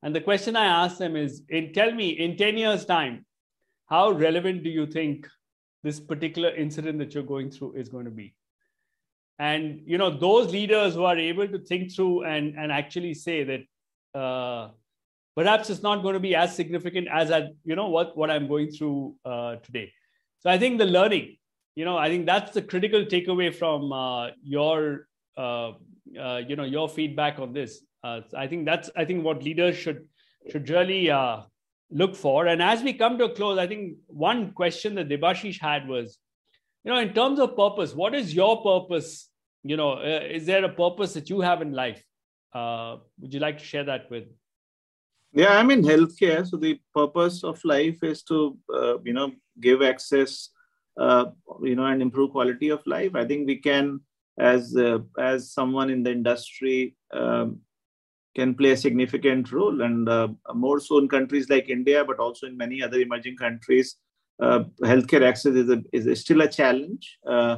and 0.04 0.16
the 0.16 0.22
question 0.22 0.56
i 0.56 0.66
ask 0.66 0.98
them 0.98 1.16
is 1.16 1.44
in 1.50 1.74
tell 1.74 1.94
me 1.94 2.10
in 2.10 2.38
10 2.38 2.58
years 2.58 2.86
time 2.86 3.26
how 3.88 4.12
relevant 4.12 4.64
do 4.64 4.70
you 4.70 4.86
think 4.86 5.28
this 5.84 6.00
particular 6.00 6.56
incident 6.56 6.98
that 7.00 7.14
you're 7.14 7.24
going 7.24 7.52
through 7.52 7.74
is 7.74 7.90
going 7.90 8.06
to 8.06 8.12
be. 8.12 8.34
And 9.40 9.82
you 9.86 9.98
know 9.98 10.10
those 10.10 10.52
leaders 10.52 10.94
who 10.94 11.04
are 11.04 11.18
able 11.18 11.48
to 11.48 11.60
think 11.60 11.94
through 11.94 12.24
and 12.24 12.56
and 12.58 12.72
actually 12.72 13.14
say 13.14 13.44
that 13.44 14.20
uh, 14.20 14.70
perhaps 15.36 15.70
it's 15.70 15.82
not 15.84 16.04
going 16.04 16.14
to 16.14 16.20
be 16.20 16.36
as 16.36 16.56
significant 16.56 17.08
as 17.12 17.32
I, 17.32 17.50
you 17.66 17.76
know 17.76 17.90
what 17.90 18.16
what 18.16 18.30
i'm 18.30 18.48
going 18.48 18.72
through 18.72 19.16
uh, 19.26 19.56
today. 19.58 19.92
So 20.40 20.50
i 20.50 20.58
think 20.58 20.78
the 20.78 20.86
learning 20.86 21.38
you 21.76 21.86
know 21.86 21.98
i 21.98 22.10
think 22.10 22.26
that's 22.26 22.52
the 22.54 22.62
critical 22.62 23.06
takeaway 23.06 23.54
from 23.54 23.92
uh, 23.92 24.28
your 24.44 25.08
uh, 25.36 25.72
uh, 26.20 26.42
you 26.48 26.56
know 26.56 26.64
your 26.64 26.88
feedback 26.88 27.40
on 27.40 27.54
this. 27.54 27.82
Uh, 28.04 28.22
i 28.36 28.46
think 28.48 28.66
that's 28.66 28.90
i 28.96 29.06
think 29.06 29.24
what 29.24 29.44
leaders 29.44 29.76
should 29.78 30.08
should 30.52 30.70
really 30.70 31.10
uh, 31.10 31.42
look 32.02 32.16
for 32.16 32.48
and 32.48 32.62
as 32.62 32.82
we 32.82 32.94
come 32.94 33.18
to 33.18 33.26
a 33.26 33.36
close 33.36 33.60
i 33.60 33.68
think 33.68 33.98
one 34.08 34.52
question 34.52 34.96
that 34.96 35.10
debashish 35.10 35.60
had 35.60 35.88
was 35.88 36.18
you 36.84 36.92
know 36.92 37.00
in 37.00 37.14
terms 37.14 37.40
of 37.40 37.56
purpose 37.56 37.94
what 37.94 38.16
is 38.16 38.34
your 38.34 38.64
purpose? 38.64 39.30
You 39.66 39.78
know 39.78 39.92
uh, 39.94 40.24
is 40.38 40.46
there 40.46 40.64
a 40.66 40.70
purpose 40.70 41.14
that 41.14 41.30
you 41.30 41.40
have 41.40 41.62
in 41.62 41.72
life? 41.72 42.04
Uh, 42.54 42.98
would 43.20 43.34
you 43.34 43.40
like 43.40 43.60
to 43.60 43.64
share 43.64 43.86
that 43.86 44.12
with? 44.12 44.26
Yeah 45.32 45.54
i'm 45.58 45.72
in 45.72 45.84
healthcare. 45.84 46.46
So 46.46 46.58
the 46.58 46.80
purpose 46.94 47.44
of 47.44 47.64
life 47.64 48.04
is 48.04 48.24
to 48.24 48.58
you 49.06 49.14
know 49.14 49.32
give 49.62 49.82
access 49.82 50.50
uh, 50.98 51.26
you 51.62 51.76
know, 51.76 51.86
and 51.86 52.02
improve 52.02 52.32
quality 52.32 52.70
of 52.70 52.86
life. 52.86 53.16
I 53.16 53.26
think 53.26 53.48
we 53.48 53.58
can, 53.58 54.00
as 54.40 54.76
uh, 54.76 55.00
as 55.20 55.52
someone 55.52 55.90
in 55.90 56.04
the 56.04 56.12
industry, 56.12 56.96
um, 57.12 57.60
can 58.36 58.56
play 58.56 58.72
a 58.72 58.78
significant 58.78 59.52
role, 59.52 59.82
and 59.82 60.10
uh, 60.10 60.28
more 60.54 60.80
so 60.80 60.98
in 60.98 61.08
countries 61.08 61.50
like 61.50 61.70
India, 61.70 62.04
but 62.04 62.20
also 62.20 62.48
in 62.48 62.58
many 62.58 62.82
other 62.82 63.00
emerging 63.00 63.38
countries. 63.38 63.96
Uh, 64.42 64.64
healthcare 64.82 65.22
access 65.22 65.54
is, 65.54 65.70
a, 65.70 65.82
is 65.94 66.20
still 66.20 66.42
a 66.42 66.48
challenge. 66.48 67.18
Uh, 67.28 67.58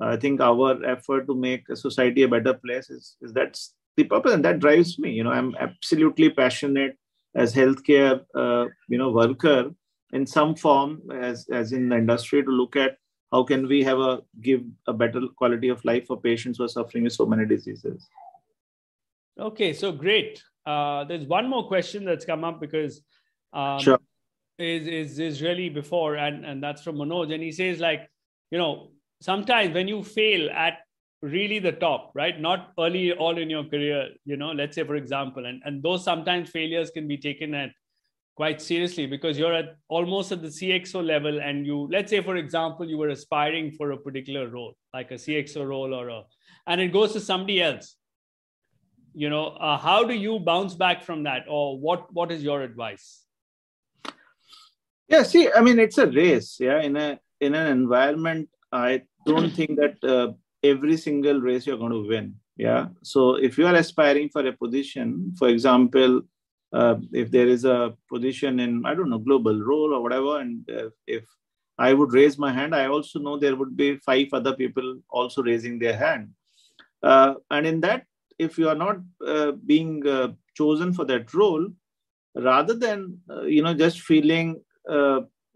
I 0.00 0.16
think 0.16 0.40
our 0.40 0.84
effort 0.84 1.26
to 1.26 1.34
make 1.34 1.64
society 1.74 2.24
a 2.24 2.28
better 2.28 2.54
place 2.54 2.90
is, 2.90 3.16
is 3.22 3.32
that's 3.32 3.74
the 3.96 4.04
purpose, 4.04 4.32
and 4.32 4.44
that 4.44 4.58
drives 4.58 4.98
me. 4.98 5.12
You 5.12 5.24
know, 5.24 5.30
I'm 5.30 5.54
absolutely 5.56 6.30
passionate 6.30 6.98
as 7.34 7.54
healthcare, 7.54 8.22
uh, 8.34 8.66
you 8.88 8.98
know, 8.98 9.10
worker 9.10 9.70
in 10.12 10.26
some 10.26 10.54
form 10.54 11.02
as, 11.12 11.46
as 11.52 11.72
in 11.72 11.88
the 11.88 11.96
industry 11.96 12.42
to 12.42 12.50
look 12.50 12.76
at 12.76 12.96
how 13.32 13.42
can 13.42 13.66
we 13.66 13.82
have 13.82 13.98
a 13.98 14.22
give 14.40 14.62
a 14.86 14.92
better 14.92 15.20
quality 15.36 15.68
of 15.68 15.84
life 15.84 16.06
for 16.06 16.20
patients 16.20 16.58
who 16.58 16.64
are 16.64 16.68
suffering 16.68 17.04
with 17.04 17.12
so 17.12 17.26
many 17.26 17.44
diseases 17.44 18.08
okay 19.38 19.72
so 19.72 19.92
great 19.92 20.42
uh, 20.66 21.04
there's 21.04 21.26
one 21.26 21.48
more 21.48 21.68
question 21.68 22.04
that's 22.04 22.24
come 22.24 22.42
up 22.42 22.60
because 22.60 23.02
um, 23.52 23.78
sure. 23.78 23.98
is, 24.58 24.86
is 24.86 25.18
is 25.18 25.42
really 25.42 25.68
before 25.68 26.16
and 26.16 26.44
and 26.44 26.62
that's 26.62 26.82
from 26.82 26.96
manoj 26.96 27.32
and 27.32 27.42
he 27.42 27.52
says 27.52 27.78
like 27.78 28.08
you 28.50 28.58
know 28.58 28.90
sometimes 29.20 29.74
when 29.74 29.88
you 29.88 30.02
fail 30.02 30.50
at 30.50 30.78
really 31.22 31.58
the 31.58 31.72
top, 31.72 32.12
right? 32.14 32.40
Not 32.40 32.72
early 32.78 33.12
all 33.12 33.38
in 33.38 33.50
your 33.50 33.64
career, 33.64 34.10
you 34.24 34.36
know, 34.36 34.52
let's 34.52 34.74
say, 34.74 34.84
for 34.84 34.96
example, 34.96 35.46
and, 35.46 35.62
and 35.64 35.82
those 35.82 36.04
sometimes 36.04 36.50
failures 36.50 36.90
can 36.90 37.08
be 37.08 37.16
taken 37.16 37.54
at 37.54 37.70
quite 38.34 38.60
seriously 38.60 39.06
because 39.06 39.38
you're 39.38 39.54
at 39.54 39.76
almost 39.88 40.30
at 40.30 40.42
the 40.42 40.48
CXO 40.48 41.04
level 41.04 41.40
and 41.40 41.66
you, 41.66 41.88
let's 41.90 42.10
say, 42.10 42.22
for 42.22 42.36
example, 42.36 42.86
you 42.86 42.98
were 42.98 43.08
aspiring 43.08 43.72
for 43.72 43.92
a 43.92 43.96
particular 43.96 44.48
role, 44.48 44.74
like 44.92 45.10
a 45.10 45.14
CXO 45.14 45.66
role 45.66 45.94
or 45.94 46.08
a, 46.08 46.22
and 46.66 46.80
it 46.80 46.92
goes 46.92 47.12
to 47.14 47.20
somebody 47.20 47.62
else. 47.62 47.96
You 49.16 49.30
know, 49.30 49.46
uh, 49.66 49.78
how 49.78 50.04
do 50.04 50.14
you 50.14 50.38
bounce 50.38 50.74
back 50.74 51.02
from 51.02 51.22
that 51.22 51.46
or 51.48 51.80
what, 51.80 52.12
what 52.12 52.30
is 52.30 52.42
your 52.42 52.60
advice? 52.60 53.24
Yeah, 55.08 55.22
see, 55.22 55.48
I 55.50 55.62
mean, 55.62 55.78
it's 55.78 55.96
a 55.96 56.06
race. 56.06 56.58
Yeah. 56.60 56.82
In 56.82 56.96
a, 56.96 57.18
in 57.40 57.54
an 57.54 57.66
environment, 57.68 58.50
I 58.70 59.02
don't 59.24 59.54
think 59.54 59.78
that 59.78 59.96
uh, 60.04 60.32
every 60.62 60.98
single 60.98 61.40
race 61.40 61.66
you're 61.66 61.78
going 61.78 61.92
to 61.92 62.06
win. 62.06 62.34
Yeah. 62.58 62.88
So 63.02 63.36
if 63.36 63.56
you 63.56 63.66
are 63.66 63.74
aspiring 63.74 64.28
for 64.28 64.46
a 64.46 64.52
position, 64.52 65.32
for 65.38 65.48
example, 65.48 66.22
uh, 66.74 66.96
if 67.12 67.30
there 67.30 67.46
is 67.46 67.64
a 67.64 67.94
position 68.12 68.60
in 68.60 68.84
I 68.84 68.94
don't 68.94 69.08
know 69.08 69.18
global 69.18 69.58
role 69.62 69.94
or 69.94 70.02
whatever, 70.02 70.40
and 70.40 70.68
uh, 70.68 70.90
if 71.06 71.24
I 71.78 71.94
would 71.94 72.12
raise 72.12 72.36
my 72.38 72.52
hand, 72.52 72.74
I 72.74 72.86
also 72.86 73.18
know 73.18 73.38
there 73.38 73.56
would 73.56 73.76
be 73.76 73.96
five 73.98 74.28
other 74.32 74.54
people 74.54 75.00
also 75.08 75.42
raising 75.42 75.78
their 75.78 75.96
hand, 75.96 76.30
uh, 77.02 77.34
and 77.50 77.66
in 77.66 77.80
that, 77.82 78.04
if 78.38 78.58
you 78.58 78.68
are 78.68 78.74
not 78.74 78.98
uh, 79.26 79.52
being 79.64 80.06
uh, 80.06 80.28
chosen 80.54 80.92
for 80.92 81.04
that 81.06 81.32
role, 81.34 81.68
rather 82.34 82.74
than 82.74 83.18
uh, 83.30 83.42
you 83.42 83.62
know 83.62 83.74
just 83.74 84.00
feeling 84.00 84.62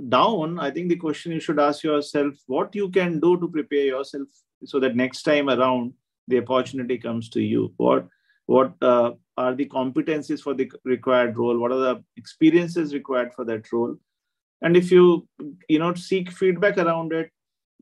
down, 0.08 0.58
I 0.58 0.70
think 0.70 0.88
the 0.88 0.96
question 0.96 1.32
you 1.32 1.40
should 1.40 1.60
ask 1.60 1.84
yourself 1.84 2.34
what 2.46 2.74
you 2.74 2.88
can 2.88 3.20
do 3.20 3.38
to 3.38 3.48
prepare 3.48 3.84
yourself 3.84 4.28
so 4.64 4.80
that 4.80 4.96
next 4.96 5.22
time 5.22 5.50
around 5.50 5.92
the 6.28 6.38
opportunity 6.38 6.98
comes 6.98 7.28
to 7.30 7.40
you. 7.40 7.72
What 7.76 8.06
what 8.46 8.74
uh, 8.82 9.12
are 9.36 9.54
the 9.54 9.66
competencies 9.66 10.40
for 10.40 10.54
the 10.54 10.70
required 10.84 11.36
role? 11.36 11.58
What 11.58 11.72
are 11.72 11.78
the 11.78 12.04
experiences 12.16 12.94
required 12.94 13.32
for 13.34 13.44
that 13.44 13.70
role? 13.72 13.96
And 14.62 14.76
if 14.76 14.90
you 14.90 15.28
you 15.68 15.78
know 15.78 15.94
seek 15.94 16.30
feedback 16.30 16.78
around 16.78 17.12
it, 17.12 17.30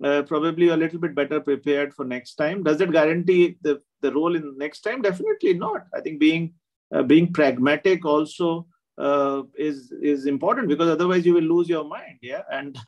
uh, 0.02 0.22
probably 0.22 0.68
a 0.68 0.76
little 0.76 0.98
bit 0.98 1.14
better 1.14 1.40
prepared 1.40 1.94
for 1.94 2.04
next 2.04 2.34
time. 2.34 2.62
Does 2.62 2.80
it 2.80 2.92
guarantee 2.92 3.56
the 3.62 3.80
the 4.00 4.12
role 4.12 4.36
in 4.36 4.56
next 4.56 4.80
time? 4.80 5.02
Definitely 5.02 5.54
not. 5.54 5.86
I 5.94 6.00
think 6.00 6.20
being 6.20 6.54
uh, 6.94 7.02
being 7.02 7.32
pragmatic 7.32 8.04
also 8.04 8.66
uh, 8.98 9.42
is 9.56 9.92
is 10.02 10.26
important 10.26 10.68
because 10.68 10.88
otherwise 10.88 11.26
you 11.26 11.34
will 11.34 11.50
lose 11.54 11.68
your 11.68 11.84
mind. 11.84 12.18
Yeah, 12.22 12.42
and 12.52 12.78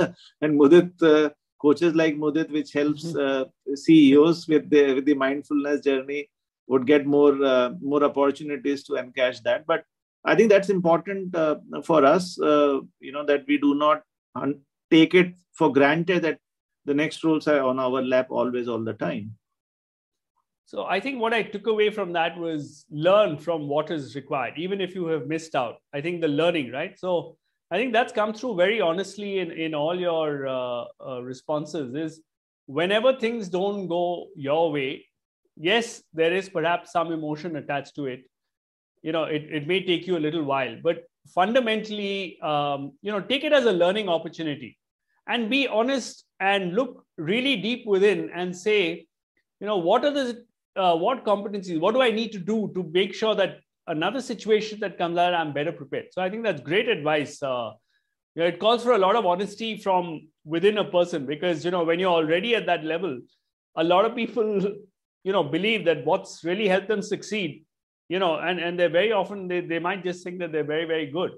and 0.41 0.59
Mudit 0.59 1.03
uh, 1.03 1.31
coaches 1.61 1.95
like 1.95 2.17
Mudit, 2.17 2.51
which 2.51 2.73
helps 2.73 3.05
mm-hmm. 3.05 3.73
uh, 3.73 3.77
CEOs 3.77 4.49
with 4.49 4.71
the 4.71 4.95
with 4.95 5.05
the 5.05 5.15
mindfulness 5.15 5.81
journey, 5.81 6.29
would 6.67 6.87
get 6.87 7.07
more 7.07 7.43
uh, 7.45 7.71
more 7.81 8.05
opportunities 8.05 8.85
to 8.85 8.93
encash 8.95 9.43
that. 9.43 9.67
But 9.67 9.85
I 10.25 10.35
think 10.35 10.51
that's 10.51 10.69
important 10.69 11.35
uh, 11.35 11.57
for 11.85 12.05
us. 12.05 12.41
Uh, 12.41 12.81
you 13.01 13.13
know 13.13 13.25
that 13.25 13.45
we 13.47 13.59
do 13.59 13.75
not 13.75 14.03
take 14.91 15.15
it 15.15 15.35
for 15.53 15.73
granted 15.73 16.23
that 16.23 16.39
the 16.85 16.95
next 16.95 17.25
rules 17.25 17.47
are 17.49 17.63
on 17.63 17.79
our 17.79 18.03
lap 18.03 18.27
always 18.31 18.69
all 18.69 18.83
the 18.83 18.95
time. 18.95 19.37
So 20.71 20.85
I 20.85 21.01
think 21.01 21.21
what 21.21 21.35
I 21.35 21.43
took 21.43 21.67
away 21.67 21.91
from 21.91 22.13
that 22.13 22.39
was 22.39 22.85
learn 22.91 23.39
from 23.39 23.67
what 23.67 23.91
is 23.91 24.15
required, 24.15 24.55
even 24.57 24.81
if 24.81 24.95
you 24.95 25.07
have 25.07 25.27
missed 25.27 25.57
out. 25.57 25.79
I 25.93 26.01
think 26.01 26.21
the 26.21 26.29
learning, 26.29 26.71
right? 26.71 26.97
So 26.97 27.37
I 27.73 27.77
think 27.77 27.93
that's 27.93 28.13
come 28.13 28.33
through 28.33 28.55
very 28.55 28.81
honestly 28.81 29.41
in, 29.41 29.51
in 29.51 29.75
all 29.75 29.99
your 29.99 30.47
uh, 30.47 30.85
uh, 31.05 31.23
responses 31.23 31.95
is 31.95 32.21
whenever 32.67 33.19
things 33.19 33.49
don't 33.49 33.89
go 33.89 34.29
your 34.37 34.71
way, 34.71 35.07
yes, 35.57 36.05
there 36.15 36.33
is 36.33 36.49
perhaps 36.49 36.93
some 36.93 37.11
emotion 37.13 37.57
attached 37.57 37.97
to 37.97 38.07
it. 38.07 38.23
You 39.03 39.11
know, 39.11 39.25
it, 39.25 39.47
it 39.51 39.67
may 39.67 39.85
take 39.85 40.07
you 40.07 40.17
a 40.17 40.25
little 40.27 40.45
while, 40.45 40.77
but 40.83 41.03
fundamentally, 41.35 42.39
um, 42.43 42.93
you 43.03 43.11
know, 43.11 43.21
take 43.21 43.43
it 43.43 43.53
as 43.53 43.65
a 43.65 43.73
learning 43.73 44.09
opportunity 44.09 44.79
and 45.27 45.51
be 45.51 45.69
honest 45.69 46.25
and 46.41 46.75
look 46.75 47.05
really 47.17 47.57
deep 47.57 47.87
within 47.87 48.31
and 48.35 48.57
say, 48.57 49.07
you 49.61 49.67
know, 49.67 49.77
what 49.77 50.05
are 50.05 50.13
the 50.13 50.45
uh, 50.77 50.97
what 50.97 51.25
competencies, 51.25 51.81
what 51.81 51.95
do 51.95 52.01
I 52.01 52.11
need 52.11 52.33
to 52.33 52.39
do 52.39 52.71
to 52.75 52.83
make 52.93 53.15
sure 53.15 53.35
that 53.35 53.59
another 53.87 54.21
situation 54.21 54.81
that 54.81 54.97
comes 54.99 55.19
out, 55.19 55.35
I'm 55.35 55.53
better 55.53 55.73
prepared. 55.73 56.07
So 56.13 56.23
I 56.23 56.31
think 56.31 56.45
that's 56.45 56.61
great 56.61 56.89
advice. 56.89 57.43
Uh, 57.43 57.73
you 58.35 58.43
know, 58.43 58.49
it 58.49 58.61
calls 58.61 58.85
for 58.85 58.93
a 58.93 58.99
lot 58.99 59.17
of 59.17 59.27
honesty 59.27 59.77
from 59.79 60.29
within 60.45 60.79
a 60.79 60.85
person 60.85 61.27
because 61.27 61.65
you 61.65 61.71
know 61.71 61.85
when 61.85 61.99
you're 61.99 62.11
already 62.11 62.55
at 62.55 62.67
that 62.67 62.85
level, 62.85 63.21
a 63.77 63.85
lot 63.85 64.05
of 64.05 64.15
people, 64.15 64.61
you 65.25 65.33
know, 65.33 65.43
believe 65.43 65.85
that 65.85 66.05
what's 66.05 66.45
really 66.45 66.69
helped 66.69 66.89
them 66.89 67.03
succeed, 67.03 67.65
you 68.09 68.19
know, 68.19 68.37
and 68.37 68.61
and 68.61 68.79
they're 68.79 68.89
very 68.89 69.13
often 69.13 69.49
they 69.49 69.61
they 69.61 69.79
might 69.79 70.05
just 70.05 70.23
think 70.25 70.39
that 70.39 70.53
they're 70.53 70.65
very 70.65 70.85
very 70.85 71.07
good. 71.07 71.33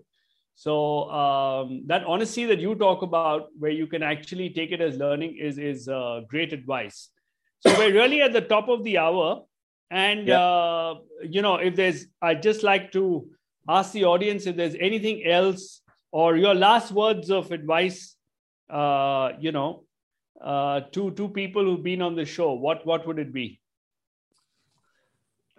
So 0.55 1.11
um, 1.11 1.82
that 1.86 2.05
honesty 2.05 2.44
that 2.46 2.61
you 2.61 2.74
talk 2.74 3.03
about, 3.03 3.48
where 3.59 3.70
you 3.70 3.86
can 3.86 4.03
actually 4.03 4.50
take 4.50 4.70
it 4.70 4.80
as 4.80 4.96
learning, 4.96 5.38
is 5.40 5.59
is 5.59 5.88
uh, 5.88 6.20
great 6.28 6.53
advice. 6.53 7.09
So 7.61 7.76
we're 7.78 7.92
really 7.92 8.20
at 8.22 8.32
the 8.32 8.40
top 8.40 8.68
of 8.68 8.82
the 8.84 8.98
hour. 8.98 9.42
And, 9.90 10.26
yeah. 10.26 10.40
uh, 10.40 10.94
you 11.22 11.42
know, 11.42 11.57
if 11.57 11.76
there's, 11.76 12.07
I'd 12.20 12.42
just 12.42 12.62
like 12.62 12.92
to 12.92 13.28
ask 13.68 13.92
the 13.92 14.05
audience 14.05 14.46
if 14.46 14.57
there's 14.57 14.74
anything 14.80 15.24
else 15.26 15.82
or 16.11 16.36
your 16.36 16.55
last 16.55 16.92
words 16.92 17.30
of 17.30 17.53
advice, 17.53 18.16
uh, 18.70 19.32
you 19.38 19.53
know, 19.53 19.84
uh, 20.40 20.80
to, 20.92 21.11
to 21.12 21.28
people 21.28 21.62
who've 21.62 21.82
been 21.82 22.03
on 22.03 22.16
the 22.16 22.24
show, 22.24 22.53
what, 22.53 22.84
what 22.86 23.07
would 23.07 23.18
it 23.18 23.32
be? 23.32 23.61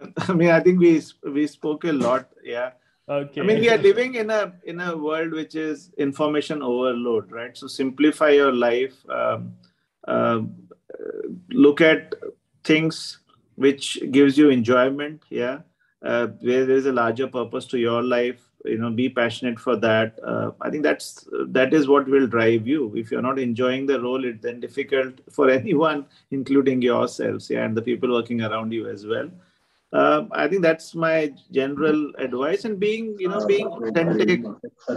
I 0.28 0.32
mean, 0.32 0.50
I 0.50 0.60
think 0.60 0.80
we, 0.80 1.00
we 1.22 1.46
spoke 1.46 1.84
a 1.84 1.92
lot. 1.92 2.28
Yeah. 2.42 2.72
Okay. 3.06 3.42
I 3.42 3.44
mean, 3.44 3.60
we 3.60 3.68
are 3.68 3.76
living 3.76 4.14
in 4.14 4.30
a 4.30 4.52
in 4.64 4.80
a 4.80 4.96
world 4.96 5.32
which 5.32 5.54
is 5.54 5.90
information 5.98 6.62
overload, 6.62 7.30
right? 7.30 7.56
So 7.56 7.66
simplify 7.66 8.30
your 8.30 8.52
life. 8.52 8.94
Um, 9.10 9.54
uh, 10.08 10.40
look 11.50 11.80
at 11.80 12.14
things 12.62 13.18
which 13.56 13.98
gives 14.10 14.36
you 14.36 14.50
enjoyment 14.50 15.22
yeah 15.30 15.58
uh, 16.04 16.26
where 16.40 16.66
there 16.66 16.76
is 16.76 16.86
a 16.86 16.92
larger 16.92 17.26
purpose 17.26 17.66
to 17.66 17.78
your 17.78 18.02
life 18.02 18.40
you 18.64 18.78
know 18.78 18.90
be 18.90 19.08
passionate 19.08 19.58
for 19.58 19.76
that 19.76 20.18
uh, 20.24 20.50
i 20.60 20.70
think 20.70 20.82
that's 20.82 21.26
that 21.48 21.72
is 21.74 21.86
what 21.88 22.08
will 22.08 22.26
drive 22.26 22.66
you 22.66 22.94
if 22.96 23.10
you're 23.10 23.22
not 23.22 23.38
enjoying 23.38 23.86
the 23.86 24.00
role 24.00 24.24
it's 24.24 24.42
then 24.42 24.60
difficult 24.60 25.20
for 25.30 25.50
anyone 25.58 26.04
including 26.30 26.82
yourselves 26.82 27.50
yeah 27.50 27.64
and 27.64 27.76
the 27.76 27.82
people 27.82 28.10
working 28.12 28.42
around 28.42 28.72
you 28.72 28.88
as 28.88 29.06
well 29.06 29.30
uh, 29.92 30.24
i 30.32 30.48
think 30.48 30.62
that's 30.62 30.94
my 30.94 31.32
general 31.52 32.12
advice 32.18 32.64
and 32.64 32.78
being 32.80 33.16
you 33.18 33.28
know 33.28 33.44
being 33.46 33.66
authentic 33.66 34.42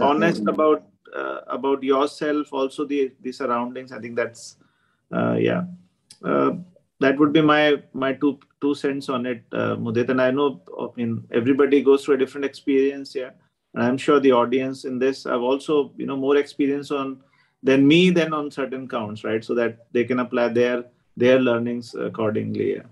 honest 0.00 0.42
about 0.46 0.86
uh, 1.16 1.40
about 1.46 1.82
yourself 1.82 2.52
also 2.52 2.84
the 2.84 3.12
the 3.22 3.32
surroundings 3.32 3.92
i 3.92 3.98
think 3.98 4.16
that's 4.16 4.56
uh, 5.12 5.34
yeah 5.34 5.62
uh, 6.24 6.50
that 7.00 7.18
would 7.18 7.32
be 7.32 7.40
my 7.40 7.82
my 7.92 8.12
two 8.12 8.38
two 8.60 8.74
cents 8.74 9.08
on 9.08 9.26
it, 9.26 9.44
uh, 9.52 9.76
Mudit. 9.76 10.08
And 10.08 10.20
I 10.20 10.30
know, 10.30 10.60
I 10.80 10.88
mean, 10.96 11.24
everybody 11.32 11.82
goes 11.82 12.04
through 12.04 12.16
a 12.16 12.18
different 12.18 12.44
experience. 12.44 13.14
Yeah, 13.14 13.30
and 13.74 13.82
I'm 13.84 13.96
sure 13.96 14.20
the 14.20 14.32
audience 14.32 14.84
in 14.84 14.98
this 14.98 15.24
have 15.24 15.42
also, 15.42 15.92
you 15.96 16.06
know, 16.06 16.16
more 16.16 16.36
experience 16.36 16.90
on 16.90 17.20
than 17.62 17.86
me 17.86 18.10
than 18.10 18.32
on 18.32 18.50
certain 18.50 18.88
counts, 18.88 19.24
right? 19.24 19.44
So 19.44 19.54
that 19.54 19.86
they 19.92 20.04
can 20.04 20.20
apply 20.20 20.48
their 20.48 20.84
their 21.16 21.38
learnings 21.38 21.94
accordingly. 21.94 22.74
Yeah. 22.76 22.82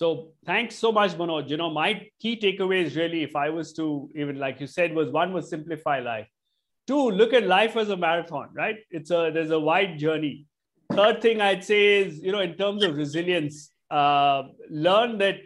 So 0.00 0.32
thanks 0.50 0.76
so 0.84 0.90
much, 0.98 1.12
Manoj. 1.12 1.48
You 1.50 1.58
know, 1.62 1.70
my 1.70 1.88
key 2.20 2.34
takeaways 2.44 2.96
really, 2.96 3.22
if 3.22 3.34
I 3.36 3.48
was 3.50 3.72
to 3.78 3.86
even 4.14 4.38
like 4.44 4.60
you 4.60 4.66
said, 4.66 4.94
was 4.94 5.10
one 5.10 5.34
was 5.38 5.50
simplify 5.54 5.98
life. 6.00 6.28
Two, 6.86 7.10
look 7.22 7.34
at 7.40 7.46
life 7.46 7.76
as 7.76 7.90
a 7.90 7.96
marathon, 7.96 8.48
right? 8.62 8.78
It's 8.90 9.10
a 9.10 9.30
there's 9.34 9.50
a 9.58 9.60
wide 9.60 9.98
journey 9.98 10.46
third 10.92 11.22
thing 11.22 11.40
I'd 11.40 11.64
say 11.64 12.02
is, 12.02 12.20
you 12.20 12.32
know, 12.32 12.40
in 12.40 12.54
terms 12.54 12.82
of 12.82 12.96
resilience, 12.96 13.70
uh, 13.90 14.42
learn 14.68 15.18
that 15.18 15.36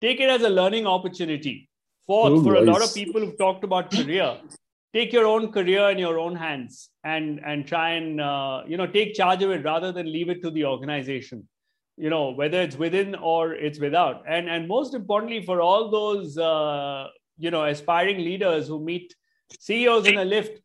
take 0.00 0.20
it 0.20 0.28
as 0.28 0.42
a 0.42 0.48
learning 0.48 0.86
opportunity. 0.86 1.68
Fourth, 2.06 2.32
oh, 2.32 2.42
for 2.42 2.52
nice. 2.54 2.62
a 2.62 2.70
lot 2.70 2.82
of 2.82 2.94
people 2.94 3.20
who've 3.20 3.38
talked 3.38 3.64
about 3.64 3.90
career, 3.90 4.38
take 4.92 5.12
your 5.12 5.26
own 5.26 5.50
career 5.52 5.90
in 5.90 5.98
your 5.98 6.18
own 6.18 6.36
hands 6.36 6.90
and 7.02 7.40
and 7.44 7.66
try 7.66 7.90
and 7.90 8.20
uh, 8.20 8.62
you 8.66 8.76
know 8.76 8.86
take 8.86 9.14
charge 9.14 9.42
of 9.42 9.50
it 9.50 9.64
rather 9.64 9.90
than 9.92 10.12
leave 10.12 10.28
it 10.28 10.42
to 10.42 10.50
the 10.50 10.64
organization. 10.64 11.48
You 11.96 12.10
know 12.10 12.30
whether 12.30 12.60
it's 12.60 12.76
within 12.76 13.14
or 13.14 13.54
it's 13.54 13.78
without. 13.78 14.24
And 14.28 14.48
and 14.48 14.66
most 14.66 14.94
importantly, 14.94 15.42
for 15.44 15.60
all 15.60 15.90
those 15.90 16.36
uh, 16.36 17.08
you 17.38 17.50
know 17.50 17.64
aspiring 17.64 18.18
leaders 18.18 18.68
who 18.68 18.84
meet 18.84 19.14
CEOs 19.58 20.06
in 20.06 20.18
a 20.18 20.24
lift 20.24 20.60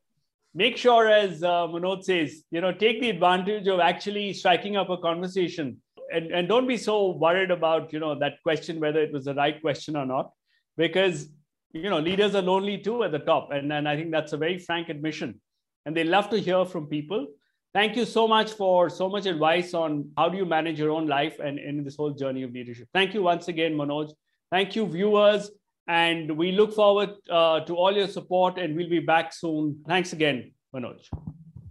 make 0.54 0.78
sure, 0.78 1.08
as 1.08 1.44
uh, 1.44 1.68
Manoj 1.68 2.04
says, 2.04 2.44
you 2.52 2.62
know, 2.62 2.72
take 2.72 3.02
the 3.02 3.10
advantage 3.10 3.68
of 3.68 3.80
actually 3.80 4.34
striking 4.34 4.76
up 4.76 4.90
a 4.90 4.98
conversation, 4.98 5.78
and 6.12 6.32
and 6.32 6.48
don't 6.48 6.68
be 6.68 6.78
so 6.78 7.12
worried 7.12 7.52
about 7.52 7.94
you 7.94 8.00
know 8.00 8.18
that 8.20 8.42
question 8.44 8.80
whether 8.80 9.02
it 9.02 9.12
was 9.12 9.26
the 9.26 9.36
right 9.36 9.62
question 9.62 9.96
or 9.96 10.06
not, 10.06 10.32
because 10.78 11.30
you 11.72 11.90
know 11.90 12.00
leaders 12.00 12.36
are 12.36 12.42
lonely 12.42 12.78
too 12.78 13.04
at 13.04 13.12
the 13.12 13.20
top, 13.20 13.52
and 13.52 13.72
and 13.72 13.88
I 13.88 13.96
think 13.96 14.12
that's 14.12 14.34
a 14.34 14.38
very 14.38 14.58
frank 14.58 14.90
admission, 14.90 15.40
and 15.86 15.96
they 15.96 16.04
love 16.04 16.30
to 16.32 16.40
hear 16.40 16.66
from 16.66 16.88
people. 16.88 17.28
Thank 17.74 17.96
you 17.96 18.06
so 18.06 18.28
much 18.28 18.52
for 18.52 18.90
so 18.90 19.10
much 19.10 19.26
advice 19.26 19.74
on 19.74 20.10
how 20.18 20.30
do 20.30 20.38
you 20.38 20.46
manage 20.46 20.80
your 20.80 20.92
own 20.92 21.08
life 21.08 21.40
and 21.40 21.60
in 21.60 21.84
this 21.84 21.96
whole 21.96 22.12
journey 22.12 22.44
of 22.44 22.52
leadership. 22.52 22.88
Thank 22.94 23.14
you 23.14 23.24
once 23.24 23.48
again, 23.48 23.74
Manoj. 23.74 24.12
Thank 24.52 24.76
you, 24.76 24.88
viewers. 24.88 25.52
And 25.88 26.38
we 26.38 26.52
look 26.52 26.74
forward 26.74 27.12
uh, 27.30 27.62
to 27.62 27.76
all 27.76 27.92
your 27.96 28.08
support 28.08 28.60
and 28.60 28.76
we'll 28.76 28.90
be 28.90 29.00
back 29.00 29.34
soon. 29.34 29.82
Thanks 29.88 30.14
again, 30.14 30.52
Manoj. 30.74 31.02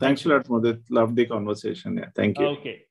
Thanks 0.01 0.25
a 0.25 0.29
lot, 0.29 0.47
Mudit. 0.47 0.83
Love 0.91 1.15
the 1.15 1.27
conversation. 1.27 1.99
Yeah, 1.99 2.07
thank 2.15 2.39
you. 2.39 2.47
Okay. 2.47 2.88